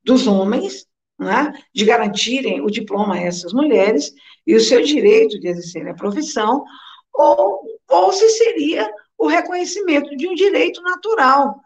dos 0.04 0.28
homens, 0.28 0.86
né, 1.18 1.52
de 1.74 1.84
garantirem 1.84 2.60
o 2.60 2.70
diploma 2.70 3.14
a 3.14 3.20
essas 3.20 3.52
mulheres 3.52 4.12
e 4.46 4.54
o 4.54 4.60
seu 4.60 4.80
direito 4.82 5.40
de 5.40 5.48
exercer 5.48 5.88
a 5.88 5.94
profissão, 5.94 6.64
ou, 7.12 7.62
ou 7.88 8.12
se 8.12 8.28
seria 8.30 8.90
o 9.16 9.26
reconhecimento 9.26 10.16
de 10.16 10.28
um 10.28 10.34
direito 10.34 10.80
natural. 10.82 11.60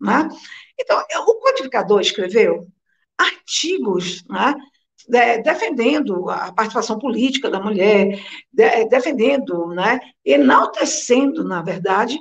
Né? 0.00 0.28
Então, 0.78 1.02
o 1.26 1.34
codificador 1.40 2.00
escreveu 2.00 2.66
artigos 3.18 4.24
né, 4.28 4.54
de, 5.08 5.42
defendendo 5.42 6.28
a 6.30 6.52
participação 6.52 6.98
política 6.98 7.50
da 7.50 7.60
mulher, 7.60 8.20
de, 8.52 8.84
defendendo, 8.86 9.68
né, 9.68 10.00
enaltecendo, 10.24 11.44
na 11.44 11.62
verdade, 11.62 12.18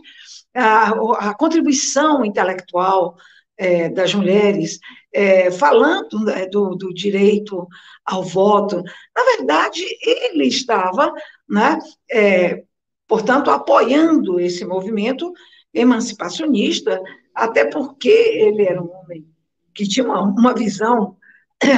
a, 0.55 0.89
a 1.30 1.36
contribuição 1.36 2.24
intelectual 2.24 3.16
é, 3.57 3.89
das 3.89 4.14
mulheres, 4.14 4.80
é, 5.14 5.51
falando 5.51 6.20
né, 6.26 6.47
do, 6.47 6.76
do, 6.76 6.93
direito 6.93 7.68
ao 8.03 8.24
voto, 8.24 8.78
na 9.16 9.24
verdade, 9.38 9.84
ele 10.01 10.47
estava, 10.47 11.14
né, 11.47 11.78
é, 12.11 12.64
portanto, 13.07 13.51
apoiando 13.51 14.39
esse 14.39 14.66
movimento 14.66 15.32
emancipacionista, 15.74 16.99
até 17.34 17.66
porque 17.66 18.09
ele 18.09 18.64
era 18.64 18.82
um 18.82 18.91
homem 18.91 19.28
que 19.74 19.88
tinha 19.88 20.05
uma, 20.05 20.22
uma 20.22 20.53
visão 20.53 21.18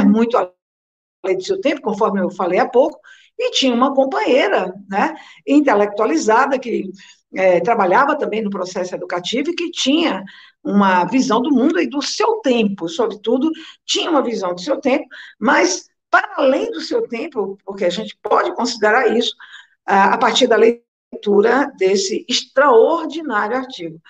muito 0.08 0.38
além 0.38 1.38
do 1.38 1.44
seu 1.44 1.60
tempo, 1.60 1.82
conforme 1.82 2.22
eu 2.22 2.30
falei 2.30 2.60
há 2.60 2.68
pouco, 2.68 3.00
e 3.38 3.52
tinha 3.52 3.74
uma 3.74 3.94
companheira 3.94 4.74
né, 4.90 5.14
intelectualizada 5.46 6.58
que 6.58 6.90
é, 7.36 7.60
trabalhava 7.60 8.18
também 8.18 8.42
no 8.42 8.50
processo 8.50 8.96
educativo 8.96 9.50
e 9.50 9.56
que 9.56 9.72
tinha 9.72 10.24
uma 10.64 11.06
visão 11.06 11.42
do 11.42 11.52
mundo 11.52 11.80
e 11.80 11.88
do 11.88 12.02
seu 12.02 12.36
tempo, 12.42 12.88
sobretudo, 12.90 13.52
tinha 13.86 14.10
uma 14.10 14.24
visão 14.24 14.54
do 14.54 14.62
seu 14.62 14.78
tempo, 14.78 15.06
mas 15.40 15.88
para 16.10 16.34
além 16.38 16.72
do 16.72 16.82
seu 16.82 17.08
tempo, 17.08 17.58
porque 17.66 17.86
a 17.86 17.90
gente 17.90 18.18
pode 18.24 18.54
considerar 18.56 19.16
isso 19.16 19.36
a 19.86 20.18
partir 20.18 20.48
da 20.48 20.56
leitura 20.56 21.72
desse 21.78 22.26
extraordinário 22.28 23.58
artigo. 23.58 24.02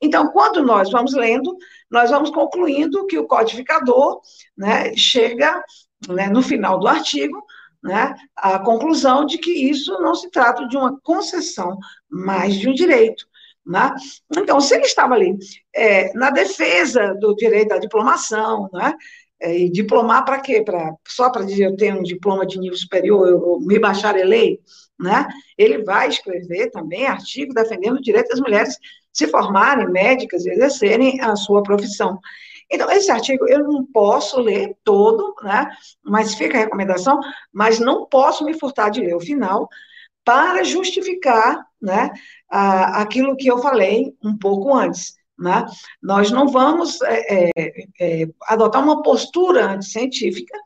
Então, 0.00 0.30
quando 0.30 0.62
nós 0.62 0.90
vamos 0.90 1.14
lendo, 1.14 1.56
nós 1.90 2.10
vamos 2.10 2.30
concluindo 2.30 3.06
que 3.06 3.18
o 3.18 3.26
codificador 3.26 4.20
né, 4.56 4.94
chega 4.94 5.62
né, 6.08 6.28
no 6.28 6.42
final 6.42 6.78
do 6.78 6.86
artigo 6.86 7.42
né, 7.84 8.14
à 8.34 8.58
conclusão 8.58 9.26
de 9.26 9.36
que 9.36 9.52
isso 9.52 9.92
não 10.00 10.14
se 10.14 10.30
trata 10.30 10.66
de 10.66 10.74
uma 10.74 10.98
concessão, 11.02 11.78
mas 12.10 12.54
de 12.54 12.66
um 12.66 12.72
direito. 12.72 13.26
Né? 13.64 13.94
Então, 14.38 14.58
se 14.58 14.74
ele 14.74 14.84
estava 14.84 15.14
ali 15.14 15.36
é, 15.74 16.10
na 16.14 16.30
defesa 16.30 17.14
do 17.20 17.34
direito 17.36 17.72
à 17.72 17.78
diplomação, 17.78 18.70
né? 18.72 18.94
É, 19.40 19.58
e 19.58 19.68
diplomar 19.68 20.22
para 20.22 20.40
quê? 20.40 20.62
Pra, 20.62 20.94
só 21.06 21.28
para 21.28 21.44
dizer 21.44 21.64
eu 21.66 21.76
tenho 21.76 21.98
um 21.98 22.02
diploma 22.02 22.46
de 22.46 22.58
nível 22.58 22.78
superior, 22.78 23.26
eu, 23.26 23.38
eu 23.38 23.60
me 23.60 23.78
bacharelei, 23.78 24.60
né? 24.98 25.26
Ele 25.58 25.82
vai 25.82 26.08
escrever 26.08 26.70
também 26.70 27.06
artigo 27.06 27.52
defendendo 27.52 27.96
o 27.96 28.02
direito 28.02 28.28
das 28.28 28.40
mulheres 28.40 28.78
se 29.12 29.26
formarem 29.26 29.90
médicas 29.90 30.46
e 30.46 30.50
exercerem 30.50 31.20
a 31.20 31.36
sua 31.36 31.62
profissão. 31.62 32.18
Então, 32.74 32.90
esse 32.90 33.10
artigo 33.10 33.46
eu 33.48 33.64
não 33.64 33.84
posso 33.86 34.40
ler 34.40 34.76
todo, 34.84 35.34
né? 35.42 35.70
Mas 36.02 36.34
fica 36.34 36.56
a 36.56 36.60
recomendação, 36.60 37.18
mas 37.52 37.78
não 37.78 38.06
posso 38.06 38.44
me 38.44 38.58
furtar 38.58 38.90
de 38.90 39.00
ler 39.00 39.14
o 39.14 39.20
final 39.20 39.68
para 40.24 40.64
justificar, 40.64 41.66
né? 41.80 42.10
aquilo 42.48 43.36
que 43.36 43.46
eu 43.46 43.58
falei 43.58 44.14
um 44.22 44.36
pouco 44.36 44.74
antes. 44.74 45.14
Né? 45.38 45.66
Nós 46.00 46.30
não 46.30 46.48
vamos 46.48 47.00
é, 47.02 47.50
é, 47.56 47.86
é, 48.00 48.28
adotar 48.44 48.82
uma 48.82 49.02
postura 49.02 49.72
anticientífica, 49.72 50.56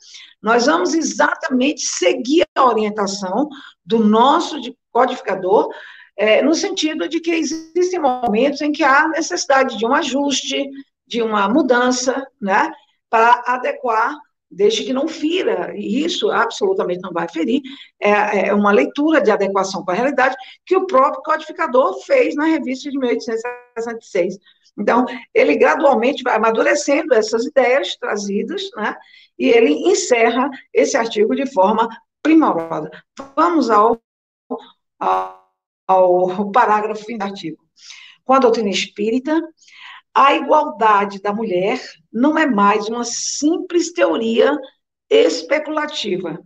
nós 0.42 0.66
vamos 0.66 0.94
exatamente 0.94 1.80
seguir 1.80 2.46
a 2.54 2.66
orientação 2.66 3.48
do 3.84 3.98
nosso 3.98 4.56
codificador, 4.92 5.68
é, 6.16 6.42
no 6.42 6.54
sentido 6.54 7.08
de 7.08 7.20
que 7.20 7.30
existem 7.30 7.98
momentos 7.98 8.60
em 8.60 8.70
que 8.70 8.84
há 8.84 9.08
necessidade 9.08 9.78
de 9.78 9.86
um 9.86 9.94
ajuste, 9.94 10.68
de 11.08 11.22
uma 11.22 11.48
mudança, 11.48 12.26
né, 12.40 12.70
para 13.10 13.42
adequar, 13.46 14.14
desde 14.50 14.84
que 14.84 14.92
não 14.92 15.08
fira, 15.08 15.74
e 15.76 16.04
isso 16.04 16.30
absolutamente 16.30 17.00
não 17.02 17.12
vai 17.12 17.28
ferir, 17.28 17.60
é, 18.00 18.48
é 18.48 18.54
uma 18.54 18.70
leitura 18.70 19.20
de 19.20 19.30
adequação 19.30 19.84
com 19.84 19.90
a 19.90 19.94
realidade 19.94 20.36
que 20.64 20.76
o 20.76 20.86
próprio 20.86 21.22
codificador 21.22 22.00
fez 22.04 22.34
na 22.34 22.44
revista 22.44 22.90
de 22.90 22.98
1866. 22.98 24.38
Então, 24.78 25.04
ele 25.34 25.56
gradualmente 25.56 26.22
vai 26.22 26.36
amadurecendo 26.36 27.12
essas 27.12 27.44
ideias 27.44 27.96
trazidas, 27.96 28.70
né, 28.76 28.96
e 29.38 29.48
ele 29.48 29.72
encerra 29.90 30.48
esse 30.72 30.96
artigo 30.96 31.34
de 31.34 31.46
forma 31.52 31.88
primorosa. 32.22 32.90
Vamos 33.36 33.70
ao, 33.70 34.00
ao 34.98 35.38
ao 35.88 36.52
parágrafo 36.52 37.06
fim 37.06 37.16
do 37.16 37.24
artigo. 37.24 37.58
Com 38.24 38.34
a 38.34 38.38
doutrina 38.38 38.68
espírita, 38.68 39.40
a 40.18 40.34
igualdade 40.34 41.22
da 41.22 41.32
mulher 41.32 41.80
não 42.12 42.36
é 42.36 42.44
mais 42.44 42.88
uma 42.88 43.04
simples 43.04 43.92
teoria 43.92 44.58
especulativa. 45.08 46.42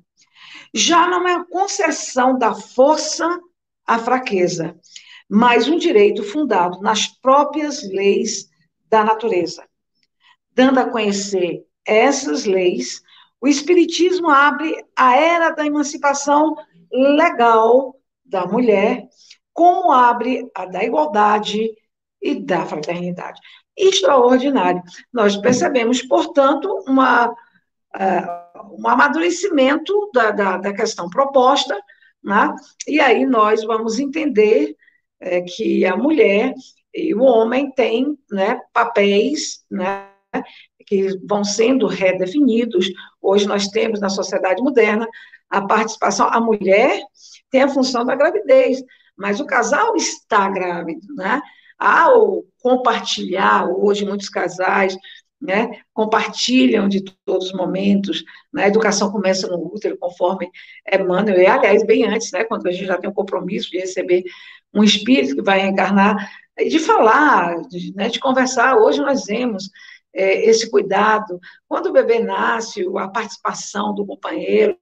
Já 0.74 1.08
não 1.08 1.26
é 1.26 1.36
a 1.36 1.44
concessão 1.44 2.36
da 2.36 2.54
força 2.54 3.26
à 3.86 3.98
fraqueza, 3.98 4.78
mas 5.26 5.68
um 5.68 5.78
direito 5.78 6.22
fundado 6.22 6.82
nas 6.82 7.06
próprias 7.06 7.82
leis 7.88 8.46
da 8.90 9.02
natureza. 9.02 9.66
Dando 10.54 10.78
a 10.78 10.90
conhecer 10.90 11.64
essas 11.82 12.44
leis, 12.44 13.00
o 13.40 13.48
Espiritismo 13.48 14.28
abre 14.28 14.84
a 14.94 15.16
era 15.16 15.50
da 15.50 15.64
emancipação 15.64 16.54
legal 16.92 17.98
da 18.22 18.44
mulher, 18.46 19.08
como 19.50 19.90
abre 19.90 20.46
a 20.54 20.66
da 20.66 20.84
igualdade 20.84 21.70
e 22.22 22.34
da 22.36 22.64
fraternidade. 22.64 23.40
Extraordinário. 23.76 24.82
Nós 25.12 25.36
percebemos, 25.36 26.02
portanto, 26.02 26.68
uma, 26.86 27.28
uh, 27.28 28.78
um 28.78 28.88
amadurecimento 28.88 30.10
da, 30.12 30.30
da, 30.30 30.56
da 30.58 30.72
questão 30.72 31.08
proposta, 31.08 31.78
né? 32.22 32.54
e 32.86 33.00
aí 33.00 33.26
nós 33.26 33.64
vamos 33.64 33.98
entender 33.98 34.76
é, 35.20 35.40
que 35.40 35.84
a 35.86 35.96
mulher 35.96 36.54
e 36.94 37.14
o 37.14 37.22
homem 37.22 37.70
têm 37.72 38.18
né, 38.30 38.60
papéis 38.72 39.64
né, 39.70 40.08
que 40.86 41.18
vão 41.26 41.42
sendo 41.42 41.86
redefinidos. 41.86 42.90
Hoje 43.20 43.46
nós 43.46 43.68
temos 43.68 44.00
na 44.00 44.08
sociedade 44.08 44.62
moderna 44.62 45.08
a 45.48 45.62
participação, 45.62 46.28
a 46.30 46.40
mulher 46.40 47.00
tem 47.50 47.62
a 47.62 47.68
função 47.68 48.04
da 48.04 48.14
gravidez, 48.14 48.82
mas 49.16 49.40
o 49.40 49.46
casal 49.46 49.94
está 49.96 50.48
grávido, 50.48 51.06
né? 51.14 51.40
Ao 51.84 52.44
compartilhar, 52.60 53.68
hoje 53.68 54.04
muitos 54.04 54.28
casais 54.28 54.96
né, 55.40 55.80
compartilham 55.92 56.88
de 56.88 57.02
todos 57.24 57.46
os 57.46 57.52
momentos, 57.52 58.22
né, 58.52 58.64
a 58.64 58.68
educação 58.68 59.10
começa 59.10 59.48
no 59.48 59.58
útero, 59.74 59.98
conforme 59.98 60.48
Emmanuel, 60.92 61.40
e 61.40 61.46
aliás, 61.46 61.84
bem 61.84 62.04
antes, 62.04 62.30
né, 62.30 62.44
quando 62.44 62.68
a 62.68 62.70
gente 62.70 62.86
já 62.86 62.96
tem 62.96 63.10
o 63.10 63.12
compromisso 63.12 63.68
de 63.68 63.78
receber 63.78 64.22
um 64.72 64.84
espírito 64.84 65.34
que 65.34 65.42
vai 65.42 65.66
encarnar, 65.66 66.30
de 66.56 66.78
falar, 66.78 67.60
de, 67.62 67.92
né, 67.96 68.08
de 68.08 68.20
conversar, 68.20 68.76
hoje 68.76 69.00
nós 69.00 69.24
vemos 69.24 69.68
é, 70.14 70.48
esse 70.48 70.70
cuidado, 70.70 71.40
quando 71.66 71.86
o 71.86 71.92
bebê 71.92 72.20
nasce, 72.20 72.86
a 72.96 73.08
participação 73.08 73.92
do 73.92 74.06
companheiro, 74.06 74.78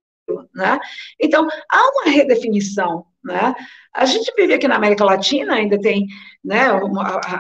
né? 0.55 0.78
Então, 1.18 1.47
há 1.70 1.91
uma 1.91 2.11
redefinição, 2.11 3.05
né? 3.22 3.55
A 3.95 4.07
gente 4.07 4.33
vive 4.37 4.55
aqui 4.55 4.68
na 4.68 4.76
América 4.76 5.05
Latina, 5.05 5.55
ainda 5.55 5.78
tem, 5.78 6.07
né, 6.45 6.68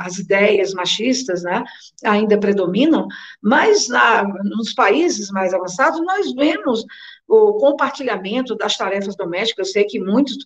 as 0.00 0.18
ideias 0.18 0.74
machistas, 0.74 1.44
né, 1.44 1.62
ainda 2.04 2.38
predominam, 2.38 3.06
mas 3.40 3.88
na, 3.88 4.24
nos 4.24 4.74
países 4.74 5.30
mais 5.30 5.54
avançados 5.54 6.00
nós 6.04 6.34
vemos 6.34 6.84
o 7.28 7.54
compartilhamento 7.54 8.56
das 8.56 8.76
tarefas 8.76 9.16
domésticas. 9.16 9.68
Eu 9.68 9.72
sei 9.72 9.84
que 9.84 10.00
muitos 10.00 10.36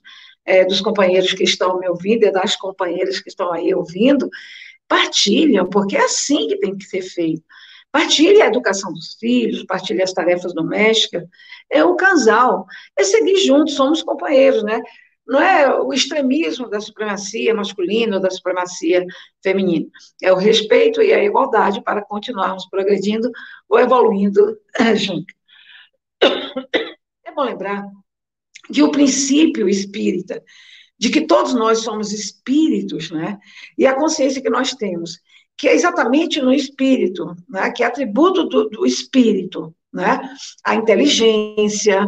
é, 0.44 0.64
dos 0.64 0.82
companheiros 0.82 1.32
que 1.32 1.44
estão 1.44 1.78
me 1.78 1.88
ouvindo 1.88 2.24
e 2.24 2.30
das 2.30 2.54
companheiras 2.54 3.18
que 3.18 3.30
estão 3.30 3.50
aí 3.50 3.74
ouvindo 3.74 4.28
partilham, 4.86 5.66
porque 5.68 5.96
é 5.96 6.04
assim 6.04 6.48
que 6.48 6.58
tem 6.58 6.76
que 6.76 6.84
ser 6.84 7.02
feito. 7.02 7.42
Partilhe 7.94 8.42
a 8.42 8.48
educação 8.48 8.92
dos 8.92 9.14
filhos, 9.20 9.64
partilhe 9.66 10.02
as 10.02 10.12
tarefas 10.12 10.52
domésticas. 10.52 11.22
É 11.70 11.84
o 11.84 11.94
casal. 11.94 12.66
É 12.98 13.04
seguir 13.04 13.36
juntos, 13.36 13.74
somos 13.74 14.02
companheiros, 14.02 14.64
né? 14.64 14.80
Não 15.24 15.40
é 15.40 15.80
o 15.80 15.92
extremismo 15.92 16.68
da 16.68 16.80
supremacia 16.80 17.54
masculina 17.54 18.16
ou 18.16 18.20
da 18.20 18.32
supremacia 18.32 19.06
feminina. 19.40 19.86
É 20.20 20.32
o 20.32 20.36
respeito 20.36 21.00
e 21.00 21.12
a 21.12 21.22
igualdade 21.22 21.84
para 21.84 22.04
continuarmos 22.04 22.68
progredindo 22.68 23.30
ou 23.68 23.78
evoluindo 23.78 24.58
juntos. 24.96 25.32
É 27.24 27.30
bom 27.32 27.44
lembrar 27.44 27.86
que 28.72 28.82
o 28.82 28.90
princípio 28.90 29.68
espírita, 29.68 30.42
de 30.98 31.10
que 31.10 31.28
todos 31.28 31.54
nós 31.54 31.78
somos 31.78 32.12
espíritos, 32.12 33.12
né? 33.12 33.38
E 33.78 33.86
a 33.86 33.94
consciência 33.94 34.42
que 34.42 34.50
nós 34.50 34.72
temos 34.72 35.20
que 35.56 35.68
é 35.68 35.74
exatamente 35.74 36.40
no 36.40 36.52
espírito, 36.52 37.34
né, 37.48 37.70
que 37.70 37.82
é 37.82 37.86
atributo 37.86 38.44
do, 38.44 38.68
do 38.68 38.86
espírito, 38.86 39.74
né, 39.92 40.20
a 40.64 40.74
inteligência, 40.74 42.06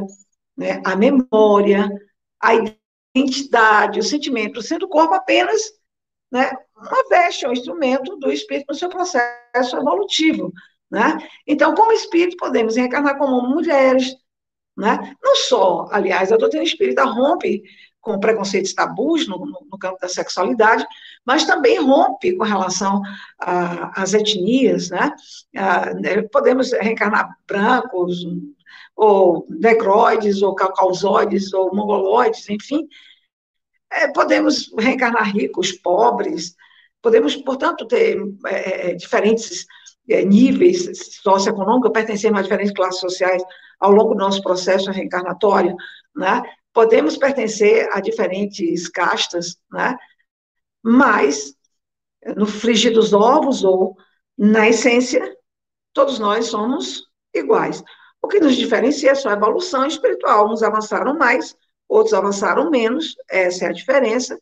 né, 0.57 0.81
a 0.85 0.97
memória, 0.97 1.89
a 2.41 2.53
identidade, 3.17 4.01
o 4.01 4.03
sentimento, 4.03 4.63
sendo 4.63 4.87
o 4.87 4.89
corpo 4.89 5.15
apenas 5.15 5.61
né, 6.31 6.51
uma 6.77 7.09
veste, 7.09 7.47
um 7.47 7.53
instrumento 7.53 8.17
do 8.17 8.31
espírito 8.31 8.67
no 8.69 8.75
seu 8.75 8.89
processo 8.89 9.77
evolutivo. 9.77 10.53
Né? 10.91 11.19
Então, 11.47 11.75
como 11.75 11.93
espírito, 11.93 12.37
podemos 12.37 12.77
reencarnar 12.77 13.19
como 13.19 13.49
mulheres, 13.49 14.15
né? 14.77 15.15
não 15.23 15.37
só, 15.37 15.89
aliás, 15.91 16.31
a 16.33 16.37
doutrina 16.37 16.65
espírita 16.65 17.05
rompe 17.05 17.63
com 18.07 18.21
preconceitos 18.21 18.73
tabus 18.73 19.27
no, 19.27 19.37
no, 19.37 19.67
no, 19.69 19.79
campo 19.79 19.99
da 20.01 20.07
sexualidade, 20.07 20.87
mas 21.25 21.45
também 21.45 21.85
rompe 21.85 22.37
com 22.37 22.45
relação 22.45 23.03
às 23.37 24.15
etnias, 24.15 24.91
né? 24.91 25.11
né? 25.53 26.23
podemos 26.31 26.71
reencarnar 26.71 27.37
brancos, 27.49 28.25
ou 28.95 29.45
negroides, 29.51 30.41
ou 30.41 30.55
caucausóides, 30.55 31.53
ou 31.53 31.75
mongoloides, 31.75 32.49
enfim. 32.49 32.87
É, 33.91 34.07
podemos 34.13 34.73
reencarnar 34.79 35.35
ricos, 35.35 35.73
pobres, 35.73 36.55
podemos, 37.03 37.35
portanto, 37.35 37.89
ter 37.89 38.17
é, 38.47 38.91
é 38.91 38.95
diferentes 38.95 39.67
é, 40.09 40.25
níveis 40.25 41.19
socioeconômicos, 41.25 41.91
pertencermos 41.91 42.39
a 42.39 42.43
diferentes 42.45 42.73
classes 42.73 43.01
sociais 43.01 43.43
ao 43.81 43.91
longo 43.91 44.15
do 44.15 44.21
nosso 44.21 44.41
processo 44.43 44.93
reencarnatório, 44.93 45.75
né? 46.15 46.41
Podemos 46.77 47.17
pertencer 47.17 47.89
a 47.91 48.01
diferentes 48.01 48.87
castas, 48.87 49.57
né? 49.73 49.97
mas 50.85 51.55
no 52.37 52.45
frigir 52.45 52.93
dos 52.93 53.15
ovos 53.15 53.65
ou 53.65 53.97
na 54.37 54.69
essência, 54.69 55.35
todos 55.95 56.19
nós 56.19 56.49
somos 56.49 57.05
iguais. 57.33 57.83
O 58.21 58.29
que 58.29 58.39
nos 58.39 58.55
diferencia 58.55 59.13
é 59.13 59.15
só 59.15 59.31
a 59.31 59.33
evolução 59.33 59.87
espiritual. 59.87 60.53
Uns 60.53 60.63
avançaram 60.63 61.17
mais, 61.17 61.57
outros 61.89 62.13
avançaram 62.13 62.69
menos, 62.69 63.17
essa 63.31 63.65
é 63.65 63.69
a 63.69 63.73
diferença 63.73 64.39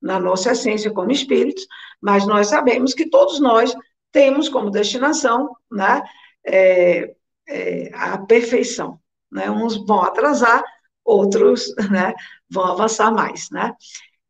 na 0.00 0.20
nossa 0.20 0.52
essência 0.52 0.90
como 0.90 1.10
espíritos, 1.10 1.66
mas 2.02 2.26
nós 2.26 2.48
sabemos 2.48 2.92
que 2.92 3.08
todos 3.08 3.40
nós 3.40 3.74
temos 4.12 4.50
como 4.50 4.70
destinação 4.70 5.56
né, 5.72 6.02
é, 6.44 7.14
é, 7.48 7.90
a 7.94 8.18
perfeição. 8.18 9.00
Né? 9.32 9.50
Uns 9.50 9.74
vão 9.86 10.02
atrasar, 10.02 10.62
outros 11.08 11.74
né, 11.90 12.14
vão 12.50 12.64
avançar 12.64 13.10
mais. 13.10 13.48
Né? 13.50 13.72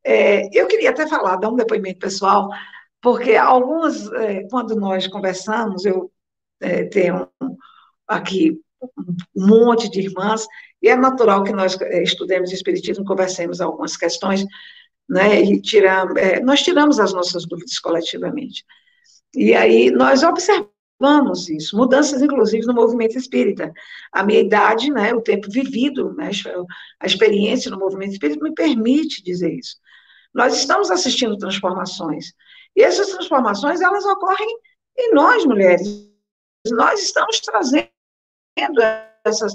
É, 0.04 0.48
eu 0.56 0.66
queria 0.68 0.90
até 0.90 1.06
falar, 1.06 1.36
dar 1.36 1.50
um 1.50 1.56
depoimento 1.56 1.98
pessoal, 1.98 2.48
porque 3.02 3.34
algumas, 3.34 4.10
é, 4.12 4.44
quando 4.48 4.76
nós 4.76 5.06
conversamos, 5.08 5.84
eu 5.84 6.10
é, 6.60 6.84
tenho 6.84 7.28
aqui 8.06 8.58
um 9.36 9.46
monte 9.46 9.90
de 9.90 10.00
irmãs, 10.00 10.46
e 10.80 10.88
é 10.88 10.96
natural 10.96 11.42
que 11.42 11.52
nós 11.52 11.78
é, 11.80 12.02
estudemos 12.02 12.52
Espiritismo, 12.52 13.04
conversemos 13.04 13.60
algumas 13.60 13.96
questões, 13.96 14.44
né, 15.08 15.42
e 15.42 15.60
é, 16.16 16.40
nós 16.40 16.62
tiramos 16.62 17.00
as 17.00 17.12
nossas 17.12 17.46
dúvidas 17.46 17.78
coletivamente. 17.78 18.64
E 19.34 19.54
aí 19.54 19.90
nós 19.90 20.22
observamos 20.22 20.77
Vamos 21.00 21.48
isso, 21.48 21.76
mudanças 21.76 22.20
inclusive 22.20 22.66
no 22.66 22.74
movimento 22.74 23.16
espírita. 23.16 23.72
A 24.12 24.24
minha 24.24 24.40
idade, 24.40 24.90
né, 24.90 25.14
o 25.14 25.20
tempo 25.20 25.48
vivido, 25.48 26.12
né, 26.14 26.30
a 26.98 27.06
experiência 27.06 27.70
no 27.70 27.78
movimento 27.78 28.12
espírita 28.12 28.42
me 28.42 28.52
permite 28.52 29.22
dizer 29.22 29.52
isso. 29.54 29.76
Nós 30.34 30.56
estamos 30.56 30.90
assistindo 30.90 31.38
transformações. 31.38 32.32
E 32.74 32.82
essas 32.82 33.08
transformações, 33.08 33.80
elas 33.80 34.04
ocorrem 34.04 34.58
em 34.98 35.14
nós, 35.14 35.44
mulheres. 35.44 36.10
Nós 36.70 37.00
estamos 37.00 37.40
trazendo 37.40 37.88
essas 39.24 39.54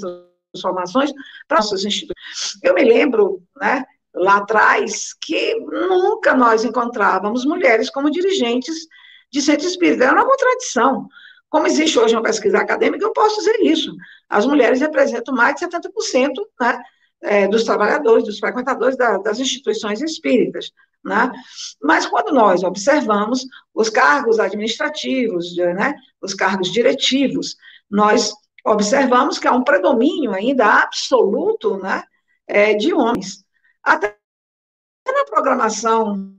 transformações 0.53 1.11
para 1.47 1.57
nossas 1.57 1.83
instituições. 1.83 2.63
Eu 2.63 2.73
me 2.73 2.83
lembro, 2.83 3.43
né, 3.59 3.83
lá 4.15 4.37
atrás, 4.37 5.13
que 5.13 5.55
nunca 5.55 6.33
nós 6.33 6.63
encontrávamos 6.63 7.45
mulheres 7.45 7.89
como 7.89 8.09
dirigentes 8.09 8.87
de 9.31 9.41
centro 9.41 9.67
espírita. 9.67 10.05
Era 10.05 10.13
uma 10.13 10.25
contradição. 10.27 11.07
Como 11.53 11.67
existe 11.67 11.99
hoje 11.99 12.15
uma 12.15 12.23
pesquisa 12.23 12.57
acadêmica, 12.57 13.05
eu 13.05 13.13
posso 13.13 13.37
dizer 13.37 13.59
isso. 13.61 13.95
As 14.27 14.43
mulheres 14.43 14.81
representam 14.81 15.35
mais 15.35 15.53
de 15.53 15.67
70% 15.67 16.31
né, 16.59 16.81
é, 17.21 17.47
dos 17.47 17.63
trabalhadores, 17.63 18.23
dos 18.23 18.39
frequentadores 18.39 18.97
da, 18.97 19.19
das 19.19 19.39
instituições 19.39 20.01
espíritas. 20.01 20.71
Né? 21.05 21.31
Mas 21.79 22.07
quando 22.07 22.33
nós 22.33 22.63
observamos 22.63 23.45
os 23.71 23.87
cargos 23.87 24.39
administrativos, 24.39 25.55
né, 25.55 25.93
os 26.19 26.33
cargos 26.33 26.71
diretivos, 26.71 27.55
nós 27.87 28.33
observamos 28.65 29.37
que 29.37 29.47
há 29.47 29.51
um 29.51 29.63
predomínio 29.63 30.33
ainda 30.33 30.81
absoluto 30.81 31.77
né, 31.77 32.03
é, 32.47 32.73
de 32.73 32.95
homens. 32.95 33.45
Até 33.83 34.17
na 35.05 35.25
programação 35.25 36.35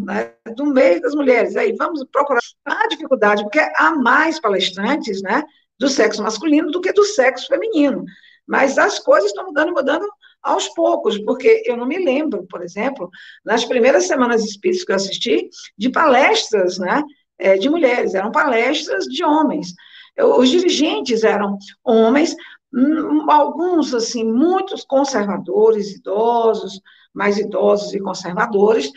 né, 0.00 0.32
do 0.56 0.66
meio 0.66 1.00
das 1.00 1.14
mulheres. 1.14 1.56
Aí 1.56 1.74
vamos 1.76 2.04
procurar 2.10 2.40
a 2.64 2.88
dificuldade, 2.88 3.42
porque 3.42 3.60
há 3.76 3.94
mais 3.94 4.40
palestrantes 4.40 5.22
né, 5.22 5.42
do 5.78 5.88
sexo 5.88 6.22
masculino 6.22 6.70
do 6.70 6.80
que 6.80 6.92
do 6.92 7.04
sexo 7.04 7.46
feminino. 7.46 8.04
Mas 8.46 8.78
as 8.78 8.98
coisas 8.98 9.30
estão 9.30 9.46
mudando 9.46 9.68
e 9.68 9.72
mudando 9.72 10.06
aos 10.42 10.68
poucos, 10.70 11.18
porque 11.18 11.62
eu 11.66 11.76
não 11.76 11.86
me 11.86 12.04
lembro, 12.04 12.44
por 12.48 12.62
exemplo, 12.62 13.08
nas 13.44 13.64
primeiras 13.64 14.06
semanas 14.06 14.44
espíritas 14.44 14.84
que 14.84 14.92
eu 14.92 14.96
assisti, 14.96 15.48
de 15.78 15.90
palestras 15.90 16.78
né, 16.78 17.02
é, 17.38 17.56
de 17.56 17.70
mulheres, 17.70 18.14
eram 18.14 18.32
palestras 18.32 19.04
de 19.04 19.24
homens. 19.24 19.74
Os 20.18 20.50
dirigentes 20.50 21.22
eram 21.22 21.56
homens, 21.84 22.34
hum, 22.74 23.30
alguns, 23.30 23.94
assim, 23.94 24.24
muitos 24.24 24.84
conservadores, 24.84 25.94
idosos, 25.96 26.80
mais 27.14 27.38
idosos 27.38 27.94
e 27.94 28.00
conservadores, 28.00 28.90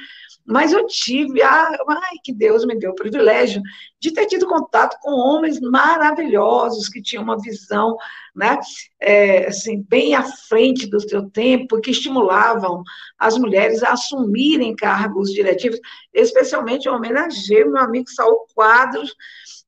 mas 0.45 0.71
eu 0.71 0.85
tive, 0.85 1.41
ai, 1.41 1.77
que 2.23 2.31
Deus 2.31 2.65
me 2.65 2.77
deu 2.77 2.91
o 2.91 2.95
privilégio 2.95 3.61
de 3.99 4.11
ter 4.11 4.27
tido 4.27 4.45
contato 4.45 4.95
com 5.01 5.11
homens 5.11 5.59
maravilhosos 5.59 6.87
que 6.87 7.01
tinham 7.01 7.23
uma 7.23 7.39
visão, 7.41 7.97
né, 8.35 8.59
é, 8.99 9.47
assim, 9.47 9.83
bem 9.89 10.13
à 10.13 10.21
frente 10.23 10.87
do 10.87 10.99
seu 10.99 11.27
tempo, 11.31 11.81
que 11.81 11.89
estimulavam 11.89 12.83
as 13.17 13.37
mulheres 13.37 13.81
a 13.81 13.93
assumirem 13.93 14.75
cargos 14.75 15.31
diretivos, 15.31 15.79
especialmente 16.13 16.85
eu 16.85 16.93
homenageei 16.93 17.65
meu 17.65 17.81
amigo 17.81 18.09
Saul 18.09 18.45
Quadros, 18.53 19.15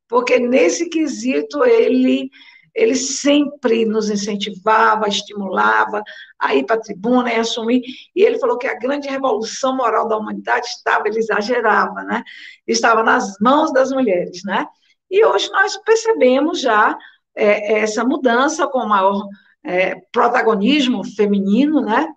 porque 0.07 0.39
nesse 0.39 0.89
quesito 0.89 1.63
ele 1.63 2.29
ele 2.77 2.95
sempre 2.95 3.85
nos 3.85 4.07
incentivava, 4.07 5.07
estimulava 5.07 6.03
a 6.39 6.53
ir 6.53 6.63
para 6.63 6.75
a 6.75 6.79
tribuna 6.79 7.33
e 7.33 7.35
assumir. 7.35 7.81
E 8.15 8.21
ele 8.21 8.37
falou 8.37 8.57
que 8.57 8.67
a 8.67 8.77
grande 8.77 9.09
revolução 9.09 9.75
moral 9.75 10.07
da 10.07 10.15
humanidade 10.15 10.67
estava, 10.67 11.07
ele 11.07 11.17
exagerava, 11.17 12.03
né? 12.03 12.23
Estava 12.67 13.01
nas 13.03 13.35
mãos 13.41 13.73
das 13.73 13.91
mulheres, 13.91 14.43
né? 14.45 14.67
E 15.09 15.25
hoje 15.25 15.49
nós 15.51 15.75
percebemos 15.77 16.61
já 16.61 16.95
é, 17.35 17.79
essa 17.79 18.05
mudança 18.05 18.67
com 18.67 18.85
maior 18.85 19.27
é, 19.63 19.95
protagonismo 20.11 21.03
feminino, 21.15 21.81
né? 21.81 22.07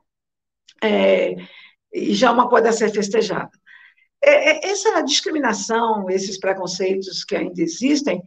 É, 0.82 1.36
e 1.90 2.14
já 2.14 2.30
uma 2.30 2.50
coisa 2.50 2.68
a 2.68 2.72
ser 2.72 2.90
festejada. 2.90 3.50
É, 4.22 4.68
é, 4.68 4.70
essa 4.70 5.00
discriminação, 5.00 6.10
esses 6.10 6.38
preconceitos 6.38 7.24
que 7.24 7.34
ainda 7.34 7.62
existem, 7.62 8.18
é, 8.18 8.26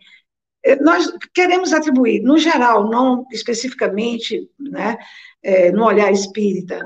nós 0.82 1.12
queremos 1.34 1.74
atribuir, 1.74 2.22
no 2.22 2.38
geral, 2.38 2.90
não 2.90 3.26
especificamente, 3.32 4.50
né, 4.58 4.98
é, 5.42 5.72
no 5.72 5.86
olhar 5.86 6.12
espírita, 6.12 6.86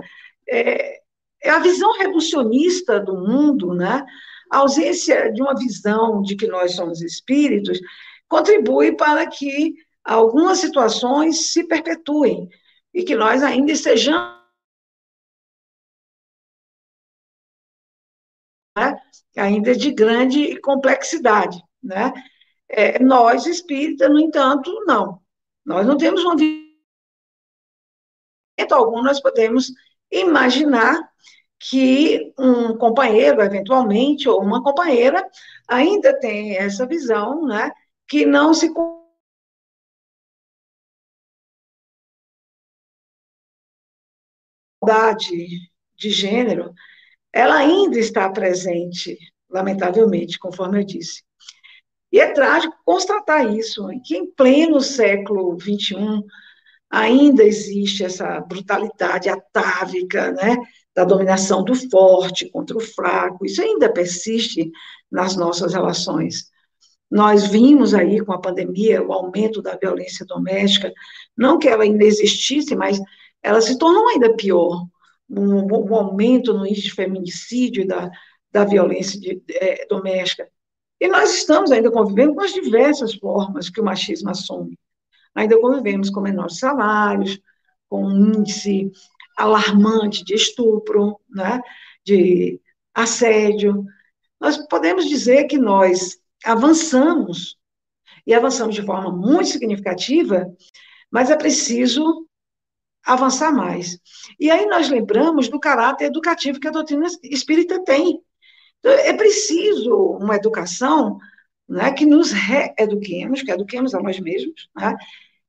é, 0.49 0.99
a 1.45 1.59
visão 1.59 1.93
reducionista 1.97 2.99
do 2.99 3.15
mundo, 3.15 3.73
né, 3.73 4.03
a 4.51 4.57
ausência 4.59 5.31
de 5.31 5.41
uma 5.41 5.55
visão 5.55 6.21
de 6.21 6.35
que 6.35 6.47
nós 6.47 6.73
somos 6.73 7.01
espíritos, 7.01 7.79
contribui 8.27 8.95
para 8.95 9.27
que 9.27 9.75
algumas 10.03 10.59
situações 10.59 11.51
se 11.51 11.65
perpetuem 11.65 12.49
e 12.93 13.03
que 13.03 13.15
nós 13.15 13.43
ainda 13.43 13.71
estejamos 13.71 14.37
né, 18.77 18.95
ainda 19.35 19.75
de 19.75 19.91
grande 19.91 20.59
complexidade, 20.61 21.61
né? 21.83 22.13
É, 22.69 22.99
nós, 22.99 23.45
espíritas, 23.45 24.09
no 24.09 24.19
entanto, 24.19 24.71
não. 24.85 25.21
Nós 25.65 25.85
não 25.85 25.97
temos 25.97 26.23
uma 26.23 26.35
algum, 28.71 29.01
nós 29.01 29.21
podemos 29.21 29.71
imaginar 30.11 30.97
que 31.59 32.33
um 32.37 32.77
companheiro, 32.77 33.41
eventualmente, 33.41 34.29
ou 34.29 34.41
uma 34.41 34.63
companheira, 34.63 35.27
ainda 35.67 36.17
tem 36.19 36.57
essa 36.57 36.85
visão, 36.85 37.45
né, 37.45 37.71
que 38.07 38.25
não 38.25 38.53
se 38.53 38.71
de 45.95 46.09
gênero, 46.09 46.73
ela 47.33 47.55
ainda 47.57 47.99
está 47.99 48.29
presente, 48.31 49.17
lamentavelmente, 49.49 50.39
conforme 50.39 50.79
eu 50.79 50.85
disse. 50.85 51.26
E 52.11 52.19
é 52.19 52.31
trágico 52.31 52.75
constatar 52.85 53.53
isso, 53.53 53.87
que 54.05 54.15
em 54.15 54.25
pleno 54.31 54.79
século 54.79 55.57
XXI 55.59 56.23
ainda 56.89 57.43
existe 57.43 58.03
essa 58.03 58.39
brutalidade 58.39 59.27
atávica, 59.29 60.31
né, 60.31 60.57
da 60.95 61.03
dominação 61.03 61.63
do 61.63 61.75
forte 61.75 62.49
contra 62.49 62.75
o 62.75 62.81
fraco, 62.81 63.45
isso 63.45 63.61
ainda 63.61 63.91
persiste 63.91 64.71
nas 65.11 65.35
nossas 65.35 65.73
relações. 65.73 66.49
Nós 67.09 67.47
vimos 67.47 67.93
aí 67.93 68.19
com 68.19 68.33
a 68.33 68.41
pandemia 68.41 69.03
o 69.03 69.13
aumento 69.13 69.61
da 69.61 69.75
violência 69.75 70.25
doméstica, 70.25 70.91
não 71.37 71.59
que 71.59 71.67
ela 71.67 71.83
ainda 71.83 72.03
existisse, 72.03 72.75
mas 72.75 72.99
ela 73.43 73.61
se 73.61 73.77
tornou 73.77 74.07
ainda 74.07 74.35
pior. 74.35 74.85
Um, 75.29 75.65
um 75.65 75.95
aumento 75.95 76.53
no 76.53 76.65
índice 76.65 76.83
de 76.83 76.93
feminicídio 76.93 77.85
da, 77.85 78.09
da 78.51 78.65
violência 78.65 79.19
de, 79.19 79.41
é, 79.51 79.85
doméstica. 79.87 80.49
E 80.99 81.07
nós 81.07 81.33
estamos 81.33 81.71
ainda 81.71 81.91
convivendo 81.91 82.33
com 82.35 82.41
as 82.41 82.53
diversas 82.53 83.13
formas 83.15 83.69
que 83.69 83.79
o 83.79 83.83
machismo 83.83 84.29
assume. 84.29 84.77
Ainda 85.35 85.59
convivemos 85.59 86.09
com 86.09 86.21
menores 86.21 86.57
salários, 86.57 87.39
com 87.87 88.03
um 88.05 88.33
índice 88.33 88.91
alarmante 89.37 90.23
de 90.23 90.33
estupro, 90.33 91.19
né, 91.29 91.61
de 92.03 92.59
assédio. 92.93 93.85
Nós 94.39 94.57
podemos 94.67 95.07
dizer 95.07 95.45
que 95.45 95.57
nós 95.57 96.17
avançamos, 96.43 97.57
e 98.25 98.33
avançamos 98.33 98.75
de 98.75 98.81
forma 98.81 99.11
muito 99.11 99.49
significativa, 99.49 100.51
mas 101.09 101.29
é 101.29 101.35
preciso 101.37 102.27
avançar 103.05 103.53
mais. 103.53 103.97
E 104.37 104.51
aí 104.51 104.65
nós 104.65 104.89
lembramos 104.89 105.47
do 105.47 105.59
caráter 105.59 106.05
educativo 106.05 106.59
que 106.59 106.67
a 106.67 106.71
doutrina 106.71 107.07
espírita 107.23 107.81
tem. 107.83 108.21
Então, 108.79 108.91
é 108.91 109.13
preciso 109.13 109.95
uma 109.95 110.35
educação 110.35 111.19
né, 111.67 111.91
que 111.91 112.05
nos 112.05 112.31
reeduquemos, 112.31 113.41
que 113.41 113.51
eduquemos 113.51 113.93
a 113.93 113.99
nós 113.99 114.19
mesmos, 114.19 114.69
né, 114.75 114.95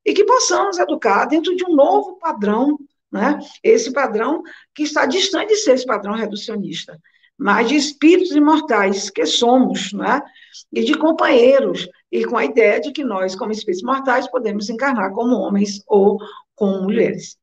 e 0.05 0.13
que 0.13 0.25
possamos 0.25 0.77
educar 0.77 1.25
dentro 1.25 1.55
de 1.55 1.63
um 1.65 1.75
novo 1.75 2.17
padrão, 2.17 2.77
né, 3.11 3.39
esse 3.63 3.91
padrão 3.91 4.43
que 4.73 4.83
está 4.83 5.05
distante 5.05 5.49
de 5.49 5.55
ser 5.57 5.73
esse 5.73 5.85
padrão 5.85 6.13
reducionista, 6.13 6.99
mas 7.37 7.69
de 7.69 7.75
espíritos 7.75 8.31
imortais 8.31 9.09
que 9.09 9.25
somos, 9.25 9.93
né, 9.93 10.21
e 10.73 10.83
de 10.83 10.95
companheiros, 10.95 11.87
e 12.11 12.25
com 12.25 12.37
a 12.37 12.43
ideia 12.43 12.81
de 12.81 12.91
que 12.91 13.03
nós, 13.03 13.35
como 13.35 13.51
espíritos 13.51 13.83
mortais, 13.83 14.29
podemos 14.29 14.69
encarnar 14.69 15.11
como 15.13 15.37
homens 15.37 15.81
ou 15.87 16.17
como 16.55 16.83
mulheres. 16.83 17.37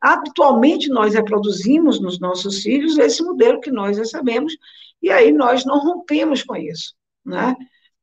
Habitualmente, 0.00 0.88
nós 0.88 1.14
reproduzimos 1.14 2.00
nos 2.00 2.18
nossos 2.20 2.62
filhos 2.62 2.98
esse 2.98 3.22
modelo 3.22 3.60
que 3.60 3.70
nós 3.70 3.98
recebemos 3.98 4.54
e 5.04 5.10
aí 5.12 5.30
nós 5.30 5.66
não 5.66 5.78
rompemos 5.80 6.42
com 6.42 6.56
isso, 6.56 6.94
né? 7.22 7.54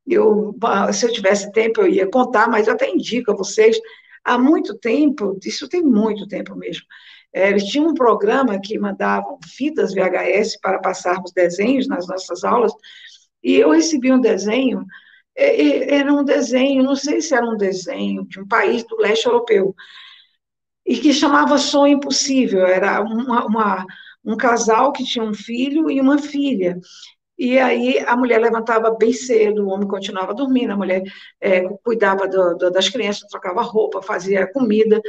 Eu, 0.07 0.55
se 0.93 1.03
eu 1.03 1.11
tivesse 1.11 1.51
tempo, 1.51 1.81
eu 1.81 1.87
ia 1.87 2.07
contar, 2.07 2.47
mas 2.47 2.67
eu 2.67 2.73
até 2.73 2.87
indico 2.91 3.31
a 3.31 3.35
vocês, 3.35 3.75
há 4.23 4.37
muito 4.37 4.77
tempo, 4.77 5.35
isso 5.43 5.67
tem 5.67 5.81
muito 5.81 6.27
tempo 6.27 6.55
mesmo, 6.55 6.85
é, 7.33 7.49
eles 7.49 7.63
tinham 7.65 7.87
um 7.87 7.95
programa 7.95 8.61
que 8.61 8.77
mandavam 8.77 9.39
fitas 9.43 9.95
VHS 9.95 10.59
para 10.61 10.77
passarmos 10.77 11.31
desenhos 11.31 11.87
nas 11.87 12.07
nossas 12.07 12.43
aulas, 12.43 12.71
e 13.43 13.55
eu 13.55 13.71
recebi 13.71 14.11
um 14.11 14.21
desenho, 14.21 14.85
era 15.35 16.13
um 16.13 16.23
desenho, 16.23 16.83
não 16.83 16.95
sei 16.95 17.19
se 17.19 17.33
era 17.33 17.49
um 17.49 17.57
desenho 17.57 18.27
de 18.27 18.39
um 18.39 18.47
país 18.47 18.83
do 18.83 18.95
leste 18.97 19.25
europeu, 19.25 19.73
e 20.85 20.97
que 20.97 21.11
chamava 21.13 21.57
Sonho 21.57 21.97
Impossível, 21.97 22.63
era 22.67 23.01
uma, 23.01 23.43
uma 23.45 23.85
um 24.23 24.37
casal 24.37 24.91
que 24.91 25.03
tinha 25.03 25.23
um 25.25 25.33
filho 25.33 25.89
e 25.89 25.99
uma 25.99 26.17
filha. 26.17 26.79
E 27.43 27.57
aí 27.57 27.97
a 28.05 28.15
mulher 28.15 28.39
levantava 28.39 28.91
bem 28.91 29.11
cedo, 29.11 29.65
o 29.65 29.69
homem 29.69 29.87
continuava 29.87 30.31
dormindo, 30.31 30.73
a 30.73 30.77
mulher 30.77 31.01
é, 31.41 31.67
cuidava 31.83 32.27
do, 32.27 32.53
do, 32.53 32.69
das 32.69 32.87
crianças, 32.87 33.27
trocava 33.27 33.63
roupa, 33.63 33.99
fazia 33.99 34.45
comida, 34.53 35.01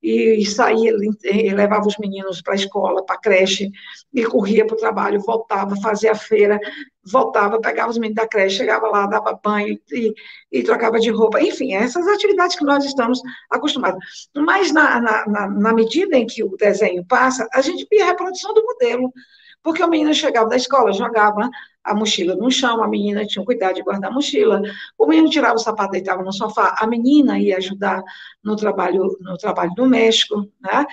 e, 0.00 0.40
e 0.40 0.46
saía, 0.46 0.92
e 1.24 1.50
levava 1.52 1.88
os 1.88 1.98
meninos 1.98 2.40
para 2.40 2.52
a 2.52 2.56
escola, 2.56 3.04
para 3.04 3.16
a 3.16 3.18
creche, 3.18 3.72
e 4.14 4.24
corria 4.24 4.64
para 4.64 4.76
o 4.76 4.78
trabalho, 4.78 5.20
voltava, 5.20 5.74
fazia 5.82 6.12
a 6.12 6.14
feira, 6.14 6.60
voltava, 7.04 7.60
pegava 7.60 7.90
os 7.90 7.98
meninos 7.98 8.22
da 8.22 8.28
creche, 8.28 8.58
chegava 8.58 8.86
lá, 8.86 9.08
dava 9.08 9.40
banho 9.42 9.76
e, 9.90 10.14
e 10.52 10.62
trocava 10.62 11.00
de 11.00 11.10
roupa. 11.10 11.42
Enfim, 11.42 11.74
essas 11.74 12.06
atividades 12.06 12.54
que 12.54 12.64
nós 12.64 12.84
estamos 12.84 13.20
acostumados. 13.50 13.98
Mas 14.36 14.70
na, 14.70 15.00
na, 15.00 15.48
na 15.48 15.72
medida 15.74 16.16
em 16.16 16.24
que 16.24 16.44
o 16.44 16.56
desenho 16.56 17.04
passa, 17.04 17.48
a 17.52 17.60
gente 17.60 17.84
via 17.90 18.04
a 18.04 18.06
reprodução 18.06 18.54
do 18.54 18.62
modelo, 18.62 19.12
porque 19.60 19.82
o 19.82 19.88
menino 19.88 20.14
chegava 20.14 20.48
da 20.48 20.56
escola, 20.56 20.92
jogava 20.92 21.50
a 21.90 21.94
mochila 21.94 22.36
no 22.36 22.50
chão, 22.50 22.82
a 22.82 22.88
menina 22.88 23.26
tinha 23.26 23.44
cuidado 23.44 23.74
de 23.74 23.82
guardar 23.82 24.10
a 24.10 24.14
mochila, 24.14 24.62
o 24.96 25.06
menino 25.06 25.28
tirava 25.28 25.56
o 25.56 25.58
sapato, 25.58 25.92
deitava 25.92 26.22
no 26.22 26.32
sofá, 26.32 26.76
a 26.78 26.86
menina 26.86 27.38
ia 27.38 27.56
ajudar 27.56 28.02
no 28.42 28.54
trabalho, 28.56 29.16
no 29.20 29.36
trabalho 29.36 29.72
doméstico, 29.74 30.48
né? 30.60 30.86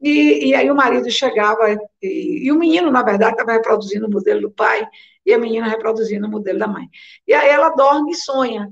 E, 0.00 0.48
e 0.48 0.54
aí 0.54 0.70
o 0.70 0.74
marido 0.74 1.10
chegava, 1.10 1.76
e, 2.02 2.46
e 2.46 2.52
o 2.52 2.56
menino, 2.56 2.90
na 2.90 3.02
verdade, 3.02 3.32
estava 3.32 3.52
reproduzindo 3.52 4.06
o 4.06 4.10
modelo 4.10 4.42
do 4.42 4.50
pai, 4.50 4.86
e 5.24 5.34
a 5.34 5.38
menina 5.38 5.68
reproduzindo 5.68 6.26
o 6.26 6.30
modelo 6.30 6.58
da 6.58 6.66
mãe. 6.66 6.88
E 7.26 7.34
aí 7.34 7.48
ela 7.48 7.68
dorme 7.70 8.12
e 8.12 8.16
sonha, 8.16 8.70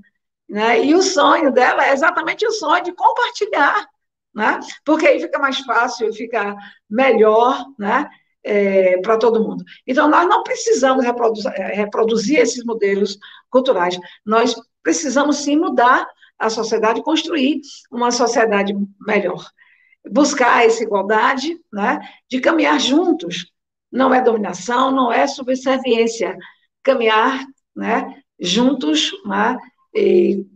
né? 0.49 0.83
E 0.83 0.95
o 0.95 1.03
sonho 1.03 1.53
dela 1.53 1.87
é 1.87 1.93
exatamente 1.93 2.47
o 2.47 2.53
sonho 2.53 2.83
de 2.83 2.93
compartilhar, 2.93 3.87
né? 4.35 4.61
Porque 4.85 5.07
aí 5.07 5.21
fica 5.21 5.39
mais 5.39 5.59
fácil, 5.61 6.13
fica 6.15 6.57
melhor, 6.89 7.67
né? 7.79 8.09
É, 8.49 9.01
para 9.01 9.19
todo 9.19 9.43
mundo. 9.43 9.65
Então, 9.85 10.09
nós 10.09 10.29
não 10.29 10.45
precisamos 10.45 11.05
reproduzir, 11.05 11.51
é, 11.57 11.75
reproduzir 11.75 12.39
esses 12.39 12.65
modelos 12.65 13.19
culturais, 13.51 13.99
nós 14.25 14.55
precisamos 14.85 15.39
sim 15.39 15.57
mudar 15.57 16.07
a 16.39 16.49
sociedade, 16.49 17.03
construir 17.03 17.61
uma 17.91 18.11
sociedade 18.13 18.73
melhor. 19.01 19.45
Buscar 20.09 20.65
essa 20.65 20.83
igualdade, 20.83 21.59
né, 21.73 21.99
de 22.31 22.41
caminhar 22.41 22.79
juntos. 22.79 23.51
Não 23.91 24.15
é 24.15 24.21
dominação, 24.21 24.93
não 24.93 25.13
é 25.13 25.27
subserviência. 25.27 26.37
Caminhar 26.83 27.45
né, 27.75 28.23
juntos, 28.39 29.11
né, 29.25 29.59
e, 29.95 30.47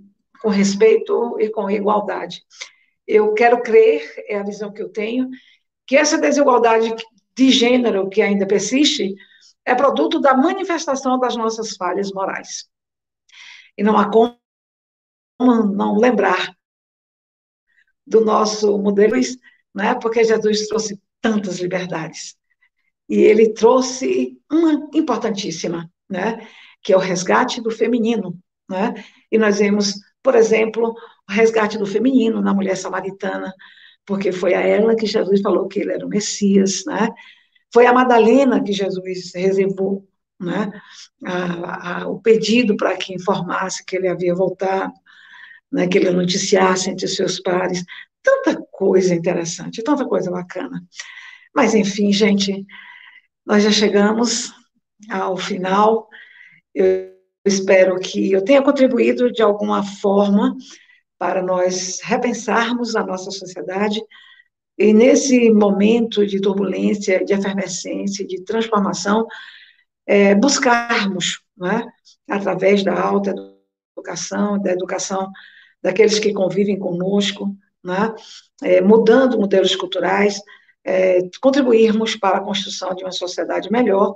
com 0.41 0.49
respeito 0.49 1.37
e 1.41 1.49
com 1.49 1.71
igualdade. 1.71 2.43
Eu 3.07 3.35
quero 3.35 3.63
crer, 3.63 4.03
é 4.29 4.39
a 4.39 4.45
visão 4.45 4.73
que 4.73 4.83
eu 4.83 4.91
tenho, 4.91 5.29
que 5.87 5.97
essa 5.97 6.17
desigualdade 6.17 6.95
de 7.35 7.51
gênero 7.51 8.09
que 8.09 8.23
ainda 8.23 8.47
persiste 8.47 9.15
é 9.65 9.75
produto 9.75 10.21
da 10.21 10.37
manifestação 10.37 11.19
das 11.19 11.37
nossas 11.37 11.77
falhas 11.77 12.13
morais. 12.13 12.69
E 13.77 13.83
não 13.83 13.97
há 13.97 14.11
como 14.11 14.37
não 15.39 15.97
lembrar 15.97 16.55
do 18.07 18.25
nosso 18.25 18.77
modelo, 18.79 19.15
né? 19.75 19.95
porque 19.95 20.25
Jesus 20.25 20.67
trouxe 20.67 21.01
tantas 21.21 21.61
liberdades. 21.61 22.37
E 23.09 23.17
ele 23.17 23.53
trouxe 23.53 24.39
uma 24.51 24.89
importantíssima, 24.95 25.91
né? 26.09 26.47
que 26.83 26.93
é 26.93 26.97
o 26.97 27.01
resgate 27.01 27.61
do 27.61 27.71
feminino. 27.71 28.39
Né? 28.69 28.95
E 29.31 29.39
nós 29.39 29.59
vemos, 29.59 29.95
por 30.23 30.35
exemplo, 30.35 30.95
o 31.29 31.33
resgate 31.33 31.79
do 31.79 31.87
feminino 31.87 32.41
na 32.41 32.53
mulher 32.53 32.77
samaritana, 32.77 33.55
porque 34.11 34.33
foi 34.33 34.55
a 34.55 34.61
ela 34.61 34.97
que 34.97 35.07
Jesus 35.07 35.41
falou 35.41 35.69
que 35.69 35.79
ele 35.79 35.93
era 35.93 36.05
o 36.05 36.09
Messias, 36.09 36.83
né? 36.85 37.11
Foi 37.73 37.87
a 37.87 37.93
Madalena 37.93 38.61
que 38.61 38.73
Jesus 38.73 39.33
reservou, 39.33 40.05
né? 40.41 40.69
A, 41.25 42.01
a, 42.03 42.09
o 42.09 42.21
pedido 42.21 42.77
para 42.77 42.97
que 42.97 43.15
informasse 43.15 43.85
que 43.85 43.95
ele 43.95 44.09
havia 44.09 44.35
voltado, 44.35 44.93
né? 45.71 45.87
Que 45.87 45.97
ele 45.97 46.11
noticiasse 46.11 46.91
entre 46.91 47.07
seus 47.07 47.39
pares. 47.39 47.85
Tanta 48.21 48.61
coisa 48.73 49.15
interessante, 49.15 49.81
tanta 49.81 50.05
coisa 50.05 50.29
bacana. 50.29 50.83
Mas, 51.55 51.73
enfim, 51.73 52.13
gente, 52.13 52.67
nós 53.47 53.63
já 53.63 53.71
chegamos 53.71 54.53
ao 55.09 55.37
final. 55.37 56.09
Eu 56.75 57.13
espero 57.45 57.97
que 58.01 58.33
eu 58.33 58.43
tenha 58.43 58.61
contribuído 58.61 59.31
de 59.31 59.41
alguma 59.41 59.85
forma 59.85 60.57
para 61.21 61.43
nós 61.43 62.01
repensarmos 62.03 62.97
a 62.97 63.05
nossa 63.05 63.31
sociedade 63.31 64.03
e 64.79 64.95
nesse 64.95 65.51
momento 65.51 66.27
de 66.27 66.41
turbulência, 66.41 67.23
de 67.23 67.35
efervescência, 67.35 68.27
de 68.27 68.43
transformação, 68.43 69.27
é, 70.07 70.35
buscarmos, 70.35 71.43
né, 71.55 71.87
através 72.27 72.83
da 72.83 72.99
alta 72.99 73.35
educação, 73.95 74.59
da 74.63 74.73
educação 74.73 75.31
daqueles 75.83 76.19
que 76.19 76.33
convivem 76.33 76.79
conosco, 76.79 77.55
né, 77.85 78.15
é, 78.63 78.81
mudando 78.81 79.39
modelos 79.39 79.77
culturais, 79.77 80.41
é, 80.83 81.19
contribuirmos 81.43 82.17
para 82.17 82.39
a 82.39 82.43
construção 82.43 82.95
de 82.95 83.05
uma 83.05 83.13
sociedade 83.13 83.71
melhor, 83.71 84.15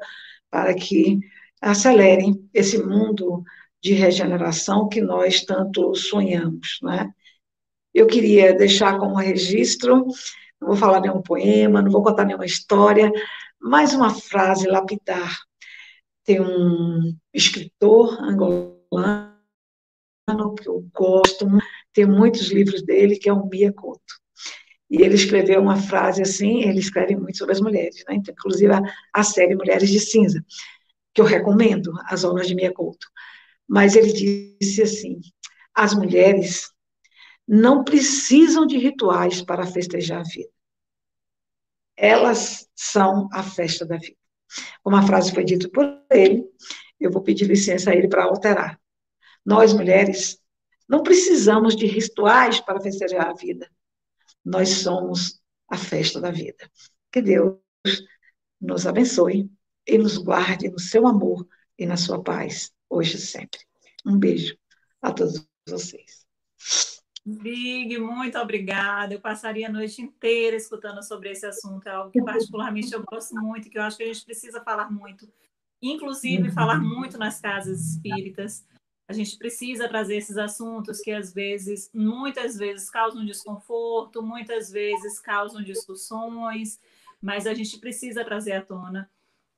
para 0.51 0.73
que 0.73 1.21
acelerem 1.61 2.49
esse 2.55 2.83
mundo 2.83 3.45
de 3.85 3.93
regeneração 3.93 4.89
que 4.89 5.03
nós 5.03 5.43
tanto 5.43 5.95
sonhamos, 5.95 6.79
né? 6.83 7.13
Eu 7.93 8.07
queria 8.07 8.55
deixar 8.55 8.99
como 8.99 9.15
registro, 9.17 10.07
não 10.59 10.69
vou 10.69 10.77
falar 10.77 11.03
nenhum 11.03 11.21
poema, 11.21 11.83
não 11.83 11.91
vou 11.91 12.03
contar 12.03 12.25
nenhuma 12.25 12.47
história, 12.47 13.13
mas 13.61 13.93
uma 13.93 14.09
frase 14.15 14.67
lapidar. 14.67 15.39
Tem 16.25 16.41
um 16.41 17.15
escritor 17.33 18.19
angolano 18.23 19.35
que 20.59 20.67
eu 20.67 20.89
gosto, 20.95 21.47
tem 21.93 22.07
muitos 22.07 22.51
livros 22.51 22.83
dele, 22.83 23.19
que 23.19 23.29
é 23.29 23.33
o 23.35 23.47
Mia 23.47 23.71
Couto. 23.71 24.01
E 24.91 25.03
ele 25.03 25.15
escreveu 25.15 25.61
uma 25.61 25.77
frase 25.77 26.23
assim, 26.23 26.63
ele 26.63 26.79
escreve 26.79 27.17
muito 27.17 27.37
sobre 27.37 27.53
as 27.53 27.61
mulheres, 27.61 28.03
né? 28.09 28.15
Então, 28.15 28.33
inclusive 28.33 28.73
a, 28.73 28.81
a 29.13 29.23
série 29.23 29.55
Mulheres 29.55 29.91
de 29.91 30.01
Cinza, 30.01 30.43
que 31.13 31.21
eu 31.21 31.27
recomendo, 31.27 31.93
as 32.07 32.25
obras 32.25 32.49
de 32.49 32.55
Mia 32.55 32.73
Couto 32.73 33.07
mas 33.69 33.97
ele 33.97 34.13
disse 34.13 34.83
assim: 34.83 35.21
as 35.75 35.95
mulheres 35.95 36.71
não 37.47 37.85
precisam 37.85 38.67
de 38.67 38.79
rituais 38.79 39.43
para 39.43 39.67
festejar 39.67 40.21
a 40.21 40.29
vida. 40.29 40.51
Elas 41.97 42.69
são 42.75 43.29
a 43.33 43.43
festa 43.43 43.85
da 43.85 43.97
vida. 43.97 44.17
Uma 44.85 45.07
frase 45.07 45.33
foi 45.33 45.45
dita 45.45 45.69
por 45.69 45.85
ele, 46.11 46.45
eu 47.01 47.11
vou 47.11 47.23
pedir 47.23 47.47
licença 47.47 47.91
a 47.91 47.95
ele 47.95 48.09
para 48.09 48.25
alterar. 48.25 48.81
Nós, 49.45 49.73
mulheres, 49.73 50.39
não 50.89 51.03
precisamos 51.03 51.77
de 51.77 51.87
rituais 51.87 52.61
para 52.61 52.81
festejar 52.81 53.29
a 53.29 53.35
vida. 53.35 53.71
Nós 54.45 54.69
somos 54.69 55.41
a 55.69 55.77
festa 55.77 56.21
da 56.21 56.31
vida. 56.31 56.71
Que 57.11 57.21
Deus 57.21 57.59
nos 58.61 58.87
abençoe 58.87 59.51
e 59.87 59.99
nos 59.99 60.17
guarde 60.17 60.71
no 60.71 60.79
seu 60.79 61.07
amor 61.07 61.47
e 61.79 61.87
na 61.87 61.97
sua 61.97 62.23
paz 62.23 62.73
hoje 62.95 63.17
e 63.17 63.21
sempre. 63.21 63.61
Um 64.07 64.19
beijo 64.19 64.57
a 65.03 65.13
todos 65.13 65.47
vocês. 65.69 66.25
Big, 67.27 67.99
muito 67.99 68.39
obrigada. 68.39 69.15
Eu 69.15 69.21
passaria 69.21 69.69
a 69.69 69.73
noite 69.73 70.01
inteira 70.03 70.57
escutando 70.57 71.03
sobre 71.03 71.31
esse 71.31 71.47
assunto, 71.47 71.89
é 71.89 71.93
algo 71.93 72.11
que 72.11 72.23
particularmente 72.23 72.93
eu 72.93 73.03
gosto 73.03 73.35
muito, 73.35 73.71
que 73.71 73.79
eu 73.79 73.83
acho 73.83 73.97
que 73.97 74.03
a 74.03 74.07
gente 74.07 74.25
precisa 74.25 74.63
falar 74.63 74.91
muito, 74.91 75.27
inclusive 75.81 76.51
falar 76.51 76.79
muito 76.79 77.19
nas 77.19 77.41
casas 77.41 77.81
espíritas. 77.81 78.65
A 79.09 79.13
gente 79.13 79.37
precisa 79.37 79.89
trazer 79.89 80.17
esses 80.17 80.37
assuntos 80.37 81.01
que 81.01 81.11
às 81.11 81.33
vezes, 81.33 81.91
muitas 81.95 82.57
vezes 82.57 82.91
causam 82.91 83.25
desconforto, 83.25 84.23
muitas 84.23 84.71
vezes 84.71 85.19
causam 85.19 85.63
discussões, 85.63 86.79
mas 87.21 87.47
a 87.47 87.55
gente 87.55 87.79
precisa 87.79 88.25
trazer 88.25 88.53
à 88.53 88.63
tona 88.63 89.11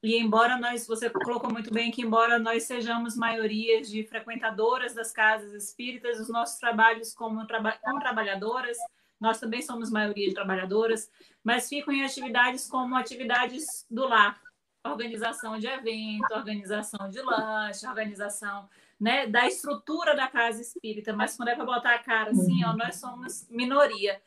e 0.03 0.17
embora 0.19 0.59
nós, 0.59 0.87
você 0.87 1.09
colocou 1.11 1.51
muito 1.51 1.73
bem 1.73 1.91
que 1.91 2.03
embora 2.03 2.39
nós 2.39 2.65
sejamos 2.65 3.17
maiorias 3.17 3.89
de 3.89 4.05
frequentadoras 4.05 4.95
das 4.95 5.13
casas 5.13 5.53
espíritas, 5.53 6.21
os 6.21 6.29
nossos 6.29 6.59
trabalhos 6.59 7.15
como, 7.15 7.47
traba 7.47 7.73
como 7.83 7.99
trabalhadoras, 7.99 8.77
nós 9.19 9.41
também 9.41 9.63
somos 9.63 9.91
maioria 9.91 10.29
de 10.29 10.35
trabalhadoras, 10.35 11.11
mas 11.43 11.69
ficam 11.69 11.93
em 11.93 12.05
atividades 12.05 12.69
como 12.69 12.95
atividades 12.95 13.87
do 13.91 14.07
lar, 14.07 14.41
organização 14.85 15.59
de 15.59 15.67
evento, 15.67 16.33
organização 16.33 17.09
de 17.09 17.21
lanche, 17.23 17.87
organização 17.87 18.69
né, 19.01 19.27
da 19.27 19.47
estrutura 19.47 20.15
da 20.15 20.27
casa 20.27 20.61
espírita, 20.61 21.13
mas 21.13 21.37
quando 21.37 21.49
é 21.49 21.55
para 21.55 21.65
botar 21.65 21.95
a 21.95 21.99
cara 21.99 22.31
assim, 22.31 22.65
ó, 22.65 22.75
nós 22.75 22.97
somos 22.97 23.47
minoria. 23.51 24.23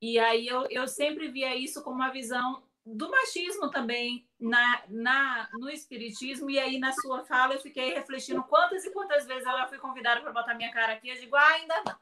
E 0.00 0.18
aí 0.18 0.46
eu, 0.46 0.66
eu 0.70 0.86
sempre 0.86 1.28
via 1.28 1.56
isso 1.56 1.82
como 1.82 1.96
uma 1.96 2.10
visão 2.10 2.62
do 2.84 3.10
machismo 3.10 3.70
também 3.70 4.26
na, 4.44 4.82
na, 4.90 5.48
no 5.54 5.70
espiritismo, 5.70 6.50
e 6.50 6.58
aí 6.58 6.78
na 6.78 6.92
sua 6.92 7.24
fala 7.24 7.54
eu 7.54 7.60
fiquei 7.60 7.94
refletindo 7.94 8.42
quantas 8.42 8.84
e 8.84 8.90
quantas 8.90 9.26
vezes 9.26 9.46
ela 9.46 9.66
foi 9.66 9.78
convidada 9.78 10.20
para 10.20 10.32
botar 10.32 10.54
minha 10.54 10.70
cara 10.70 10.92
aqui, 10.92 11.08
eu 11.08 11.18
digo, 11.18 11.34
ah, 11.34 11.48
ainda 11.48 11.74
não. 11.86 11.94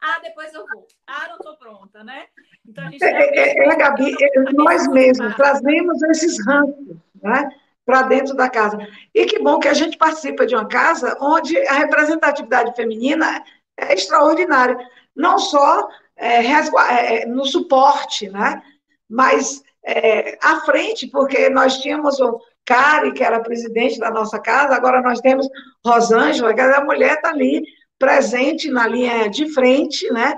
Ah, 0.00 0.18
depois 0.20 0.52
eu 0.52 0.66
vou. 0.66 0.86
Ah, 1.06 1.28
não 1.28 1.36
estou 1.36 1.56
pronta, 1.56 2.02
né? 2.04 2.26
Então 2.68 2.84
a 2.84 2.90
gente. 2.90 3.02
É, 3.02 3.38
é, 3.38 3.68
é 3.68 3.76
Gabi, 3.76 4.14
nós 4.52 4.86
mesmos 4.88 5.34
trazemos 5.34 6.02
esses 6.02 6.44
rancos, 6.44 6.96
né? 7.22 7.48
Para 7.86 8.02
dentro 8.02 8.34
da 8.34 8.50
casa. 8.50 8.76
E 9.14 9.24
que 9.24 9.38
bom 9.38 9.58
que 9.58 9.68
a 9.68 9.72
gente 9.72 9.96
participa 9.96 10.46
de 10.46 10.54
uma 10.54 10.66
casa 10.66 11.16
onde 11.20 11.56
a 11.68 11.74
representatividade 11.74 12.74
feminina 12.74 13.42
é 13.78 13.94
extraordinária. 13.94 14.76
Não 15.16 15.38
só 15.38 15.88
é, 16.16 17.22
é 17.22 17.26
no 17.26 17.46
suporte, 17.46 18.28
né? 18.28 18.62
Mas 19.08 19.63
é, 19.86 20.38
à 20.42 20.60
frente, 20.60 21.06
porque 21.06 21.48
nós 21.50 21.78
tínhamos 21.78 22.18
o 22.20 22.40
Cari, 22.64 23.12
que 23.12 23.22
era 23.22 23.40
presidente 23.40 23.98
da 23.98 24.10
nossa 24.10 24.38
casa, 24.38 24.74
agora 24.74 25.02
nós 25.02 25.20
temos 25.20 25.46
Rosângela, 25.84 26.54
que 26.54 26.60
a 26.60 26.84
mulher 26.84 27.14
está 27.14 27.30
ali 27.30 27.62
presente 27.98 28.70
na 28.70 28.86
linha 28.86 29.28
de 29.28 29.52
frente, 29.52 30.10
né? 30.12 30.34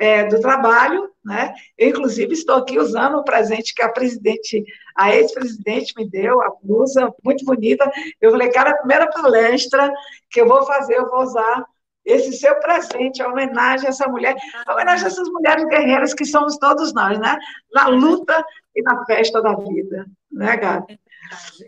é, 0.00 0.24
do 0.24 0.40
trabalho, 0.40 1.10
né? 1.22 1.52
Eu, 1.76 1.90
inclusive, 1.90 2.32
estou 2.32 2.56
aqui 2.56 2.78
usando 2.78 3.18
o 3.18 3.22
presente 3.22 3.74
que 3.74 3.82
a 3.82 3.88
presidente, 3.90 4.64
a 4.96 5.14
ex-presidente 5.14 5.92
me 5.94 6.08
deu, 6.08 6.40
a 6.40 6.50
blusa 6.62 7.12
muito 7.22 7.44
bonita. 7.44 7.88
Eu 8.18 8.30
falei, 8.30 8.48
cara, 8.48 8.70
a 8.70 8.78
primeira 8.78 9.06
palestra 9.08 9.92
que 10.30 10.40
eu 10.40 10.48
vou 10.48 10.64
fazer, 10.64 10.94
eu 10.94 11.10
vou 11.10 11.20
usar 11.20 11.66
esse 12.04 12.32
seu 12.32 12.58
presente, 12.60 13.22
a 13.22 13.28
homenagem 13.28 13.86
a 13.86 13.90
essa 13.90 14.08
mulher, 14.08 14.36
a 14.66 14.72
homenagem 14.72 15.04
a 15.04 15.08
essas 15.08 15.28
mulheres 15.28 15.64
guerreiras 15.66 16.14
que 16.14 16.24
somos 16.24 16.56
todos 16.56 16.92
nós, 16.92 17.18
né? 17.18 17.38
Na 17.72 17.88
luta 17.88 18.44
e 18.74 18.82
na 18.82 19.04
festa 19.04 19.42
da 19.42 19.54
vida, 19.54 20.06
né, 20.30 20.56
Gabi? 20.56 21.00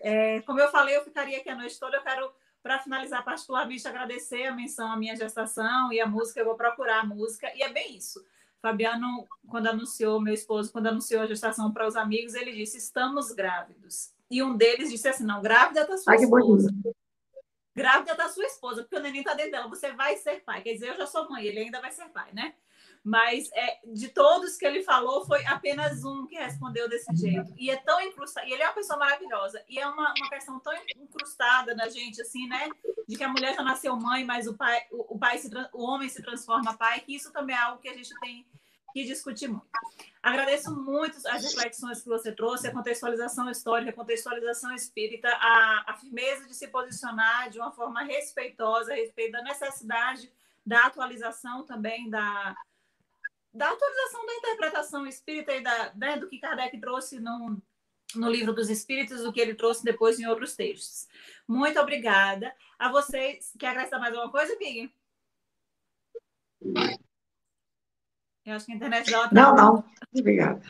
É, 0.02 0.40
como 0.42 0.60
eu 0.60 0.68
falei, 0.68 0.96
eu 0.96 1.04
ficaria 1.04 1.38
aqui 1.38 1.48
a 1.50 1.56
noite 1.56 1.78
toda, 1.78 1.96
eu 1.96 2.02
quero 2.02 2.30
para 2.62 2.78
finalizar, 2.78 3.24
particularmente, 3.24 3.86
agradecer 3.88 4.46
a 4.46 4.54
menção 4.54 4.90
à 4.90 4.96
minha 4.96 5.16
gestação 5.16 5.92
e 5.92 6.00
a 6.00 6.06
música, 6.06 6.40
eu 6.40 6.44
vou 6.44 6.54
procurar 6.54 7.00
a 7.00 7.04
música, 7.04 7.50
e 7.56 7.62
é 7.62 7.72
bem 7.72 7.96
isso. 7.96 8.24
Fabiano, 8.60 9.26
quando 9.48 9.66
anunciou, 9.66 10.20
meu 10.20 10.32
esposo, 10.32 10.70
quando 10.70 10.86
anunciou 10.86 11.22
a 11.22 11.26
gestação 11.26 11.72
para 11.72 11.86
os 11.88 11.96
amigos, 11.96 12.34
ele 12.34 12.52
disse: 12.52 12.78
estamos 12.78 13.32
grávidos. 13.32 14.12
E 14.30 14.40
um 14.40 14.56
deles 14.56 14.88
disse 14.88 15.08
assim: 15.08 15.24
não, 15.24 15.42
grávida 15.42 15.84
da 15.84 15.98
sua 15.98 16.12
Ai, 16.12 16.20
esposa. 16.20 16.70
Grávida 17.74 18.14
da 18.14 18.28
sua 18.28 18.44
esposa, 18.44 18.82
porque 18.82 18.96
o 18.96 19.00
neném 19.00 19.20
está 19.20 19.34
dentro 19.34 19.52
dela, 19.52 19.68
você 19.68 19.92
vai 19.92 20.16
ser 20.16 20.42
pai. 20.44 20.62
Quer 20.62 20.74
dizer, 20.74 20.88
eu 20.88 20.96
já 20.96 21.06
sou 21.06 21.28
mãe, 21.28 21.44
ele 21.44 21.60
ainda 21.60 21.80
vai 21.80 21.90
ser 21.90 22.08
pai, 22.10 22.30
né? 22.32 22.54
mas 23.04 23.50
é, 23.52 23.80
de 23.84 24.08
todos 24.08 24.56
que 24.56 24.64
ele 24.64 24.82
falou, 24.82 25.26
foi 25.26 25.44
apenas 25.46 26.04
um 26.04 26.24
que 26.26 26.36
respondeu 26.36 26.88
desse 26.88 27.14
jeito. 27.16 27.52
E 27.56 27.68
é 27.68 27.76
tão 27.76 28.00
incrustado, 28.00 28.46
e 28.46 28.52
ele 28.52 28.62
é 28.62 28.66
uma 28.66 28.74
pessoa 28.74 28.98
maravilhosa, 28.98 29.62
e 29.68 29.78
é 29.78 29.86
uma, 29.86 30.14
uma 30.16 30.28
questão 30.30 30.60
tão 30.60 30.72
incrustada 30.96 31.74
na 31.74 31.88
gente, 31.88 32.22
assim, 32.22 32.46
né? 32.46 32.68
De 33.08 33.16
que 33.16 33.24
a 33.24 33.28
mulher 33.28 33.54
já 33.54 33.62
nasceu 33.62 33.96
mãe, 33.96 34.24
mas 34.24 34.46
o 34.46 34.54
pai, 34.54 34.86
o, 34.92 35.14
o 35.14 35.18
pai 35.18 35.38
se, 35.38 35.50
o 35.72 35.82
homem 35.82 36.08
se 36.08 36.22
transforma 36.22 36.76
pai, 36.76 37.00
que 37.00 37.14
isso 37.14 37.32
também 37.32 37.56
é 37.56 37.58
algo 37.58 37.82
que 37.82 37.88
a 37.88 37.94
gente 37.94 38.14
tem 38.20 38.46
que 38.92 39.04
discutir 39.04 39.48
muito. 39.48 39.66
Agradeço 40.22 40.74
muito 40.74 41.16
as 41.26 41.42
reflexões 41.42 42.02
que 42.02 42.08
você 42.08 42.30
trouxe, 42.30 42.68
a 42.68 42.72
contextualização 42.72 43.50
histórica, 43.50 43.90
a 43.90 43.94
contextualização 43.94 44.72
espírita, 44.74 45.28
a, 45.28 45.84
a 45.88 45.94
firmeza 45.94 46.46
de 46.46 46.54
se 46.54 46.68
posicionar 46.68 47.50
de 47.50 47.58
uma 47.58 47.72
forma 47.72 48.02
respeitosa 48.02 48.92
a 48.92 48.96
respeito 48.96 49.32
da 49.32 49.42
necessidade 49.42 50.30
da 50.64 50.86
atualização 50.86 51.64
também 51.64 52.08
da, 52.08 52.54
da 53.52 53.68
atualização 53.68 54.24
da 54.26 54.34
interpretação 54.34 55.06
espírita 55.06 55.52
e 55.54 55.60
da, 55.60 55.92
né, 55.94 56.16
do 56.16 56.28
que 56.28 56.38
Kardec 56.38 56.78
trouxe 56.80 57.18
no, 57.18 57.60
no 58.14 58.30
livro 58.30 58.52
dos 58.52 58.70
Espíritos, 58.70 59.22
do 59.22 59.32
que 59.32 59.40
ele 59.40 59.54
trouxe 59.54 59.84
depois 59.84 60.18
em 60.18 60.26
outros 60.26 60.54
textos. 60.54 61.08
Muito 61.46 61.78
obrigada. 61.80 62.54
A 62.78 62.90
vocês, 62.90 63.52
quer 63.58 63.68
acrescentar 63.68 64.00
mais 64.00 64.14
alguma 64.14 64.30
coisa, 64.30 64.56
Big? 64.56 64.92
Eu 68.44 68.56
acho 68.56 68.66
que 68.66 68.72
a 68.72 68.74
internet 68.74 69.10
dela 69.10 69.28
tá... 69.28 69.34
Não, 69.34 69.54
não. 69.54 69.84
Obrigada. 70.16 70.62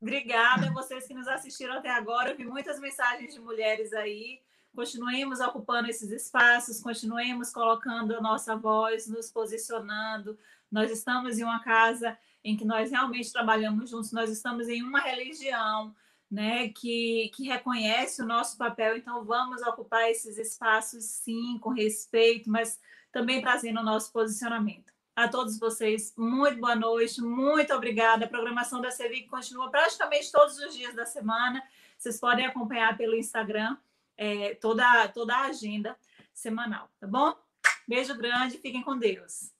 Obrigada 0.00 0.68
a 0.68 0.72
vocês 0.72 1.06
que 1.06 1.14
nos 1.14 1.28
assistiram 1.28 1.74
até 1.74 1.90
agora. 1.90 2.30
Eu 2.30 2.36
vi 2.36 2.44
muitas 2.44 2.78
mensagens 2.80 3.34
de 3.34 3.40
mulheres 3.40 3.92
aí. 3.92 4.40
Continuemos 4.74 5.40
ocupando 5.40 5.90
esses 5.90 6.10
espaços, 6.10 6.80
continuemos 6.80 7.50
colocando 7.50 8.16
a 8.16 8.20
nossa 8.20 8.56
voz, 8.56 9.08
nos 9.08 9.30
posicionando, 9.30 10.38
nós 10.70 10.90
estamos 10.92 11.38
em 11.38 11.42
uma 11.42 11.58
casa 11.60 12.16
em 12.44 12.56
que 12.56 12.64
nós 12.64 12.90
realmente 12.90 13.32
trabalhamos 13.32 13.90
juntos, 13.90 14.12
nós 14.12 14.30
estamos 14.30 14.68
em 14.68 14.82
uma 14.82 15.00
religião 15.00 15.94
né, 16.30 16.68
que, 16.68 17.30
que 17.34 17.48
reconhece 17.48 18.22
o 18.22 18.26
nosso 18.26 18.56
papel, 18.56 18.96
então 18.96 19.24
vamos 19.24 19.60
ocupar 19.62 20.08
esses 20.08 20.38
espaços, 20.38 21.04
sim, 21.04 21.58
com 21.58 21.70
respeito, 21.70 22.48
mas 22.48 22.78
também 23.10 23.42
trazendo 23.42 23.80
o 23.80 23.84
nosso 23.84 24.12
posicionamento. 24.12 24.92
A 25.20 25.28
todos 25.28 25.58
vocês, 25.58 26.14
muito 26.16 26.58
boa 26.58 26.74
noite, 26.74 27.20
muito 27.20 27.74
obrigada. 27.74 28.24
A 28.24 28.28
programação 28.28 28.80
da 28.80 28.90
CEVIC 28.90 29.28
continua 29.28 29.70
praticamente 29.70 30.32
todos 30.32 30.58
os 30.58 30.74
dias 30.74 30.94
da 30.94 31.04
semana. 31.04 31.62
Vocês 31.98 32.18
podem 32.18 32.46
acompanhar 32.46 32.96
pelo 32.96 33.14
Instagram 33.14 33.76
é, 34.16 34.54
toda, 34.54 35.08
toda 35.08 35.36
a 35.36 35.48
agenda 35.48 35.94
semanal, 36.32 36.88
tá 36.98 37.06
bom? 37.06 37.34
Beijo 37.86 38.16
grande, 38.16 38.56
fiquem 38.56 38.80
com 38.82 38.96
Deus. 38.96 39.52